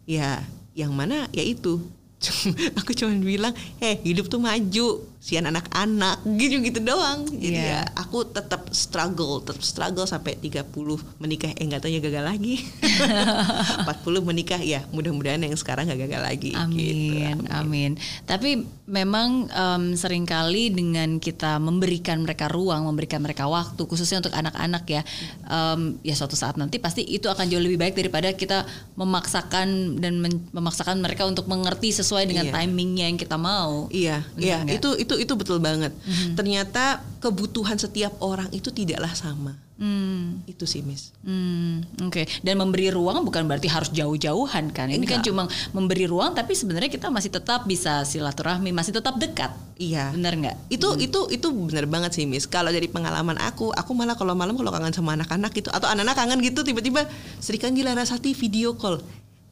Ya 0.04 0.44
yang 0.76 0.92
mana? 0.92 1.32
Ya 1.32 1.42
itu. 1.42 1.80
Aku 2.80 2.96
cuma 2.98 3.14
bilang 3.22 3.54
eh 3.78 4.02
hidup 4.02 4.32
tuh 4.32 4.42
maju 4.42 5.04
sian 5.26 5.42
anak-anak 5.44 6.22
gitu 6.38 6.62
gitu 6.62 6.80
doang 6.80 7.26
jadi 7.26 7.50
Iya. 7.56 7.66
ya 7.66 7.82
aku 7.98 8.28
tetap 8.28 8.70
struggle 8.70 9.42
tetap 9.42 9.58
struggle 9.60 10.06
sampai 10.06 10.38
30 10.38 10.70
menikah 11.18 11.50
eh 11.50 11.66
nggak 11.66 11.82
taunya 11.82 11.98
gagal 11.98 12.22
lagi 12.24 12.62
40 13.26 13.90
menikah 14.22 14.60
ya 14.60 14.86
mudah-mudahan 14.90 15.42
yang 15.42 15.56
sekarang 15.56 15.88
nggak 15.88 16.02
gagal 16.06 16.22
lagi 16.22 16.52
gitu. 16.54 16.62
Amin, 16.62 17.38
amin. 17.50 17.92
Tapi 18.24 18.62
memang 18.86 19.48
em, 19.48 19.84
sering 19.96 20.24
kali 20.24 20.70
dengan 20.70 21.18
kita 21.18 21.58
memberikan 21.58 22.22
mereka 22.22 22.46
ruang, 22.46 22.86
memberikan 22.86 23.18
mereka 23.18 23.46
waktu, 23.46 23.82
khususnya 23.82 24.22
untuk 24.22 24.30
anak-anak 24.32 24.84
ya, 24.86 25.02
em, 25.44 25.98
ya 26.02 26.14
suatu 26.14 26.36
saat 26.36 26.56
nanti 26.56 26.78
pasti 26.78 27.02
itu 27.02 27.26
akan 27.26 27.46
jauh 27.48 27.60
lebih 27.60 27.80
baik 27.80 27.96
daripada 27.96 28.30
kita 28.32 28.64
memaksakan 28.96 29.98
dan 29.98 30.22
memaksakan 30.52 31.00
mereka 31.00 31.26
untuk 31.26 31.46
mengerti 31.46 31.90
sesuai 31.92 32.26
dengan 32.26 32.46
Iya. 32.46 32.54
timingnya 32.56 33.06
yang 33.08 33.18
kita 33.18 33.36
mau. 33.36 33.88
Iya, 33.90 34.22
Benar 34.30 34.40
iya 34.40 34.56
nggak? 34.62 34.76
itu 34.78 34.90
itu 35.00 35.15
itu 35.20 35.34
betul 35.36 35.58
banget. 35.64 35.92
Ternyata 36.38 37.04
kebutuhan 37.24 37.76
setiap 37.80 38.16
orang 38.22 38.48
itu 38.54 38.70
tidaklah 38.70 39.12
sama. 39.14 39.58
Hmm. 39.76 40.40
Itu 40.48 40.64
sih, 40.64 40.80
Miss. 40.80 41.12
Hmm, 41.20 41.84
oke. 42.08 42.24
Dan 42.40 42.56
memberi 42.56 42.88
ruang 42.88 43.28
bukan 43.28 43.44
berarti 43.44 43.68
harus 43.68 43.92
jauh-jauhan 43.92 44.72
kan. 44.72 44.88
Ini 44.88 45.04
kan 45.04 45.20
Enggak. 45.20 45.28
cuma 45.28 45.44
memberi 45.76 46.08
ruang 46.08 46.32
tapi 46.32 46.56
sebenarnya 46.56 46.88
kita 46.88 47.12
masih 47.12 47.28
tetap 47.28 47.68
bisa 47.68 48.08
silaturahmi, 48.08 48.72
masih 48.72 48.96
tetap 48.96 49.20
dekat. 49.20 49.52
Iya. 49.76 50.16
Benar 50.16 50.40
nggak? 50.40 50.56
Itu 50.72 50.96
itu 50.96 51.28
itu 51.28 51.48
benar 51.52 51.92
banget 51.92 52.16
sih, 52.16 52.24
Miss. 52.24 52.48
Kalau 52.48 52.72
dari 52.72 52.88
pengalaman 52.88 53.36
aku, 53.36 53.76
aku 53.76 53.92
malah 53.92 54.16
kalau 54.16 54.32
malam 54.32 54.56
kalau 54.56 54.72
kangen 54.72 54.96
sama 54.96 55.20
anak-anak 55.20 55.52
gitu 55.52 55.68
atau 55.76 55.92
anak-anak 55.92 56.16
kangen 56.16 56.40
gitu 56.40 56.64
tiba-tiba 56.64 57.04
Sri 57.44 57.60
Kandi 57.60 57.84
Larasati 57.84 58.32
video 58.32 58.80
call. 58.80 59.04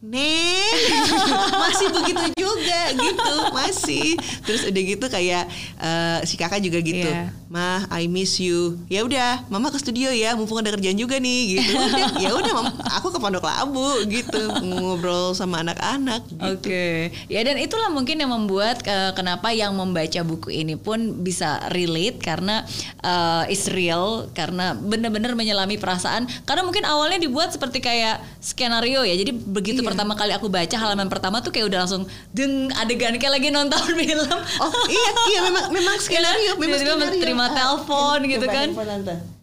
Neng 0.04 0.76
masih 1.64 1.88
begitu 1.96 2.26
juga 2.36 2.92
gitu 2.92 3.34
masih. 3.56 4.20
Terus 4.44 4.68
udah 4.68 4.82
gitu 4.84 5.06
kayak 5.08 5.48
eh, 5.80 6.20
si 6.28 6.36
kakak 6.36 6.60
juga 6.60 6.84
gitu. 6.84 7.08
Iya. 7.08 7.32
Mah 7.54 7.86
I 7.88 8.10
miss 8.10 8.42
you 8.42 8.82
ya 8.90 9.06
udah 9.06 9.46
mama 9.46 9.70
ke 9.70 9.78
studio 9.78 10.10
ya 10.10 10.34
mumpung 10.34 10.58
ada 10.58 10.74
kerjaan 10.74 10.98
juga 10.98 11.22
nih 11.22 11.42
gitu 11.54 11.70
ya 12.26 12.34
udah 12.34 12.54
aku 12.98 13.14
ke 13.14 13.20
pondok 13.20 13.46
labu 13.46 13.86
gitu 14.10 14.42
ngobrol 14.60 15.32
sama 15.34 15.62
anak-anak 15.62 16.26
gitu. 16.26 16.42
Oke, 16.50 16.88
ya 17.28 17.46
dan 17.46 17.62
itulah 17.62 17.88
mungkin 17.88 18.18
yang 18.18 18.34
membuat 18.34 18.82
eh, 18.84 19.14
kenapa 19.14 19.54
yang 19.54 19.70
membaca 19.72 20.18
buku 20.24 20.50
ini 20.50 20.74
pun 20.74 21.22
bisa 21.22 21.62
relate 21.70 22.18
karena 22.18 22.66
eh, 23.00 23.54
is 23.54 23.70
real 23.70 24.26
karena 24.34 24.74
benar-benar 24.74 25.38
menyelami 25.38 25.78
perasaan. 25.78 26.26
Karena 26.44 26.64
mungkin 26.64 26.82
awalnya 26.84 27.22
dibuat 27.22 27.52
seperti 27.52 27.78
kayak 27.78 28.18
skenario 28.40 29.04
ya. 29.04 29.14
Jadi 29.14 29.30
begitu 29.30 29.80
Iya. 29.80 29.90
pertama 29.90 30.16
kali 30.16 30.32
aku 30.32 30.48
baca 30.48 30.74
halaman 30.74 31.06
pertama 31.06 31.44
tuh 31.44 31.52
kayak 31.52 31.68
udah 31.70 31.80
langsung 31.86 32.04
deng 32.32 32.72
adegan 32.80 33.14
kayak 33.20 33.34
lagi 33.38 33.50
nonton 33.52 33.78
film. 34.00 34.40
Oh 34.58 34.86
iya 34.88 35.10
iya 35.30 35.40
memang 35.46 35.66
memang 35.70 35.96
skenario 36.06 36.56
memang 36.58 36.80
skenario. 36.80 37.20
terima 37.20 37.43
Ah, 37.44 37.52
telepon 37.52 38.18
coba 38.18 38.30
gitu 38.30 38.46
kan. 38.48 38.68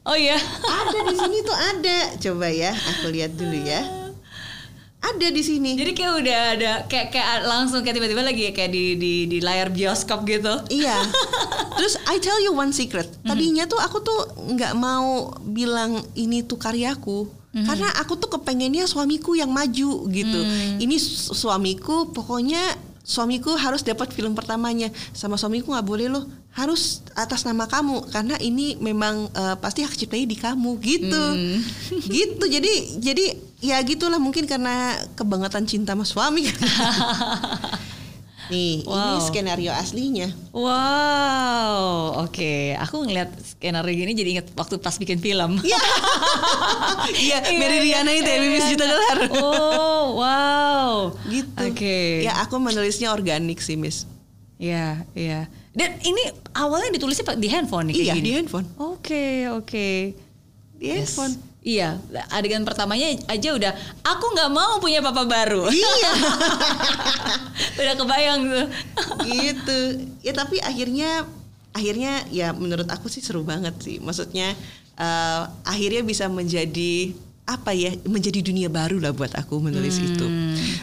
Oh 0.03 0.17
iya. 0.17 0.37
Ada 0.63 0.99
di 1.05 1.15
sini 1.15 1.39
tuh 1.41 1.55
ada. 1.55 1.99
Coba 2.19 2.47
ya 2.49 2.73
aku 2.73 3.07
lihat 3.09 3.33
dulu 3.33 3.59
ya. 3.59 3.81
Ada 5.01 5.29
di 5.29 5.41
sini. 5.41 5.75
Jadi 5.75 5.93
kayak 5.93 6.13
udah 6.15 6.39
ada 6.55 6.73
kayak 6.85 7.09
kayak 7.09 7.29
langsung 7.43 7.81
kayak 7.81 7.97
tiba-tiba 7.97 8.21
lagi 8.21 8.53
kayak 8.53 8.69
di 8.69 8.85
di 8.95 9.13
di 9.27 9.39
layar 9.41 9.69
bioskop 9.69 10.25
gitu. 10.25 10.53
Iya. 10.69 10.93
Terus 11.77 11.97
I 12.05 12.17
tell 12.19 12.37
you 12.39 12.53
one 12.53 12.69
secret. 12.71 13.09
Tadinya 13.23 13.65
tuh 13.65 13.77
aku 13.77 14.01
tuh 14.01 14.21
nggak 14.53 14.73
mau 14.75 15.33
bilang 15.43 15.97
ini 16.15 16.43
tuh 16.43 16.57
karyaku. 16.57 17.25
Karena 17.51 17.91
aku 17.97 18.15
tuh 18.15 18.31
kepengennya 18.31 18.85
suamiku 18.85 19.33
yang 19.33 19.51
maju 19.51 20.07
gitu. 20.07 20.41
Ini 20.79 20.97
su- 20.97 21.35
suamiku 21.35 22.07
pokoknya 22.07 22.61
suamiku 23.11 23.59
harus 23.59 23.83
dapat 23.83 24.15
film 24.15 24.39
pertamanya. 24.39 24.95
Sama 25.11 25.35
suamiku 25.35 25.75
nggak 25.75 25.87
boleh 25.87 26.07
loh 26.07 26.31
harus 26.55 27.03
atas 27.19 27.43
nama 27.47 27.67
kamu 27.67 28.11
karena 28.11 28.39
ini 28.39 28.79
memang 28.79 29.27
eh, 29.35 29.57
pasti 29.59 29.83
hak 29.83 29.99
ciptanya 29.99 30.27
di 30.31 30.39
kamu 30.39 30.71
gitu. 30.79 31.25
gitu. 32.15 32.45
Jadi 32.47 33.03
jadi 33.03 33.25
ya 33.59 33.83
gitulah 33.83 34.23
mungkin 34.23 34.47
karena 34.47 34.95
kebangetan 35.19 35.67
cinta 35.67 35.99
sama 35.99 36.07
suami. 36.07 36.47
Nih, 38.51 38.83
ini 38.83 39.15
Wow. 39.15 39.23
skenario 39.23 39.71
aslinya. 39.71 40.29
Wow, 40.51 41.81
oke. 42.27 42.75
Aku 42.79 43.07
ngeliat 43.07 43.31
skenario 43.41 43.95
gini 43.95 44.13
jadi 44.13 44.31
inget 44.35 44.47
waktu 44.53 44.77
pas 44.77 44.95
bikin 44.95 45.19
film. 45.19 45.63
Iya, 47.11 47.39
Mary 47.61 47.79
Riana 47.81 48.11
itu 48.11 48.27
ya, 48.27 48.39
Mimis 48.39 48.67
Juta 48.67 48.85
Dolar. 48.85 49.19
Oh, 49.39 50.19
wow. 50.19 50.91
Gitu. 51.25 51.63
Oke. 51.63 52.27
Ya 52.27 52.43
aku 52.43 52.59
menulisnya 52.59 53.11
organik 53.11 53.59
sih, 53.59 53.75
Miss. 53.75 54.05
Iya, 54.59 55.07
iya. 55.15 55.47
Dan 55.71 56.03
ini 56.03 56.21
awalnya 56.53 56.91
ditulisnya 56.91 57.25
di 57.33 57.49
handphone 57.49 57.89
nih 57.89 57.97
Iya, 58.03 58.15
gini? 58.19 58.25
di 58.27 58.33
handphone. 58.37 58.67
Oke, 58.77 59.47
oke. 59.49 59.89
Di 60.77 60.87
handphone. 60.91 61.35
Iya, 61.61 62.01
adegan 62.33 62.65
pertamanya 62.65 63.13
aja 63.29 63.53
udah 63.53 63.73
aku 64.01 64.25
nggak 64.33 64.49
mau 64.49 64.81
punya 64.81 65.05
papa 65.05 65.29
baru. 65.29 65.69
Iya. 65.69 66.13
udah 67.85 67.95
kebayang 68.01 68.41
tuh. 68.49 68.67
gitu. 69.29 69.79
Ya 70.25 70.33
tapi 70.33 70.57
akhirnya 70.65 71.29
akhirnya 71.77 72.25
ya 72.33 72.57
menurut 72.57 72.89
aku 72.89 73.13
sih 73.13 73.21
seru 73.21 73.45
banget 73.45 73.77
sih. 73.85 74.01
Maksudnya 74.01 74.57
eh, 74.97 75.43
akhirnya 75.69 76.01
bisa 76.01 76.33
menjadi 76.33 77.13
apa 77.45 77.75
ya 77.77 77.93
menjadi 78.09 78.47
dunia 78.47 78.71
baru 78.73 78.97
lah 79.03 79.13
buat 79.13 79.37
aku 79.37 79.61
menulis 79.61 80.01
itu. 80.01 80.27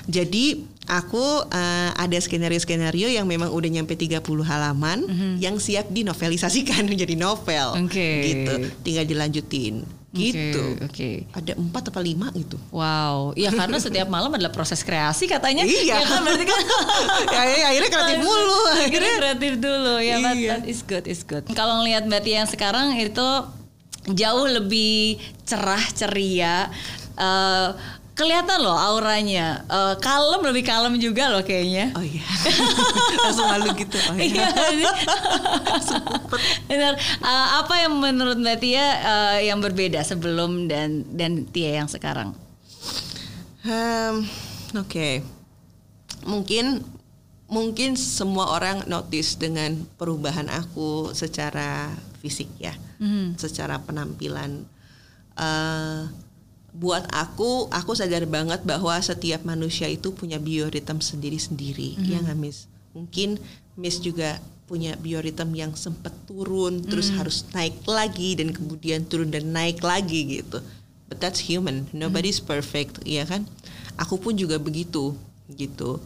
Jadi 0.05 0.61
aku 0.85 1.41
eh, 1.57 1.89
ada 1.97 2.17
skenario-skenario 2.21 3.09
yang 3.09 3.25
memang 3.25 3.49
udah 3.49 3.81
nyampe 3.81 3.97
30 3.97 4.21
halaman 4.45 5.09
yang 5.41 5.57
siap 5.57 5.89
dinovelisasikan 5.89 6.85
menjadi 6.91 7.17
novel. 7.17 7.81
Oke. 7.81 8.09
Gitu. 8.29 8.53
Tinggal 8.85 9.09
dilanjutin. 9.09 9.96
Gitu. 10.17 10.63
Oke. 10.81 11.11
Ada 11.31 11.53
empat 11.53 11.93
atau 11.93 12.01
lima 12.01 12.33
gitu. 12.33 12.57
Wow, 12.73 13.37
iya 13.37 13.53
karena 13.53 13.77
setiap 13.77 14.09
malam 14.09 14.33
adalah 14.33 14.49
proses 14.49 14.81
kreasi 14.81 15.29
katanya. 15.29 15.63
Iya. 15.63 16.01
Ya 16.01 16.05
kan 16.05 16.21
berarti 16.25 16.45
kan. 16.45 16.61
ya, 17.35 17.41
ya, 17.45 17.65
akhirnya 17.71 17.91
kreatif 17.93 18.17
mulu. 18.25 18.61
Akhirnya 18.73 19.13
kreatif 19.21 19.53
dulu 19.61 19.95
ya, 20.01 20.15
but 20.19 20.35
Iya. 20.35 20.49
that 20.57 20.65
is 20.65 20.79
good, 20.81 21.05
is 21.05 21.21
good. 21.21 21.45
Kalau 21.53 21.79
ngelihat 21.81 22.09
Mbak 22.09 22.21
Tia 22.25 22.35
yang 22.41 22.49
sekarang 22.49 22.97
itu 22.97 23.27
jauh 24.11 24.47
lebih 24.47 25.17
cerah 25.43 25.83
ceria. 25.93 26.71
Eh, 27.17 27.69
kelihatan 28.17 28.65
loh 28.65 28.73
auranya, 28.73 29.61
Eh, 29.69 29.95
kalem 30.01 30.41
lebih 30.41 30.65
kalem 30.65 30.97
juga 30.97 31.29
loh 31.29 31.45
kayaknya. 31.45 31.93
Oh 31.93 32.01
iya. 32.01 32.25
Langsung 33.23 33.45
malu 33.45 33.69
gitu. 33.77 33.95
Oh 34.09 34.17
iya. 34.17 34.49
Iya. 34.73 34.91
Benar. 36.69 36.93
Eh, 36.97 37.47
apa 37.61 37.73
yang 37.77 37.93
menurut 38.01 38.41
Mbak 38.41 38.57
Tia 38.57 38.81
eh, 38.81 39.37
yang 39.53 39.61
berbeda 39.61 40.01
sebelum 40.01 40.65
dan 40.65 41.05
dan 41.13 41.45
Tia 41.47 41.77
yang 41.77 41.87
sekarang? 41.87 42.33
Hmm, 43.61 44.25
Oke, 44.75 45.21
mungkin 46.23 46.83
mungkin 47.47 47.95
semua 47.95 48.51
orang 48.51 48.83
notice 48.87 49.39
dengan 49.39 49.87
perubahan 49.95 50.47
aku 50.51 51.11
secara 51.15 51.91
fisik 52.19 52.47
ya, 52.59 52.75
secara 53.35 53.79
penampilan. 53.83 54.63
Eh, 55.37 56.26
buat 56.77 57.09
aku, 57.09 57.73
aku 57.73 57.97
sadar 57.97 58.29
banget 58.29 58.61
bahwa 58.61 58.93
setiap 59.01 59.41
manusia 59.41 59.89
itu 59.89 60.13
punya 60.13 60.37
bioritem 60.37 61.01
sendiri-sendiri, 61.01 61.97
ya 62.05 62.21
nggak 62.21 62.37
Miss? 62.37 62.69
Mungkin 62.93 63.41
Miss 63.73 63.97
juga 63.97 64.37
punya 64.69 64.93
bioritem 64.99 65.57
yang 65.57 65.71
sempat 65.73 66.13
turun, 66.29 66.85
terus 66.85 67.09
harus 67.17 67.49
naik 67.55 67.81
lagi 67.89 68.37
dan 68.37 68.53
kemudian 68.53 69.09
turun 69.09 69.33
dan 69.33 69.49
naik 69.49 69.81
lagi 69.81 70.37
gitu. 70.37 70.61
But 71.09 71.23
that's 71.23 71.39
human, 71.39 71.89
nobody's 71.95 72.37
perfect, 72.37 73.01
ya 73.07 73.25
kan? 73.25 73.49
Aku 73.97 74.21
pun 74.21 74.37
juga 74.37 74.59
begitu, 74.61 75.17
gitu. 75.49 75.97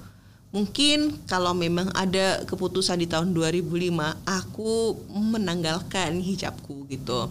Mungkin 0.53 1.25
kalau 1.25 1.57
memang 1.57 1.89
ada 1.97 2.45
keputusan 2.47 3.01
di 3.01 3.07
tahun 3.09 3.33
2005, 3.33 3.67
aku 4.23 4.99
menanggalkan 5.09 6.21
hijabku 6.21 6.85
gitu. 6.91 7.27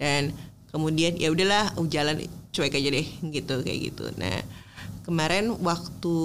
Dan 0.00 0.32
kemudian 0.72 1.18
ya 1.20 1.28
udahlah, 1.28 1.76
jalan 1.92 2.24
cuek 2.50 2.72
aja 2.72 2.88
deh 2.90 3.06
gitu 3.30 3.54
kayak 3.60 3.80
gitu. 3.88 4.04
Nah, 4.14 4.42
kemarin 5.02 5.54
waktu 5.56 6.18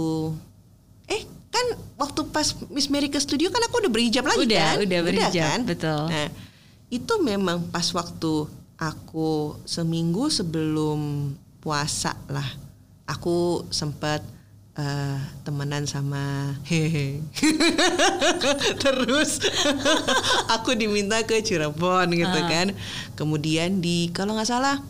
eh 1.05 1.21
kan 1.49 1.65
waktu 1.95 2.26
pas 2.30 2.51
Miss 2.67 2.89
Mary 2.89 3.07
ke 3.07 3.17
studio 3.17 3.47
kan 3.47 3.61
aku 3.61 3.80
udah 3.80 3.91
berhijab 3.91 4.26
lagi 4.26 4.43
Udah, 4.43 4.76
kan? 4.76 4.76
udah 4.82 4.99
berhijab, 5.01 5.45
kan? 5.45 5.59
betul. 5.63 6.01
Nah, 6.09 6.28
itu 6.89 7.13
memang 7.19 7.61
pas 7.69 7.86
waktu 7.89 8.34
aku 8.76 9.55
seminggu 9.63 10.28
sebelum 10.28 11.32
puasa 11.59 12.17
lah. 12.26 12.45
Aku 13.05 13.63
sempat 13.69 14.26
eh, 14.76 15.17
temenan 15.41 15.86
sama 15.86 16.51
hehe. 16.65 17.21
Terus 18.84 19.39
aku 20.55 20.73
diminta 20.73 21.21
ke 21.21 21.39
Cirebon 21.39 22.09
gitu 22.11 22.39
Ah. 22.41 22.49
kan. 22.49 22.67
Kemudian 23.13 23.80
di 23.80 24.09
kalau 24.11 24.36
nggak 24.36 24.49
salah 24.49 24.82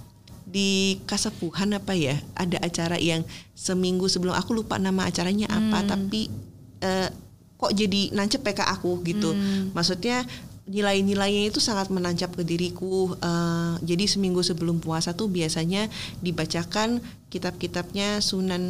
di 0.56 1.03
Kasepuhan 1.03 1.76
apa 1.76 1.91
ya 1.91 2.16
ada 2.32 2.56
acara 2.64 2.95
yang 2.95 3.28
seminggu 3.51 4.08
sebelum 4.08 4.32
aku 4.32 4.56
lupa 4.56 4.80
nama 4.80 5.03
acaranya 5.03 5.51
apa 5.51 5.84
Hmm. 5.84 5.89
tapi 5.91 6.32
eh, 6.80 7.12
kok 7.56 7.72
jadi 7.72 8.16
nancep 8.16 8.39
PK 8.39 8.64
aku 8.64 9.03
gitu 9.03 9.36
Hmm. 9.36 9.76
maksudnya 9.76 10.24
nilai-nilainya 10.66 11.53
itu 11.53 11.60
sangat 11.60 11.91
menancap 11.91 12.32
ke 12.32 12.41
diriku 12.41 13.14
eh, 13.14 13.74
jadi 13.84 14.08
seminggu 14.08 14.39
sebelum 14.41 14.80
puasa 14.80 15.12
tuh 15.12 15.28
biasanya 15.28 15.91
dibacakan 16.20 17.03
kitab-kitabnya 17.30 18.18
Sunan 18.20 18.64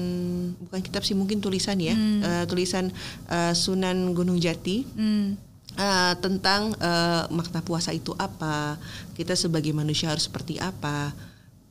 bukan 0.59 0.81
kitab 0.81 1.05
sih 1.05 1.13
mungkin 1.13 1.38
tulisan 1.38 1.77
ya 1.77 1.93
eh, 1.95 2.43
tulisan 2.45 2.89
eh, 3.29 3.53
Sunan 3.53 4.11
Gunung 4.11 4.41
Jati 4.41 4.81
Hmm. 4.91 5.38
Eh, 5.75 6.13
tentang 6.19 6.71
eh, 6.73 7.23
makna 7.29 7.59
puasa 7.59 7.91
itu 7.91 8.15
apa, 8.15 8.79
kita 9.11 9.36
sebagai 9.36 9.75
manusia 9.75 10.07
harus 10.07 10.23
seperti 10.23 10.55
apa. 10.55 11.11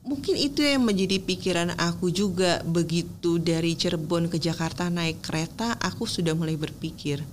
Mungkin 0.05 0.37
itu 0.37 0.61
yang 0.61 0.85
menjadi 0.85 1.17
pikiran 1.17 1.73
aku 1.81 2.13
juga. 2.13 2.61
Begitu 2.61 3.41
dari 3.41 3.73
Cirebon 3.73 4.29
ke 4.29 4.37
Jakarta 4.37 4.85
naik 4.85 5.25
kereta, 5.25 5.73
aku 5.81 6.05
sudah 6.05 6.37
mulai 6.37 6.53
berpikir, 6.53 7.25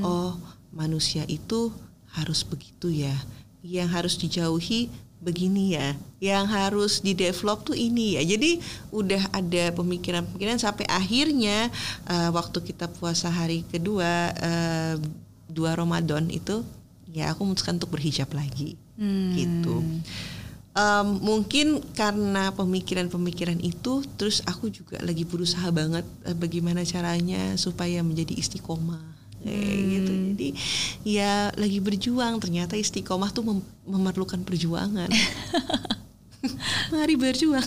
oh 0.00 0.32
manusia 0.72 1.28
itu 1.28 1.68
harus 2.16 2.40
begitu 2.40 2.88
ya, 2.88 3.12
yang 3.60 3.92
harus 3.92 4.16
dijauhi 4.16 4.88
begini 5.24 5.76
ya, 5.76 5.96
yang 6.20 6.44
harus 6.44 7.00
di-develop 7.00 7.64
tuh 7.68 7.76
ini 7.76 8.20
ya. 8.20 8.22
Jadi 8.24 8.60
udah 8.92 9.28
ada 9.32 9.72
pemikiran-pemikiran 9.76 10.60
sampai 10.60 10.84
akhirnya 10.88 11.72
eh, 12.08 12.30
waktu 12.32 12.60
kita 12.60 12.88
puasa 12.88 13.28
hari 13.32 13.64
kedua 13.68 14.32
eh, 14.36 14.94
dua 15.48 15.76
Ramadan 15.76 16.28
itu 16.28 16.64
ya 17.12 17.32
aku 17.32 17.44
memutuskan 17.44 17.76
untuk 17.76 17.92
berhijab 17.96 18.28
lagi. 18.32 18.76
Gitu. 19.34 19.74
Em, 20.74 21.08
mungkin 21.22 21.78
karena 21.94 22.50
pemikiran-pemikiran 22.50 23.62
itu, 23.62 24.02
terus 24.18 24.42
aku 24.42 24.74
juga 24.74 24.98
lagi 25.06 25.22
berusaha 25.22 25.70
banget 25.70 26.02
eh, 26.26 26.34
bagaimana 26.34 26.82
caranya 26.82 27.54
supaya 27.54 28.02
menjadi 28.02 28.34
istiqomah 28.34 29.14
kayak 29.44 29.78
gitu. 29.86 30.12
Jadi 30.34 30.48
ya 31.06 31.54
lagi 31.54 31.78
berjuang. 31.78 32.42
Ternyata 32.42 32.74
istiqomah 32.74 33.30
tuh 33.30 33.46
mem- 33.46 33.68
memerlukan 33.86 34.42
perjuangan. 34.42 35.06
Mari 36.92 37.14
berjuang. 37.16 37.64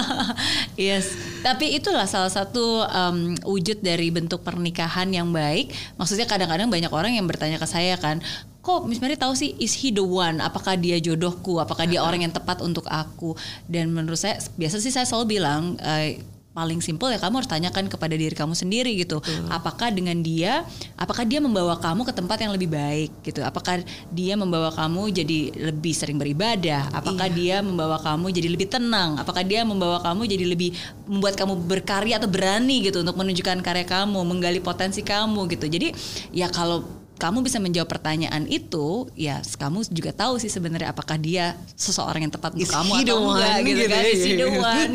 yes, 0.78 1.18
tapi 1.44 1.76
itulah 1.76 2.08
salah 2.08 2.32
satu 2.32 2.86
um, 2.88 3.36
wujud 3.44 3.82
dari 3.84 4.08
bentuk 4.08 4.40
pernikahan 4.40 5.10
yang 5.12 5.28
baik. 5.34 5.74
Maksudnya 6.00 6.24
kadang-kadang 6.24 6.70
banyak 6.72 6.88
orang 6.88 7.12
yang 7.18 7.28
bertanya 7.28 7.60
ke 7.60 7.68
saya 7.68 8.00
kan, 8.00 8.24
kok 8.64 8.88
Miss 8.88 8.98
Mary 9.04 9.20
tahu 9.20 9.36
sih 9.36 9.52
is 9.60 9.76
he 9.76 9.92
the 9.92 10.00
one? 10.00 10.40
Apakah 10.40 10.80
dia 10.80 10.96
jodohku? 10.96 11.60
Apakah 11.60 11.84
dia 11.84 12.00
orang 12.00 12.24
yang 12.24 12.32
tepat 12.32 12.64
untuk 12.64 12.88
aku? 12.88 13.36
Dan 13.68 13.92
menurut 13.92 14.16
saya 14.16 14.40
biasa 14.56 14.80
sih 14.80 14.88
saya 14.88 15.04
selalu 15.04 15.36
bilang 15.36 15.76
eh, 15.84 16.24
paling 16.54 16.78
simpel 16.78 17.10
ya 17.10 17.18
kamu 17.18 17.42
harus 17.42 17.50
tanyakan 17.50 17.90
kepada 17.90 18.14
diri 18.14 18.30
kamu 18.30 18.54
sendiri 18.54 18.94
gitu. 18.94 19.18
Apakah 19.50 19.90
dengan 19.90 20.14
dia, 20.22 20.62
apakah 20.94 21.26
dia 21.26 21.42
membawa 21.42 21.74
kamu 21.82 22.06
ke 22.06 22.14
tempat 22.14 22.38
yang 22.46 22.54
lebih 22.54 22.70
baik 22.70 23.10
gitu? 23.26 23.42
Apakah 23.42 23.82
dia 24.14 24.38
membawa 24.38 24.70
kamu 24.70 25.10
jadi 25.10 25.50
lebih 25.74 25.90
sering 25.90 26.16
beribadah? 26.16 26.94
Apakah 26.94 27.26
dia 27.26 27.58
membawa 27.58 27.98
kamu 27.98 28.30
jadi 28.30 28.48
lebih 28.48 28.70
tenang? 28.70 29.18
Apakah 29.18 29.42
dia 29.42 29.66
membawa 29.66 29.98
kamu 29.98 30.30
jadi 30.30 30.46
lebih 30.46 30.70
membuat 31.10 31.34
kamu 31.34 31.58
berkarya 31.66 32.22
atau 32.22 32.30
berani 32.30 32.86
gitu 32.86 33.02
untuk 33.02 33.18
menunjukkan 33.18 33.58
karya 33.58 33.84
kamu, 33.84 34.22
menggali 34.22 34.62
potensi 34.62 35.02
kamu 35.02 35.50
gitu. 35.50 35.66
Jadi 35.66 35.90
ya 36.30 36.46
kalau 36.54 37.03
kamu 37.14 37.40
bisa 37.40 37.56
menjawab 37.56 37.86
pertanyaan 37.86 38.44
itu, 38.44 39.06
ya 39.14 39.38
kamu 39.40 39.86
juga 39.88 40.10
tahu 40.10 40.36
sih 40.36 40.48
sebenarnya 40.48 40.90
apakah 40.90 41.14
dia 41.14 41.54
seseorang 41.72 42.26
yang 42.26 42.32
tepat 42.32 42.52
untuk 42.52 42.66
Is 42.66 42.72
kamu 42.72 42.90
atau 43.00 43.16
enggak 43.30 43.56
gitu 43.62 43.70
Gitu 43.74 43.86
kan? 43.86 44.02
ya. 44.02 44.10
Is 44.10 44.22
he 44.22 44.32
the 44.34 44.48
one? 44.50 44.92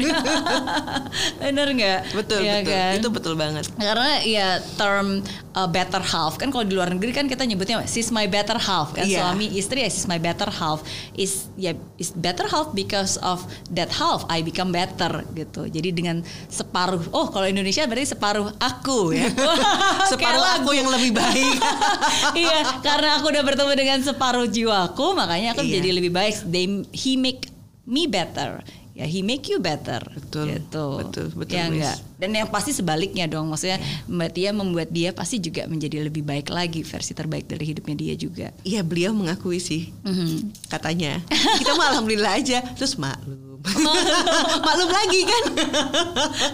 Bener 1.42 1.68
nggak? 1.72 2.00
Betul, 2.14 2.40
Iya 2.42 2.56
betul. 2.60 2.72
kan? 2.72 2.94
Itu 3.00 3.10
betul 3.10 3.34
banget. 3.36 3.64
Karena 3.74 4.12
ya 4.22 4.48
term 4.76 5.24
uh, 5.54 5.68
better 5.68 6.02
half 6.02 6.36
kan 6.36 6.50
kalau 6.50 6.64
di 6.64 6.74
luar 6.74 6.90
negeri 6.90 7.12
kan 7.12 7.26
kita 7.26 7.44
nyebutnya 7.44 7.84
she's 7.86 8.10
my 8.10 8.26
better 8.26 8.56
half 8.56 8.92
kan 8.92 9.08
Iya. 9.08 9.24
suami 9.26 9.50
istri 9.56 9.82
ya 9.82 9.90
she's 9.90 10.06
my 10.06 10.18
better 10.18 10.48
half 10.48 10.84
is 11.16 11.48
ya 11.56 11.72
is 11.96 12.12
better 12.12 12.46
half 12.46 12.72
because 12.72 13.16
of 13.20 13.42
that 13.70 13.90
half 13.90 14.28
I 14.28 14.42
become 14.42 14.70
better 14.70 15.24
gitu. 15.34 15.66
Jadi 15.66 15.90
dengan 15.90 16.20
separuh 16.48 17.02
oh 17.12 17.28
kalau 17.30 17.48
Indonesia 17.48 17.84
berarti 17.86 18.12
separuh 18.12 18.52
aku 18.58 19.16
ya. 19.16 19.28
Separuh 20.12 20.46
aku 20.60 20.72
yang 20.74 20.90
lebih 20.90 21.16
baik. 21.16 21.56
iya, 22.36 22.60
karena 22.80 23.18
aku 23.18 23.30
udah 23.30 23.44
bertemu 23.44 23.72
dengan 23.74 24.00
separuh 24.00 24.46
jiwaku, 24.46 25.14
makanya 25.14 25.54
aku 25.54 25.64
Iya. 25.64 25.80
jadi 25.80 25.90
lebih 25.96 26.12
baik. 26.12 26.36
They, 26.46 26.66
he 26.92 27.16
make 27.16 27.48
me 27.84 28.06
better. 28.06 28.62
Ya, 29.00 29.08
he 29.08 29.24
make 29.24 29.48
you 29.48 29.58
better. 29.58 30.04
Betul, 30.12 30.60
Gitu. 30.60 30.86
betul, 31.00 31.26
betul, 31.32 31.56
Ya 31.56 31.72
enggak. 31.72 31.96
Dan 32.20 32.36
yang 32.36 32.52
pasti 32.52 32.70
sebaliknya 32.70 33.26
dong. 33.26 33.48
Maksudnya 33.48 33.80
Mbak 34.06 34.30
Tia 34.30 34.52
membuat 34.52 34.92
dia 34.92 35.16
pasti 35.16 35.40
juga 35.40 35.64
menjadi 35.66 36.04
lebih 36.04 36.20
baik 36.20 36.52
lagi 36.52 36.84
versi 36.84 37.16
terbaik 37.16 37.48
dari 37.48 37.64
hidupnya 37.66 37.96
dia 37.96 38.14
juga. 38.14 38.52
Iya 38.62 38.84
beliau 38.84 39.16
mengakui 39.16 39.56
sih 39.58 39.96
Mhm. 40.04 40.68
katanya. 40.68 41.24
Kita 41.32 41.72
mah 41.74 41.96
alhamdulillah 41.96 42.34
aja. 42.36 42.60
Terus 42.76 43.00
maklum. 43.00 43.48
maklum 44.66 44.90
lagi 44.90 45.22
kan. 45.24 45.44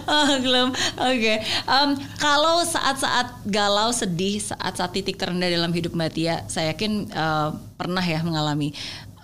Oh, 0.06 0.30
belum. 0.38 0.68
Oke. 1.04 1.34
Em, 1.42 1.90
kalau 2.16 2.62
saat-saat 2.62 3.42
galau, 3.44 3.90
sedih, 3.90 4.38
saat-saat 4.40 4.90
titik 4.92 5.14
terendah 5.14 5.46
dalam 5.46 5.70
hidup 5.70 5.94
Mbak 5.94 6.10
Tia, 6.12 6.42
saya 6.46 6.70
yakin 6.70 7.06
eh, 7.06 7.48
pernah 7.74 8.02
ya 8.02 8.22
mengalami. 8.22 8.70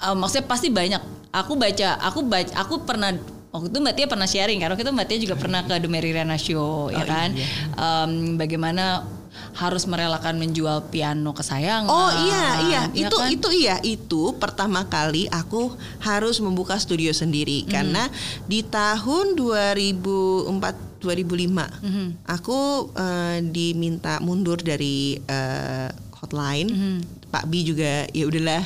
Eh, 0.03 0.17
maksudnya 0.19 0.45
pasti 0.45 0.69
banyak. 0.69 1.03
Aku 1.33 1.57
baca, 1.57 1.97
aku 2.03 2.21
baca, 2.23 2.53
aku 2.59 2.85
pernah 2.85 3.15
waktu 3.49 3.69
itu 3.69 3.79
Mbak 3.79 3.95
Tia 3.95 4.07
pernah 4.07 4.27
sharing 4.27 4.59
karena 4.61 4.73
waktu 4.75 4.85
itu 4.85 4.93
Mbak 4.93 5.07
Tia 5.07 5.19
juga 5.23 5.37
pernah 5.37 5.61
ke 5.63 5.73
Riana 5.79 6.37
Show, 6.37 6.91
ya 6.91 7.01
Oh, 7.01 7.07
kan? 7.07 7.29
iya. 7.33 7.47
Em, 7.73 8.11
bagaimana 8.37 9.07
harus 9.53 9.85
merelakan 9.85 10.37
menjual 10.37 10.89
piano 10.89 11.33
kesayangan. 11.33 11.89
Oh 11.89 12.11
iya 12.29 12.45
iya 12.69 12.81
ya 12.93 13.09
itu 13.09 13.17
kan? 13.17 13.29
itu 13.29 13.49
iya 13.53 13.77
itu 13.81 14.37
pertama 14.37 14.85
kali 14.85 15.25
aku 15.29 15.73
harus 16.01 16.37
membuka 16.41 16.77
studio 16.77 17.13
sendiri 17.13 17.65
karena 17.65 18.13
di 18.45 18.61
tahun 18.61 19.33
2004 19.37 21.01
2005 21.01 22.29
aku 22.29 22.59
eh, 22.95 23.39
diminta 23.43 24.21
mundur 24.21 24.61
dari 24.61 25.17
eh, 25.19 25.89
hotline 26.21 27.01
Pak 27.29 27.45
Bi 27.49 27.65
juga 27.65 28.05
ya 28.09 28.25
udahlah 28.29 28.63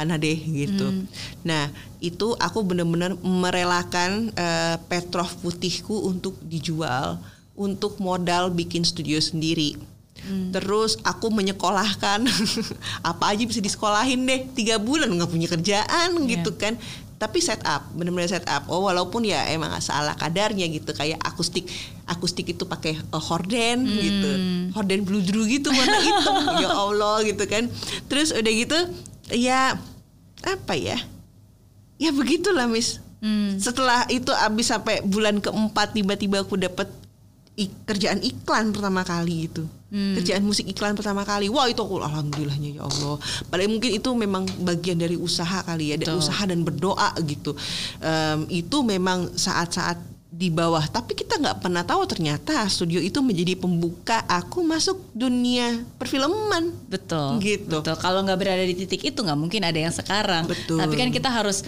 sana 0.00 0.16
deh 0.16 0.40
gitu. 0.40 1.04
Nah 1.44 1.68
itu 2.00 2.32
aku 2.40 2.64
benar-benar 2.64 3.20
merelakan 3.20 4.32
eh, 4.32 4.80
Petrov 4.88 5.28
putihku 5.44 6.08
untuk 6.08 6.40
dijual 6.40 7.20
untuk 7.52 8.00
modal 8.00 8.48
bikin 8.48 8.80
studio 8.80 9.20
sendiri. 9.20 9.76
Terus 10.52 11.00
aku 11.00 11.32
menyekolahkan 11.32 12.28
apa 13.10 13.24
aja 13.32 13.44
bisa 13.44 13.60
disekolahin 13.60 14.24
deh 14.28 14.48
tiga 14.52 14.76
bulan 14.76 15.08
nggak 15.12 15.30
punya 15.30 15.48
kerjaan 15.48 16.08
gitu 16.28 16.56
kan. 16.56 16.76
Tapi 17.20 17.36
set 17.36 17.60
up, 17.68 17.84
benar-benar 17.92 18.32
set 18.32 18.48
up. 18.48 18.64
Oh 18.72 18.88
walaupun 18.88 19.28
ya 19.28 19.44
emang 19.52 19.76
salah 19.84 20.16
kadarnya 20.16 20.64
gitu 20.72 20.96
kayak 20.96 21.20
akustik, 21.20 21.68
akustik 22.08 22.48
itu 22.48 22.64
pakai 22.64 22.96
eh, 22.96 23.22
horden 23.28 23.84
gitu, 23.84 24.30
horden 24.72 25.00
bludru 25.04 25.44
gitu 25.44 25.68
warna 25.68 26.00
hitam. 26.00 26.36
ya 26.64 26.68
Allah 26.72 27.20
gitu 27.24 27.44
kan. 27.44 27.68
Terus 28.08 28.32
udah 28.32 28.52
gitu 28.56 28.78
ya 29.32 29.78
apa 30.40 30.74
ya? 30.74 30.98
Ya 31.96 32.10
begitulah 32.10 32.64
Miss. 32.64 32.98
Setelah 33.60 34.08
itu 34.08 34.32
abis 34.32 34.72
sampai 34.72 35.04
bulan 35.04 35.38
keempat 35.38 35.92
tiba-tiba 35.92 36.40
aku 36.40 36.56
dapat 36.56 36.88
i- 37.52 37.68
kerjaan 37.84 38.24
iklan 38.24 38.72
pertama 38.72 39.04
kali 39.04 39.44
gitu. 39.44 39.68
Kerjaan 39.90 40.40
musik 40.40 40.64
iklan 40.64 40.96
pertama 40.96 41.26
kali. 41.26 41.50
Wah, 41.52 41.68
itu 41.68 41.82
aku 41.82 42.00
alhamdulillahnya 42.00 42.80
ya 42.80 42.82
Allah. 42.86 43.20
Padahal 43.50 43.68
mungkin 43.68 43.90
itu 43.92 44.08
memang 44.14 44.48
bagian 44.62 44.96
dari 44.96 45.18
usaha 45.18 45.60
kali 45.60 45.92
ya, 45.92 45.96
Betul. 46.00 46.22
usaha 46.22 46.42
dan 46.46 46.64
berdoa 46.64 47.10
gitu. 47.20 47.52
Em, 48.00 48.46
itu 48.48 48.80
memang 48.80 49.28
saat-saat 49.36 49.98
di 50.30 50.46
bawah, 50.46 50.86
tapi 50.86 51.18
kita 51.18 51.42
nggak 51.42 51.58
pernah 51.58 51.82
tahu 51.82 52.06
ternyata 52.06 52.62
studio 52.70 53.02
itu 53.02 53.18
menjadi 53.18 53.58
pembuka 53.58 54.22
aku 54.30 54.62
masuk 54.62 55.02
dunia 55.10 55.82
perfilman. 55.98 56.70
Betul. 56.86 57.42
Gitu. 57.42 57.82
Betul. 57.82 57.98
Kalau 57.98 58.22
nggak 58.22 58.38
berada 58.38 58.62
di 58.62 58.78
titik 58.78 59.10
itu 59.10 59.18
nggak 59.26 59.34
mungkin 59.34 59.66
ada 59.66 59.74
yang 59.74 59.90
sekarang. 59.90 60.46
Betul. 60.46 60.78
Tapi 60.78 60.94
kan 60.94 61.10
kita 61.10 61.26
harus 61.26 61.66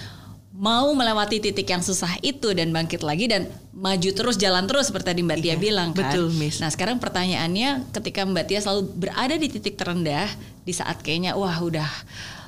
mau 0.55 0.95
melewati 0.95 1.43
titik 1.43 1.67
yang 1.67 1.83
susah 1.83 2.15
itu 2.23 2.55
dan 2.55 2.71
bangkit 2.71 3.03
lagi 3.03 3.27
dan 3.27 3.51
maju 3.75 4.11
terus 4.15 4.39
jalan 4.39 4.69
terus 4.71 4.93
seperti 4.93 5.11
tadi 5.11 5.21
Mbak 5.27 5.39
Tia 5.43 5.49
Iya, 5.49 5.55
bilang 5.59 5.91
kan. 5.91 6.07
betul, 6.07 6.31
Miss. 6.39 6.63
Nah 6.63 6.71
sekarang 6.71 7.03
pertanyaannya 7.03 7.91
ketika 7.91 8.23
Mbak 8.23 8.45
Tia 8.47 8.61
selalu 8.63 8.83
berada 8.95 9.35
di 9.35 9.49
titik 9.51 9.75
terendah 9.75 10.31
di 10.63 10.71
saat 10.71 11.03
kayaknya 11.03 11.35
wah 11.35 11.59
udah 11.59 11.89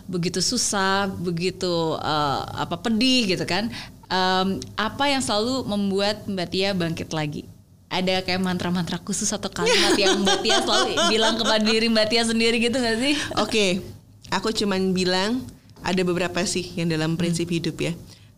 begitu 0.06 0.38
susah, 0.44 1.10
begitu 1.10 1.98
eh, 1.98 2.40
apa 2.54 2.78
pedih 2.78 3.34
gitu 3.34 3.42
kan. 3.48 3.72
Em, 4.14 4.62
apa 4.78 5.10
yang 5.10 5.18
selalu 5.18 5.66
membuat 5.66 6.22
Mbak 6.30 6.48
Tia 6.54 6.70
bangkit 6.70 7.10
lagi? 7.10 7.42
Ada 7.90 8.22
kayak 8.22 8.42
mantra-mantra 8.42 9.02
khusus 9.02 9.26
atau 9.34 9.50
kalimat 9.50 9.98
yang 10.02 10.22
Mbak 10.22 10.38
Tia 10.46 10.58
selalu 10.62 10.92
bilang 11.10 11.34
kepada 11.34 11.62
diri 11.66 11.90
Mbak 11.90 12.06
Tia 12.06 12.22
sendiri 12.22 12.62
gitu 12.62 12.78
gak 12.78 12.98
sih? 13.02 13.14
Oke, 13.42 13.82
aku 14.30 14.54
cuman 14.54 14.94
bilang 14.94 15.42
ada 15.82 15.98
beberapa 16.06 16.38
sih 16.46 16.62
yang 16.78 16.94
dalam 16.94 17.18
prinsip 17.18 17.50
hidup 17.50 17.74
ya. 17.82 17.92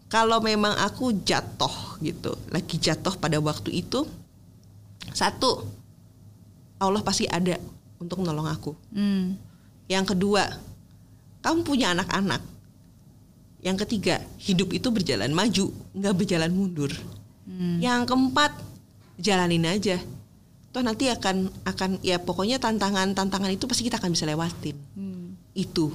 Kalau 0.08 0.40
memang 0.40 0.72
aku 0.80 1.12
jatuh 1.12 2.00
gitu, 2.00 2.32
lagi 2.48 2.80
jatuh 2.80 3.18
pada 3.18 3.36
waktu 3.42 3.84
itu, 3.84 4.06
satu, 5.12 5.66
Allah 6.78 7.02
pasti 7.04 7.26
ada 7.28 7.58
untuk 8.00 8.22
menolong 8.22 8.48
aku. 8.48 8.72
Hmm. 8.94 9.34
Yang 9.90 10.14
kedua, 10.14 10.46
kamu 11.42 11.66
punya 11.66 11.92
anak-anak. 11.92 12.55
Yang 13.66 13.82
ketiga, 13.82 14.22
hidup 14.38 14.70
itu 14.70 14.94
berjalan 14.94 15.34
maju, 15.34 15.74
nggak 15.90 16.14
berjalan 16.14 16.54
mundur. 16.54 16.94
Yang 17.82 18.06
keempat, 18.06 18.54
jalanin 19.18 19.66
aja. 19.66 19.98
Toh 20.70 20.86
nanti 20.86 21.10
akan 21.10 21.50
akan 21.66 21.90
ya 21.98 22.22
pokoknya 22.22 22.62
tantangan-tantangan 22.62 23.50
itu 23.50 23.66
pasti 23.66 23.82
kita 23.82 23.98
akan 23.98 24.14
bisa 24.14 24.22
lewatin. 24.22 24.78
Itu 25.50 25.90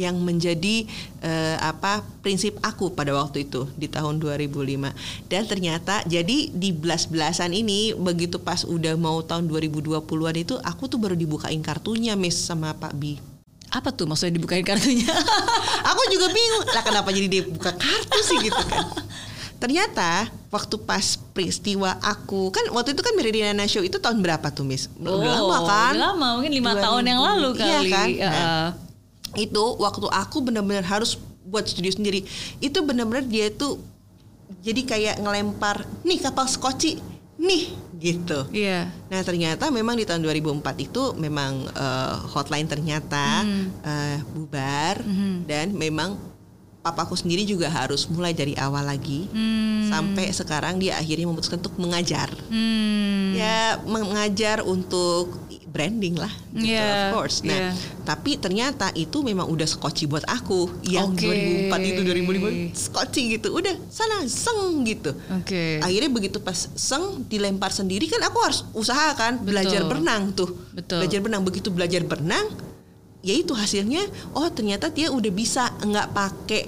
yang 0.00 0.16
menjadi 0.22 0.88
eh, 1.20 1.56
apa 1.60 2.00
prinsip 2.24 2.56
aku 2.64 2.94
pada 2.96 3.12
waktu 3.12 3.44
itu 3.44 3.68
di 3.76 3.90
tahun 3.90 4.16
2005 4.22 5.28
dan 5.28 5.42
ternyata 5.44 6.00
jadi 6.08 6.48
di 6.48 6.70
belas-belasan 6.72 7.52
ini 7.52 7.92
begitu 7.98 8.40
pas 8.40 8.64
udah 8.64 8.96
mau 8.96 9.20
tahun 9.20 9.50
2020-an 9.50 10.36
itu 10.40 10.56
aku 10.62 10.88
tuh 10.88 10.96
baru 10.96 11.18
dibukain 11.18 11.60
kartunya 11.60 12.14
Miss 12.16 12.38
sama 12.38 12.72
Pak 12.72 12.94
Bi 12.96 13.18
Apa 13.70 13.88
tuh 13.88 14.04
maksudnya 14.04 14.34
dibukain 14.34 14.62
kartunya? 14.62 15.06
aku 15.90 16.02
juga 16.08 16.26
bingung 16.28 16.66
lah 16.66 16.82
kenapa 16.82 17.08
jadi 17.08 17.26
dia 17.28 17.42
buka 17.44 17.70
kartu 17.72 18.18
sih 18.20 18.38
gitu 18.40 18.62
kan 18.64 18.86
ternyata 19.56 20.24
waktu 20.48 20.72
pas 20.80 21.04
peristiwa 21.30 21.92
aku 22.00 22.48
kan 22.48 22.64
waktu 22.70 22.92
itu 22.92 23.02
kan 23.02 23.12
Meridiana 23.12 23.64
Show 23.64 23.80
itu 23.80 23.96
tahun 23.96 24.18
berapa 24.18 24.48
tuh 24.48 24.64
Miss 24.64 24.88
udah 24.96 25.12
lama 25.36 25.58
kan 25.62 25.92
Udah 25.92 26.04
lama, 26.10 26.28
mungkin 26.34 26.52
lima 26.54 26.72
2000. 26.72 26.80
tahun 26.80 27.02
yang 27.04 27.20
lalu 27.20 27.48
Iya 27.52 27.60
kali. 27.60 27.90
kan? 27.90 28.06
Ya, 28.10 28.30
Nah, 28.30 28.68
itu 29.36 29.62
waktu 29.76 30.06
aku 30.08 30.36
benar-benar 30.40 30.82
harus 30.82 31.14
buat 31.42 31.62
studio 31.62 31.90
sendiri 31.90 32.24
itu 32.56 32.78
benar-benar 32.80 33.22
dia 33.22 33.46
itu 33.46 33.76
jadi 34.60 34.80
kayak 34.82 35.14
ngelempar 35.18 35.84
nih 36.02 36.18
kapal 36.20 36.48
skoci 36.48 36.96
nih 37.40 37.64
gitu. 37.96 38.44
Iya. 38.52 38.92
Nah 39.08 39.20
ternyata 39.24 39.72
memang 39.72 39.96
di 39.96 40.04
tahun 40.04 40.20
2004 40.24 40.60
itu 40.86 41.16
memang 41.16 41.64
eh, 41.72 42.16
hotline 42.36 42.68
ternyata 42.68 43.44
eh, 43.84 44.18
bubar 44.36 45.00
dan 45.48 45.72
memang 45.72 46.29
papaku 46.80 47.12
sendiri 47.12 47.44
juga 47.44 47.68
harus 47.68 48.08
mulai 48.08 48.32
dari 48.32 48.56
awal 48.56 48.84
lagi 48.84 49.28
sampai 49.86 50.32
sekarang 50.32 50.80
dia 50.80 50.96
akhirnya 50.96 51.28
memutuskan 51.28 51.60
untuk 51.60 51.76
mengajar 51.76 52.32
Hmm. 52.48 53.36
ya 53.36 53.76
mengajar 53.84 54.64
untuk 54.64 55.36
branding 55.70 56.18
lah 56.18 56.32
gitu, 56.50 56.66
Iya, 56.74 56.82
of 56.82 57.14
course. 57.14 57.46
Nah 57.46 57.54
iya. 57.54 57.70
tapi 58.02 58.34
ternyata 58.34 58.90
itu 58.90 59.22
memang 59.22 59.46
udah 59.46 59.70
skoci 59.70 60.10
buat 60.10 60.26
aku 60.26 60.66
yang 60.82 61.14
Oke. 61.14 61.30
2004 61.70 61.78
itu 61.94 62.00
2005 62.02 62.74
skoci 62.74 63.22
gitu 63.38 63.48
udah 63.54 63.70
sana 63.86 64.26
seng 64.26 64.82
gitu. 64.82 65.14
Oke. 65.30 65.78
Akhirnya 65.78 66.10
begitu 66.10 66.42
pas 66.42 66.58
seng 66.74 67.22
dilempar 67.30 67.70
sendiri 67.70 68.10
kan 68.10 68.18
aku 68.26 68.38
harus 68.42 68.66
usaha 68.74 69.14
kan 69.14 69.38
belajar 69.38 69.86
berenang 69.86 70.34
tuh. 70.34 70.50
Betul. 70.74 71.06
Belajar 71.06 71.18
berenang 71.22 71.44
begitu 71.46 71.68
belajar 71.70 72.02
berenang 72.02 72.50
ya 73.20 73.34
itu 73.36 73.52
hasilnya 73.52 74.00
oh 74.32 74.48
ternyata 74.48 74.88
dia 74.88 75.12
udah 75.12 75.32
bisa 75.32 75.68
nggak 75.84 76.08
pakai 76.12 76.64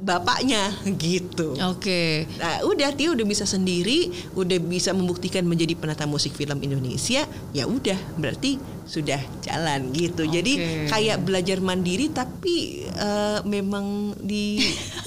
bapaknya 0.00 0.72
gitu. 0.96 1.54
Oke. 1.68 2.24
Nah, 2.40 2.64
udah 2.64 2.90
Tio 2.96 3.12
udah 3.12 3.26
bisa 3.28 3.44
sendiri, 3.44 4.08
udah 4.32 4.58
bisa 4.58 4.96
membuktikan 4.96 5.44
menjadi 5.44 5.76
penata 5.76 6.08
musik 6.08 6.32
film 6.32 6.56
Indonesia, 6.64 7.28
ya 7.52 7.64
udah 7.68 7.96
berarti 8.16 8.56
sudah 8.88 9.20
jalan 9.44 9.92
gitu. 9.92 10.24
Jadi 10.26 10.52
Oke. 10.56 10.88
kayak 10.88 11.22
belajar 11.22 11.60
mandiri 11.60 12.10
tapi 12.10 12.88
eh, 12.88 13.38
memang 13.44 14.16
di 14.18 14.58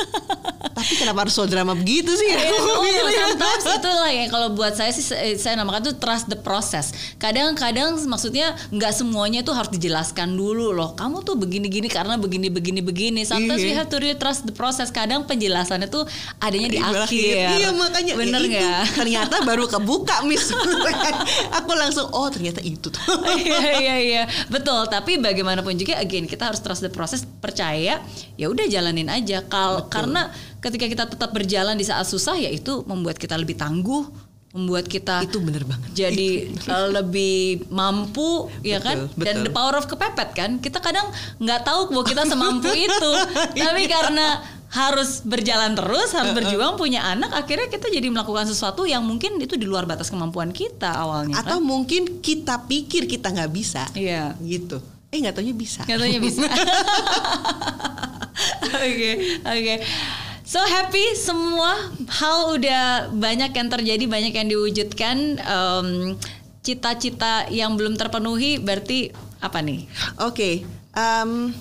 tapi 0.78 0.94
kenapa 0.98 1.28
harus 1.28 1.36
so 1.36 1.46
drama 1.46 1.76
begitu 1.76 2.14
sih? 2.14 2.30
Eh, 2.30 2.50
ya. 2.50 3.30
sometimes 3.30 3.66
itulah 3.66 4.12
ya 4.14 4.26
kalau 4.30 4.48
buat 4.56 4.74
saya 4.74 4.90
sih 4.94 5.04
saya 5.04 5.36
saya 5.38 5.54
namakan 5.60 5.92
tuh 5.92 5.96
trust 6.00 6.32
the 6.32 6.40
process. 6.44 7.16
Kadang-kadang 7.18 7.96
maksudnya 8.06 8.54
nggak 8.70 8.92
semuanya 8.92 9.42
tuh 9.42 9.56
harus 9.56 9.72
dijelaskan 9.72 10.36
dulu 10.36 10.76
loh. 10.76 10.94
Kamu 10.94 11.24
tuh 11.24 11.40
begini-gini 11.40 11.88
karena 11.88 12.20
begini 12.20 12.52
begini 12.52 12.84
begini. 12.84 13.24
Sometimes 13.24 13.64
Iya. 13.64 13.68
we 13.68 13.74
have 13.74 13.90
to 13.90 13.98
really 13.98 14.20
trust 14.20 14.44
the 14.44 14.54
process. 14.54 14.92
Kadang 14.92 15.24
penjelasannya 15.24 15.88
tuh 15.88 16.04
adanya 16.44 16.70
di, 16.70 16.80
akhir. 16.84 17.64
Iya 17.64 17.70
makanya 17.72 18.14
bener 18.20 18.42
ya 18.46 18.84
itu. 18.84 18.94
Ternyata 19.00 19.42
baru 19.48 19.66
kebuka 19.72 20.22
Miss. 20.28 20.52
Aku 21.64 21.72
langsung 21.74 22.12
oh 22.12 22.28
ternyata 22.28 22.60
itu 22.60 22.92
tuh. 22.92 23.02
iya 23.40 23.70
iya 23.80 23.96
iya 23.98 24.24
betul 24.52 24.86
tapi 24.90 25.22
bagaimanapun 25.22 25.78
juga 25.78 26.00
again 26.00 26.28
kita 26.28 26.52
harus 26.52 26.60
trust 26.60 26.84
the 26.84 26.92
process 26.92 27.24
percaya 27.24 28.02
ya 28.36 28.46
udah 28.50 28.66
jalanin 28.68 29.08
aja 29.08 29.46
kal 29.46 29.88
karena 29.88 30.32
ketika 30.60 30.86
kita 30.88 31.04
tetap 31.08 31.30
berjalan 31.32 31.76
di 31.76 31.86
saat 31.86 32.08
susah 32.08 32.36
ya 32.40 32.50
itu 32.50 32.84
membuat 32.88 33.20
kita 33.20 33.36
lebih 33.36 33.56
tangguh 33.60 34.08
membuat 34.54 34.86
kita 34.86 35.26
itu 35.26 35.42
bener 35.42 35.66
banget. 35.66 35.90
jadi 35.98 36.30
uh, 36.70 36.94
lebih 37.02 37.66
mampu 37.74 38.54
ya 38.62 38.78
kan 38.78 39.10
Betul, 39.18 39.26
dan 39.26 39.36
the 39.42 39.50
power 39.50 39.82
of 39.82 39.90
kepepet 39.90 40.30
kan 40.38 40.62
kita 40.62 40.78
kadang 40.78 41.10
nggak 41.42 41.66
tahu 41.66 41.90
bahwa 41.90 42.06
kita 42.06 42.24
semampu 42.30 42.70
itu 42.70 43.12
tapi 43.66 43.90
karena 43.90 44.46
harus 44.74 45.22
berjalan 45.22 45.78
terus 45.78 46.10
harus 46.18 46.34
berjuang 46.34 46.74
punya 46.78 47.02
anak 47.06 47.30
akhirnya 47.34 47.70
kita 47.70 47.90
jadi 47.94 48.10
melakukan 48.10 48.50
sesuatu 48.50 48.86
yang 48.90 49.06
mungkin 49.06 49.38
itu 49.38 49.54
di 49.58 49.66
luar 49.70 49.86
batas 49.86 50.10
kemampuan 50.10 50.50
kita 50.50 50.90
awalnya 50.98 51.38
kan? 51.38 51.46
Atau 51.46 51.62
mungkin 51.62 52.22
kita 52.26 52.66
pikir 52.66 53.06
kita 53.06 53.30
nggak 53.30 53.54
bisa. 53.54 53.86
iya 53.94 54.34
Gitu. 54.42 54.82
Eh 55.14 55.22
nggak 55.22 55.38
taunya 55.38 55.54
bisa. 55.54 55.86
Katanya 55.86 56.18
bisa. 56.18 56.50
Oke, 58.74 59.40
oke. 59.46 59.76
So 60.54 60.62
happy 60.62 61.18
semua 61.18 61.74
hal 62.14 62.54
udah 62.54 63.10
banyak 63.10 63.58
yang 63.58 63.74
terjadi, 63.74 64.06
banyak 64.06 64.38
yang 64.38 64.54
diwujudkan. 64.54 65.42
Em, 65.42 66.14
cita-cita 66.62 67.50
yang 67.50 67.74
belum 67.74 67.98
terpenuhi 67.98 68.62
berarti 68.62 69.10
apa 69.42 69.66
nih? 69.66 69.90
Oke, 70.22 70.62
em, 70.94 71.58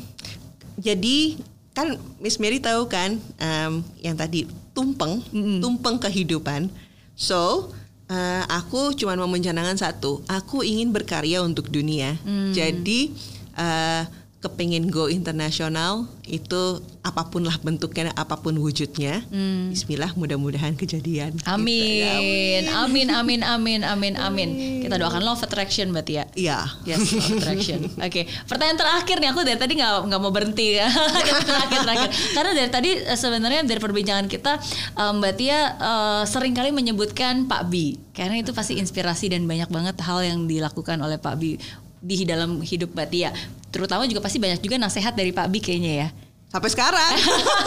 jadi 0.76 1.40
kan 1.72 1.96
Miss 2.20 2.36
Mary 2.36 2.60
tahu 2.60 2.84
kan 2.84 3.16
em, 3.40 3.80
yang 4.04 4.12
tadi 4.12 4.44
tumpeng, 4.76 5.24
tumpeng 5.64 5.96
kehidupan. 5.96 6.68
So 7.16 7.72
eh, 8.12 8.44
aku 8.44 8.92
cuma 8.92 9.16
mau 9.16 9.24
mencanangkan 9.24 9.80
satu, 9.80 10.20
aku 10.28 10.68
ingin 10.68 10.92
berkarya 10.92 11.40
untuk 11.40 11.72
dunia. 11.72 12.20
Jadi 12.52 13.08
eh, 13.56 14.04
kepengen 14.42 14.90
go 14.90 15.06
internasional 15.06 16.10
itu 16.26 16.82
apa 17.06 17.30
pun 17.30 17.46
lah 17.46 17.54
bentuknya, 17.62 18.10
apa 18.18 18.34
pun 18.42 18.58
wujudnya. 18.58 19.22
Bismillah, 19.70 20.18
mudah-mudahan 20.18 20.74
kejadian. 20.74 21.38
Gitu 21.38 21.46
ya. 21.46 21.54
Amin, 21.54 22.62
amin, 22.66 23.08
amin, 23.14 23.40
amin, 23.46 23.80
amin, 23.86 24.14
amin. 24.18 24.48
Kita 24.82 24.98
doakan 24.98 25.22
love 25.22 25.42
attraction 25.46 25.94
berarti 25.94 26.18
ya. 26.18 26.24
Iya. 26.34 26.58
Yes, 26.82 27.06
of 27.14 27.38
attraction. 27.38 27.86
Oke, 28.06 28.26
pertanyaan 28.50 28.78
terakhir 28.82 29.16
nih 29.22 29.28
aku 29.30 29.40
dari 29.46 29.58
tadi 29.62 29.72
nggak 29.78 30.10
nggak 30.10 30.20
mau 30.20 30.34
berhenti 30.34 30.74
ya. 30.74 30.90
terakhir 31.46 31.78
terakhir. 31.86 32.10
Karena 32.34 32.50
dari 32.50 32.70
tadi 32.70 32.90
eh, 32.98 33.18
sebenarnya 33.18 33.62
dari 33.62 33.78
perbincangan 33.78 34.26
kita 34.26 34.58
eh, 34.98 35.12
Mbak 35.22 35.32
Tia 35.38 35.58
eh, 35.78 36.22
sering 36.26 36.54
kali 36.58 36.74
menyebutkan 36.74 37.46
Pak 37.46 37.62
Bi. 37.70 37.94
Karena 38.10 38.42
itu 38.42 38.50
pasti 38.50 38.74
inspirasi 38.82 39.30
dan 39.30 39.46
banyak 39.46 39.70
banget 39.70 39.96
hal 40.02 40.18
yang 40.26 40.50
dilakukan 40.50 40.98
oleh 40.98 41.22
Pak 41.22 41.34
Bi 41.38 41.54
di 42.02 42.26
dalam 42.26 42.58
hidup 42.58 42.90
Mbak 42.98 43.08
Tia. 43.14 43.30
Terutama 43.72 44.04
juga 44.04 44.20
pasti 44.20 44.36
banyak 44.36 44.60
juga 44.60 44.76
nasihat 44.76 45.16
dari 45.16 45.32
Pak 45.32 45.48
Bi 45.48 45.58
kayaknya 45.64 45.92
ya. 46.06 46.08
Sampai 46.52 46.68
sekarang. 46.68 47.12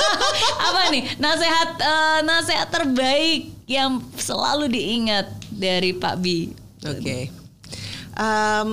Apa 0.70 0.94
nih 0.94 1.18
nasihat 1.18 1.70
eh, 1.82 2.20
nasihat 2.22 2.70
terbaik 2.70 3.50
yang 3.66 3.98
selalu 4.14 4.70
diingat 4.70 5.26
dari 5.50 5.98
Pak 5.98 6.16
Bi? 6.22 6.54
Oke. 6.86 7.34
Em, 8.16 8.70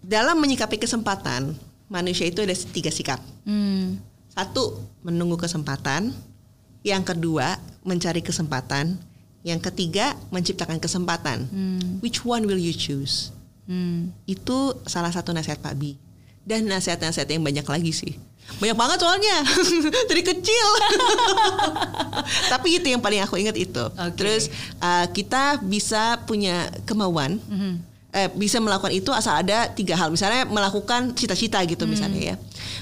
dalam 0.00 0.36
menyikapi 0.40 0.80
kesempatan, 0.80 1.52
manusia 1.92 2.24
itu 2.24 2.40
ada 2.40 2.56
tiga 2.56 2.88
sikap. 2.88 3.20
Hmm. 3.44 4.00
Satu, 4.32 4.80
menunggu 5.04 5.36
kesempatan. 5.36 6.16
Yang 6.80 7.12
kedua, 7.12 7.60
mencari 7.84 8.24
kesempatan. 8.24 8.96
Yang 9.44 9.60
ketiga, 9.68 10.16
menciptakan 10.32 10.80
kesempatan. 10.80 11.44
Which 12.00 12.24
one 12.24 12.48
will 12.48 12.60
you 12.60 12.72
choose? 12.72 13.28
Hmm. 13.70 14.10
Itu 14.26 14.82
salah 14.90 15.14
satu 15.14 15.30
nasihat 15.30 15.62
Pak 15.62 15.78
Bi. 15.78 15.94
Dan 16.42 16.66
nasihat-nasihat 16.66 17.30
yang 17.30 17.46
banyak 17.46 17.62
lagi 17.62 17.94
sih. 17.94 18.18
Banyak 18.58 18.74
banget 18.74 18.98
soalnya. 18.98 19.46
Dari 20.10 20.22
kecil. 20.26 20.66
Tapi 22.52 22.82
itu 22.82 22.90
yang 22.90 22.98
paling 22.98 23.22
aku 23.22 23.38
ingat 23.38 23.54
itu. 23.54 23.84
Oke. 23.86 24.18
Terus 24.18 24.50
uh, 24.82 25.06
kita 25.14 25.62
bisa 25.62 26.18
punya 26.26 26.66
kemauan. 26.82 27.38
Eh, 28.10 28.26
bisa 28.34 28.58
melakukan 28.58 28.90
itu 28.90 29.14
asal 29.14 29.38
ada 29.38 29.70
tiga 29.70 29.94
hal. 29.94 30.10
Misalnya 30.10 30.42
melakukan 30.50 31.14
cita-cita 31.14 31.62
gitu 31.62 31.86
misalnya 31.86 32.34
ya. 32.34 32.36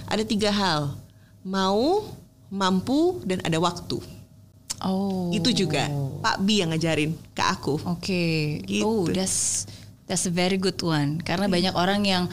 Ada 0.08 0.24
tiga 0.24 0.48
hal. 0.48 0.96
Mau, 1.44 2.08
mampu, 2.48 3.20
dan 3.28 3.44
ada 3.44 3.60
waktu. 3.60 4.00
Oh. 4.80 5.28
Itu 5.34 5.52
juga 5.52 5.90
Pak 6.24 6.40
Bi 6.40 6.64
yang 6.64 6.72
ngajarin 6.72 7.12
ke 7.36 7.42
aku. 7.44 7.76
Oke. 7.84 8.24
Gitu. 8.64 8.86
Oh, 8.86 9.04
that's 9.10 9.68
that's 10.08 10.24
a 10.24 10.32
very 10.32 10.56
good 10.56 10.80
one. 10.80 11.20
Karena 11.20 11.46
banyak 11.46 11.74
orang 11.76 12.02
yang 12.02 12.24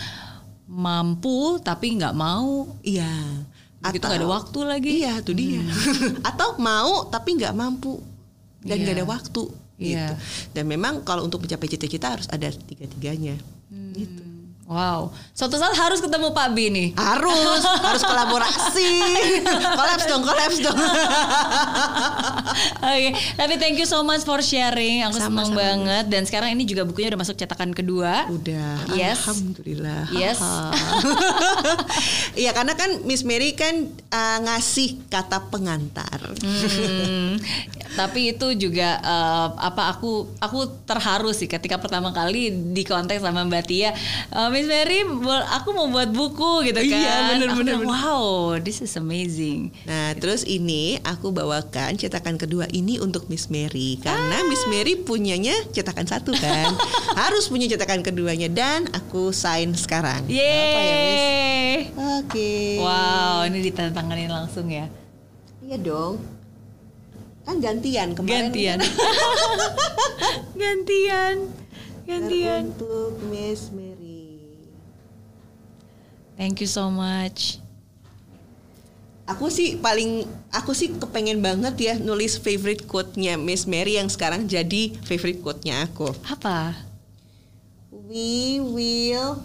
mampu 0.66 1.62
tapi 1.62 1.94
nggak 1.94 2.16
mau. 2.16 2.66
Iya. 2.82 3.46
Begitu 3.84 4.02
nggak 4.02 4.18
ada 4.18 4.30
waktu 4.32 4.60
lagi. 4.66 4.90
Hmm. 4.90 5.02
Iya, 5.04 5.14
itu 5.22 5.32
dia. 5.38 5.62
Atau 6.34 6.58
mau 6.58 7.06
tapi 7.06 7.38
nggak 7.38 7.54
mampu 7.54 8.02
dan 8.66 8.82
nggak 8.82 8.96
Iya. 8.96 9.04
ada 9.04 9.06
waktu. 9.06 9.44
Iya. 9.78 10.08
Gitu. 10.10 10.14
Dan 10.58 10.66
memang 10.66 11.06
kalau 11.06 11.22
untuk 11.22 11.46
mencapai 11.46 11.70
cita-cita 11.70 12.18
harus 12.18 12.26
ada 12.34 12.50
tiga-tiganya. 12.50 13.38
Hmm. 13.70 13.94
Gitu. 13.94 14.25
Wow. 14.66 15.14
Suatu 15.38 15.62
saat 15.62 15.78
harus 15.78 16.02
ketemu 16.02 16.34
Pak 16.34 16.58
Bi 16.58 16.74
nih. 16.74 16.88
Harus, 16.98 17.62
harus 17.86 18.02
kolaborasi. 18.02 18.90
kolaps 19.78 20.06
dong, 20.10 20.26
kolaps 20.26 20.58
dong. 20.58 20.74
Oke, 22.90 23.10
tapi 23.38 23.62
thank 23.62 23.78
you 23.78 23.86
so 23.86 24.02
much 24.02 24.26
for 24.26 24.42
sharing. 24.42 25.06
Aku 25.06 25.22
senang 25.22 25.46
Sama-sama. 25.46 25.62
banget. 25.62 26.06
Dan 26.10 26.26
sekarang 26.26 26.58
ini 26.58 26.66
juga 26.66 26.82
bukunya 26.82 27.14
udah 27.14 27.22
masuk 27.22 27.38
cetakan 27.38 27.78
kedua. 27.78 28.26
Udah. 28.26 28.90
Yes. 28.98 29.22
Alhamdulillah. 29.30 30.10
Yes. 30.10 30.42
Iya, 32.36 32.52
karena 32.52 32.76
kan 32.76 33.08
Miss 33.08 33.24
Mary 33.24 33.56
kan 33.56 33.72
uh, 34.12 34.40
ngasih 34.44 35.08
kata 35.08 35.48
pengantar. 35.48 36.20
Hmm, 36.44 37.40
tapi 37.96 38.36
itu 38.36 38.52
juga 38.60 39.00
eh, 39.00 39.48
apa 39.56 39.96
aku 39.96 40.28
aku 40.44 40.84
terharu 40.84 41.32
sih 41.32 41.48
ketika 41.48 41.80
pertama 41.80 42.12
kali 42.12 42.52
di 42.76 42.84
kontak 42.84 43.24
sama 43.24 43.48
Mbak 43.48 43.64
Tia, 43.64 43.96
"Eh, 44.36 44.50
Miss 44.56 44.72
Mary, 44.72 45.04
aku 45.52 45.76
mau 45.76 45.92
buat 45.92 46.16
buku 46.16 46.72
gitu 46.72 46.80
kan. 46.80 46.88
Iya, 46.88 47.16
bener, 47.36 47.52
Aku 47.52 47.60
bener, 47.60 47.76
bilang, 47.76 47.84
bener. 47.84 47.92
Wow, 47.92 48.56
this 48.64 48.80
is 48.80 48.96
amazing. 48.96 49.76
Nah, 49.84 50.16
terus 50.16 50.48
ini 50.48 50.96
aku 51.04 51.36
bawakan 51.36 52.00
cetakan 52.00 52.40
kedua 52.40 52.64
ini 52.72 52.96
untuk 53.04 53.28
Miss 53.28 53.52
Mary 53.52 54.00
karena 54.00 54.48
Miss 54.48 54.64
Mary 54.72 54.96
punyanya 54.96 55.52
cetakan 55.76 56.08
satu 56.08 56.32
kan. 56.40 56.72
Harus 57.20 57.52
punya 57.52 57.68
cetakan 57.68 58.00
keduanya 58.00 58.48
dan 58.48 58.88
aku 58.96 59.36
sign 59.36 59.76
sekarang. 59.76 60.24
Apa 60.24 60.32
ya, 60.32 60.96
Miss? 61.04 61.20
Yeay. 61.20 61.76
Oke. 62.24 62.80
Wow, 62.80 63.44
ini 63.52 63.60
ditantanganin 63.60 64.32
langsung 64.32 64.72
ya. 64.72 64.88
Iya 65.68 65.84
dong. 65.84 66.24
Kan 67.44 67.60
gantian 67.60 68.16
kemarin. 68.16 68.56
Gantian. 68.56 68.80
gantian. 70.64 71.36
Gantian. 72.08 72.72
Untuk 72.72 73.20
Miss 73.28 73.68
Mary. 73.76 73.95
Thank 76.36 76.60
you 76.60 76.68
so 76.68 76.92
much. 76.92 77.64
Aku 79.26 79.50
sih 79.50 79.82
paling 79.82 80.30
aku 80.54 80.78
sih 80.78 80.94
kepengen 80.94 81.42
banget 81.42 81.76
ya 81.82 81.94
nulis 81.98 82.38
favorite 82.38 82.86
quote-nya 82.86 83.42
Miss 83.42 83.66
Mary 83.66 83.98
yang 83.98 84.06
sekarang 84.06 84.46
jadi 84.46 84.94
favorite 85.02 85.42
quote-nya 85.42 85.90
aku. 85.90 86.14
Apa? 86.30 86.78
We 87.90 88.62
will 88.62 89.42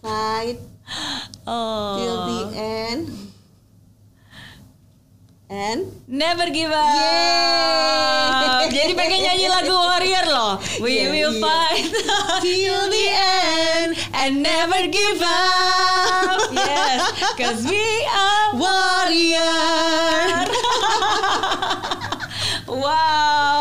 fight 0.00 0.56
Oh. 1.44 1.96
till 2.00 2.18
the 2.24 2.40
end. 2.56 3.29
And 5.50 5.90
Never 6.06 6.46
give 6.54 6.70
up. 6.70 6.94
Yeay. 6.94 8.70
Jadi 8.76 8.94
pengen 8.94 9.18
nyanyi 9.18 9.50
lagu 9.50 9.74
Warrior 9.74 10.26
loh. 10.30 10.62
We 10.78 11.02
Iya, 11.02 11.10
will 11.10 11.34
iya. 11.34 11.42
fight 11.42 11.90
till 12.46 12.82
the 12.86 13.06
end 13.10 13.90
and 14.14 14.46
never 14.46 14.86
give 14.86 15.18
up. 15.18 16.38
Yes, 16.54 17.02
cause 17.34 17.62
we 17.66 17.82
are 18.06 18.46
warrior. 18.54 19.58
wow. 22.70 23.59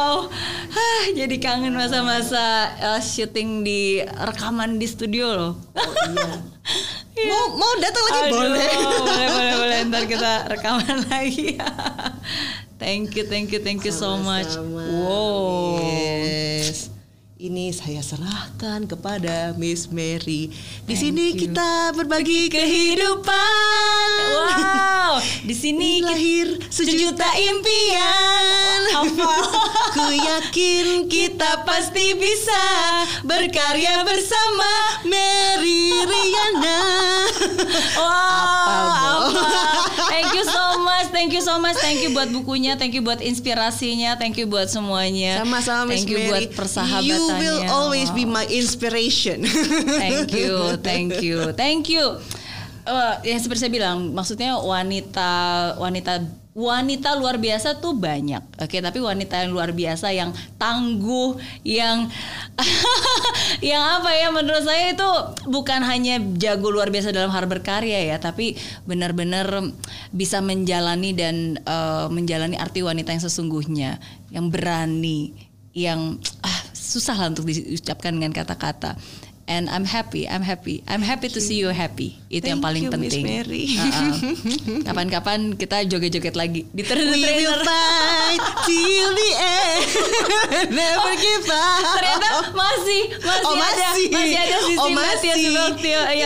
Jadi 1.19 1.35
kangen 1.35 1.75
masa-masa 1.75 2.71
uh, 2.79 3.01
syuting 3.03 3.59
di 3.67 3.99
rekaman 3.99 4.79
di 4.79 4.87
studio 4.87 5.27
loh. 5.35 5.53
Oh, 5.75 5.91
iya. 6.07 7.27
mau 7.27 7.59
mau 7.59 7.73
datang 7.83 8.03
lagi 8.07 8.19
Aduh, 8.31 8.39
boleh. 8.39 8.71
boleh 9.03 9.27
boleh 9.27 9.53
boleh 9.59 9.77
ntar 9.91 10.03
kita 10.07 10.31
rekaman 10.47 11.03
lagi. 11.11 11.59
thank 12.79 13.11
you 13.19 13.27
thank 13.27 13.51
you 13.51 13.59
thank 13.59 13.83
you 13.83 13.91
so 13.91 14.15
much. 14.15 14.55
Wow. 14.55 15.83
Yes. 15.83 16.87
Ini 17.39 17.71
saya 17.71 18.03
serahkan 18.03 18.83
kepada 18.83 19.55
Miss 19.55 19.87
Mary. 19.87 20.51
Di 20.83 20.91
sini 20.91 21.31
you. 21.31 21.47
kita 21.47 21.95
berbagi 21.95 22.51
kehidupan. 22.51 24.11
Wow, 24.27 25.23
di 25.47 25.55
sini 25.55 26.03
kita- 26.03 26.11
lahir 26.11 26.47
sejuta 26.67 27.23
impian. 27.39 28.81
Ku 29.95 30.03
yakin 30.11 31.07
kita 31.07 31.63
pasti 31.63 32.11
bisa 32.19 32.63
berkarya 33.23 34.03
bersama 34.03 34.71
Mary 35.07 35.95
Riana. 35.95 36.79
Wow, 37.99 39.31
Apa? 39.31 39.47
Thank 40.09 40.35
you 40.35 40.43
so 40.43 40.79
much, 40.79 41.07
thank 41.11 41.31
you 41.31 41.39
so 41.39 41.55
much, 41.55 41.75
thank 41.77 41.99
you 41.99 42.11
buat 42.11 42.27
bukunya, 42.29 42.75
thank 42.75 42.91
you 42.91 42.99
buat 42.99 43.19
inspirasinya, 43.19 44.15
thank 44.15 44.35
you 44.35 44.47
buat 44.47 44.67
semuanya. 44.67 45.39
Sama-sama 45.43 45.87
Miss 45.87 46.03
Thank 46.03 46.11
you 46.11 46.19
Mary. 46.19 46.29
buat 46.29 46.47
persahabatannya. 46.55 47.07
You 47.07 47.28
will 47.37 47.61
always 47.69 48.09
be 48.09 48.25
my 48.25 48.47
inspiration. 48.49 49.45
Thank 50.01 50.33
you, 50.33 50.77
thank 50.81 51.21
you, 51.21 51.53
thank 51.53 51.85
you. 51.91 52.17
Eh, 52.89 53.15
ya 53.29 53.37
seperti 53.37 53.69
saya 53.69 53.73
bilang, 53.73 54.17
maksudnya 54.17 54.57
wanita 54.57 55.29
wanita 55.77 56.25
wanita 56.57 57.13
luar 57.21 57.37
biasa 57.37 57.77
tuh 57.77 57.93
banyak, 57.93 58.41
oke. 58.57 58.77
Tapi 58.81 58.99
wanita 58.99 59.45
yang 59.45 59.53
luar 59.53 59.69
biasa, 59.71 60.09
yang 60.09 60.33
tangguh, 60.57 61.37
yang 61.61 62.09
yang 63.69 63.83
apa 64.01 64.09
ya? 64.17 64.33
Menurut 64.33 64.65
saya 64.65 64.91
itu 64.97 65.09
bukan 65.45 65.85
hanya 65.85 66.17
jago 66.41 66.73
luar 66.73 66.89
biasa 66.89 67.13
dalam 67.13 67.29
hal 67.29 67.45
berkarya 67.45 68.09
ya, 68.09 68.17
tapi 68.17 68.57
benar-benar 68.89 69.69
bisa 70.09 70.41
menjalani 70.41 71.13
dan 71.13 71.61
eh, 71.61 72.07
menjalani 72.09 72.57
arti 72.57 72.81
wanita 72.81 73.13
yang 73.13 73.23
sesungguhnya, 73.23 74.01
yang 74.33 74.49
berani, 74.49 75.37
yang 75.77 76.17
susah 76.89 77.13
lah 77.13 77.29
untuk 77.29 77.45
diucapkan 77.45 78.09
dengan 78.11 78.33
kata-kata. 78.33 78.97
And 79.45 79.65
I'm 79.65 79.81
happy, 79.81 80.29
I'm 80.29 80.45
happy, 80.45 80.85
I'm 80.85 81.01
happy 81.01 81.25
to 81.25 81.41
see 81.41 81.57
you 81.57 81.73
happy. 81.73 82.21
Itu 82.29 82.45
yang 82.45 82.61
Thank 82.61 82.69
paling 82.69 82.83
you, 82.85 82.91
Miss 82.91 83.17
penting. 83.17 83.25
Mary. 83.25 83.65
Uh-uh. 83.73 84.13
Kapan-kapan 84.85 85.57
kita 85.57 85.89
joget-joget 85.89 86.37
lagi 86.37 86.69
di 86.69 86.85
trainer 86.85 87.09
We 87.09 87.25
will 87.41 87.57
fight 87.65 88.41
till 88.63 89.09
the 89.09 89.29
end. 89.33 89.89
Never 90.77 91.13
give 91.15 91.49
up. 91.49 91.81
Ternyata 91.97 92.27
masih 92.53 93.01
masih, 93.17 93.41
Oh, 93.41 93.57
ada 93.57 93.73
masih. 93.89 94.05
masih 94.13 94.37
ada 94.37 94.57
sisi 94.61 94.77
Oh, 94.77 94.85
Tia 94.85 94.97
masih. 95.01 95.31
Subakti 95.41 95.89
yang 95.89 96.05
Eh, 96.05 96.17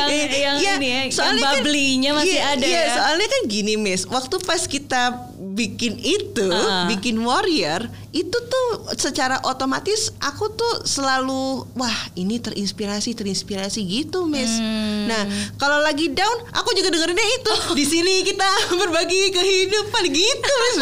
yang 0.43 0.55
iya, 0.59 0.73
ini 0.75 0.83
ya, 0.83 0.99
yang 0.99 1.11
soalnya 1.15 1.39
kan- 1.39 1.63
bubbly-nya 1.63 2.11
masih 2.11 2.35
iya, 2.35 2.51
ada 2.51 2.65
iya, 2.67 2.81
ya. 2.81 2.93
soalnya 2.93 3.27
kan 3.29 3.41
gini, 3.47 3.73
Miss. 3.75 4.03
Waktu 4.03 4.35
pas 4.41 4.67
kita 4.67 5.31
bikin 5.51 5.99
itu, 5.99 6.47
Ah. 6.47 6.87
bikin 6.87 7.19
warrior, 7.19 7.83
itu 8.09 8.31
tuh 8.31 8.67
secara 8.93 9.43
otomatis 9.43 10.07
aku 10.17 10.47
tuh 10.49 10.73
selalu 10.83 11.67
wah, 11.73 11.91
ini 12.13 12.37
terinspirasi, 12.37 13.11
terinspirasi 13.11 13.83
gitu, 13.83 14.23
Miss. 14.23 14.47
Hmm. 14.53 15.05
Nah, 15.05 15.23
kalau 15.55 15.77
lagi 15.79 16.07
down, 16.09 16.47
aku 16.49 16.71
juga 16.71 16.87
dengerinnya 16.87 17.27
itu. 17.33 17.53
Di 17.73 17.83
sini 17.83 18.23
kita 18.23 18.47
berbagi 18.81 19.29
kehidupan 19.29 20.03
gitu, 20.07 20.51
Miss. 20.55 20.77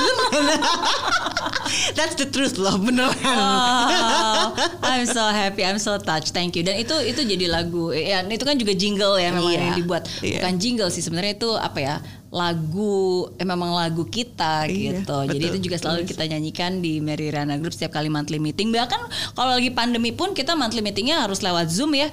That's 1.98 2.16
the 2.16 2.28
truth 2.28 2.56
loh, 2.56 2.78
beneran. 2.78 3.16
Wow, 3.24 4.54
I'm 4.84 5.06
so 5.06 5.24
happy, 5.34 5.64
I'm 5.64 5.80
so 5.80 5.98
touched. 5.98 6.32
Thank 6.32 6.54
you. 6.54 6.62
Dan 6.62 6.78
itu 6.78 6.94
itu 7.02 7.24
jadi 7.24 7.48
lagu. 7.48 7.90
Ya, 7.92 8.22
itu 8.22 8.44
kan 8.44 8.56
juga 8.56 8.74
jingle 8.74 9.18
ya 9.18 9.32
memang 9.32 9.50
Iya, 9.50 9.60
yang 9.60 9.74
dibuat. 9.76 10.04
iya. 10.22 10.40
Bukan 10.44 10.54
jingle 10.58 10.90
sih 10.90 11.02
sebenarnya 11.02 11.34
itu 11.34 11.50
apa 11.52 11.80
ya? 11.80 11.96
Lagu 12.32 13.28
eh, 13.36 13.44
memang 13.44 13.76
lagu 13.76 14.08
kita 14.08 14.64
Iya, 14.66 15.04
gitu. 15.04 15.18
Jadi 15.28 15.44
betul. 15.44 15.52
itu 15.52 15.58
juga 15.68 15.78
selalu 15.84 16.08
kita 16.08 16.24
nyanyikan 16.32 16.80
di 16.80 17.04
Mary 17.04 17.28
Rana 17.28 17.60
Group 17.60 17.76
setiap 17.76 18.00
kali 18.00 18.08
monthly 18.08 18.40
meeting. 18.40 18.72
Bahkan 18.72 19.36
kalau 19.36 19.60
lagi 19.60 19.68
pandemi 19.70 20.16
pun 20.16 20.32
kita 20.32 20.56
monthly 20.56 20.80
meetingnya 20.80 21.28
harus 21.28 21.44
lewat 21.44 21.68
Zoom 21.68 21.92
ya. 21.92 22.08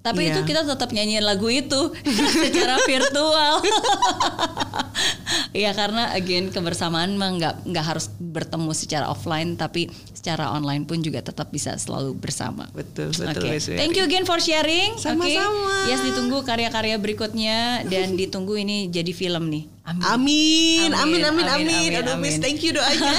Tapi 0.00 0.26
Iya. 0.26 0.32
itu 0.32 0.40
kita 0.48 0.64
tetap 0.64 0.90
nyanyiin 0.90 1.22
lagu 1.22 1.46
itu 1.46 1.80
secara 2.42 2.82
virtual. 2.84 3.54
Iya 5.50 5.74
karena 5.74 6.14
again 6.14 6.54
kebersamaan 6.54 7.18
mah 7.18 7.34
nggak 7.34 7.54
nggak 7.66 7.84
harus 7.84 8.06
bertemu 8.22 8.70
secara 8.70 9.10
offline 9.10 9.58
tapi 9.58 9.90
secara 10.20 10.52
online 10.52 10.84
pun 10.84 11.00
juga 11.00 11.24
tetap 11.24 11.48
bisa 11.48 11.72
selalu 11.80 12.12
bersama. 12.12 12.68
Betul, 12.76 13.08
betul, 13.16 13.40
Mary. 13.40 13.56
Thank 13.56 13.96
you 13.96 14.04
again 14.04 14.28
for 14.28 14.36
sharing. 14.36 15.00
Sama-sama. 15.00 15.88
Yes, 15.88 16.04
ditunggu 16.04 16.44
karya-karya 16.44 17.00
berikutnya 17.00 17.88
dan 17.88 18.20
ditunggu 18.20 18.60
ini 18.60 18.92
jadi 18.92 19.16
film 19.16 19.48
nih. 19.48 19.64
Amin, 19.88 20.92
amin, 20.92 21.24
amin, 21.24 21.24
amin, 21.24 21.46
amin. 21.48 21.90
Aduh, 22.04 22.20
amin. 22.20 22.36
Miss, 22.36 22.36
thank 22.36 22.60
you 22.60 22.70
doanya. 22.76 23.10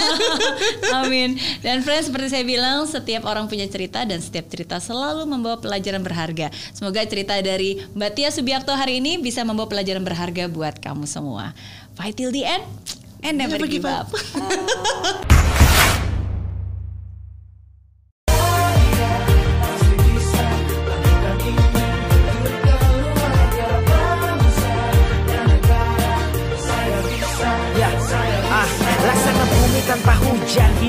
Amin. 1.04 1.36
Dan 1.60 1.84
friends 1.84 2.08
seperti 2.08 2.32
saya 2.32 2.46
bilang, 2.48 2.88
setiap 2.88 3.28
orang 3.28 3.52
punya 3.52 3.68
cerita 3.68 4.08
dan 4.08 4.24
setiap 4.24 4.48
cerita 4.48 4.80
selalu 4.80 5.28
membawa 5.28 5.60
pelajaran 5.60 6.00
berharga. 6.00 6.48
Semoga 6.72 7.04
cerita 7.04 7.36
dari 7.44 7.82
Mbak 7.92 8.12
Tia 8.16 8.30
Subiakto 8.32 8.72
hari 8.72 9.04
ini 9.04 9.20
bisa 9.20 9.44
membawa 9.44 9.68
pelajaran 9.68 10.06
berharga 10.06 10.48
buat 10.48 10.80
kamu 10.80 11.04
semua. 11.10 11.52
Fight 11.98 12.16
till 12.16 12.32
the 12.32 12.48
end 12.48 12.64
and 13.26 13.36
never, 13.36 13.60
Never 13.60 13.68
give 13.68 13.84
give 13.84 13.92
up. 13.92 14.08
up. 14.08 15.68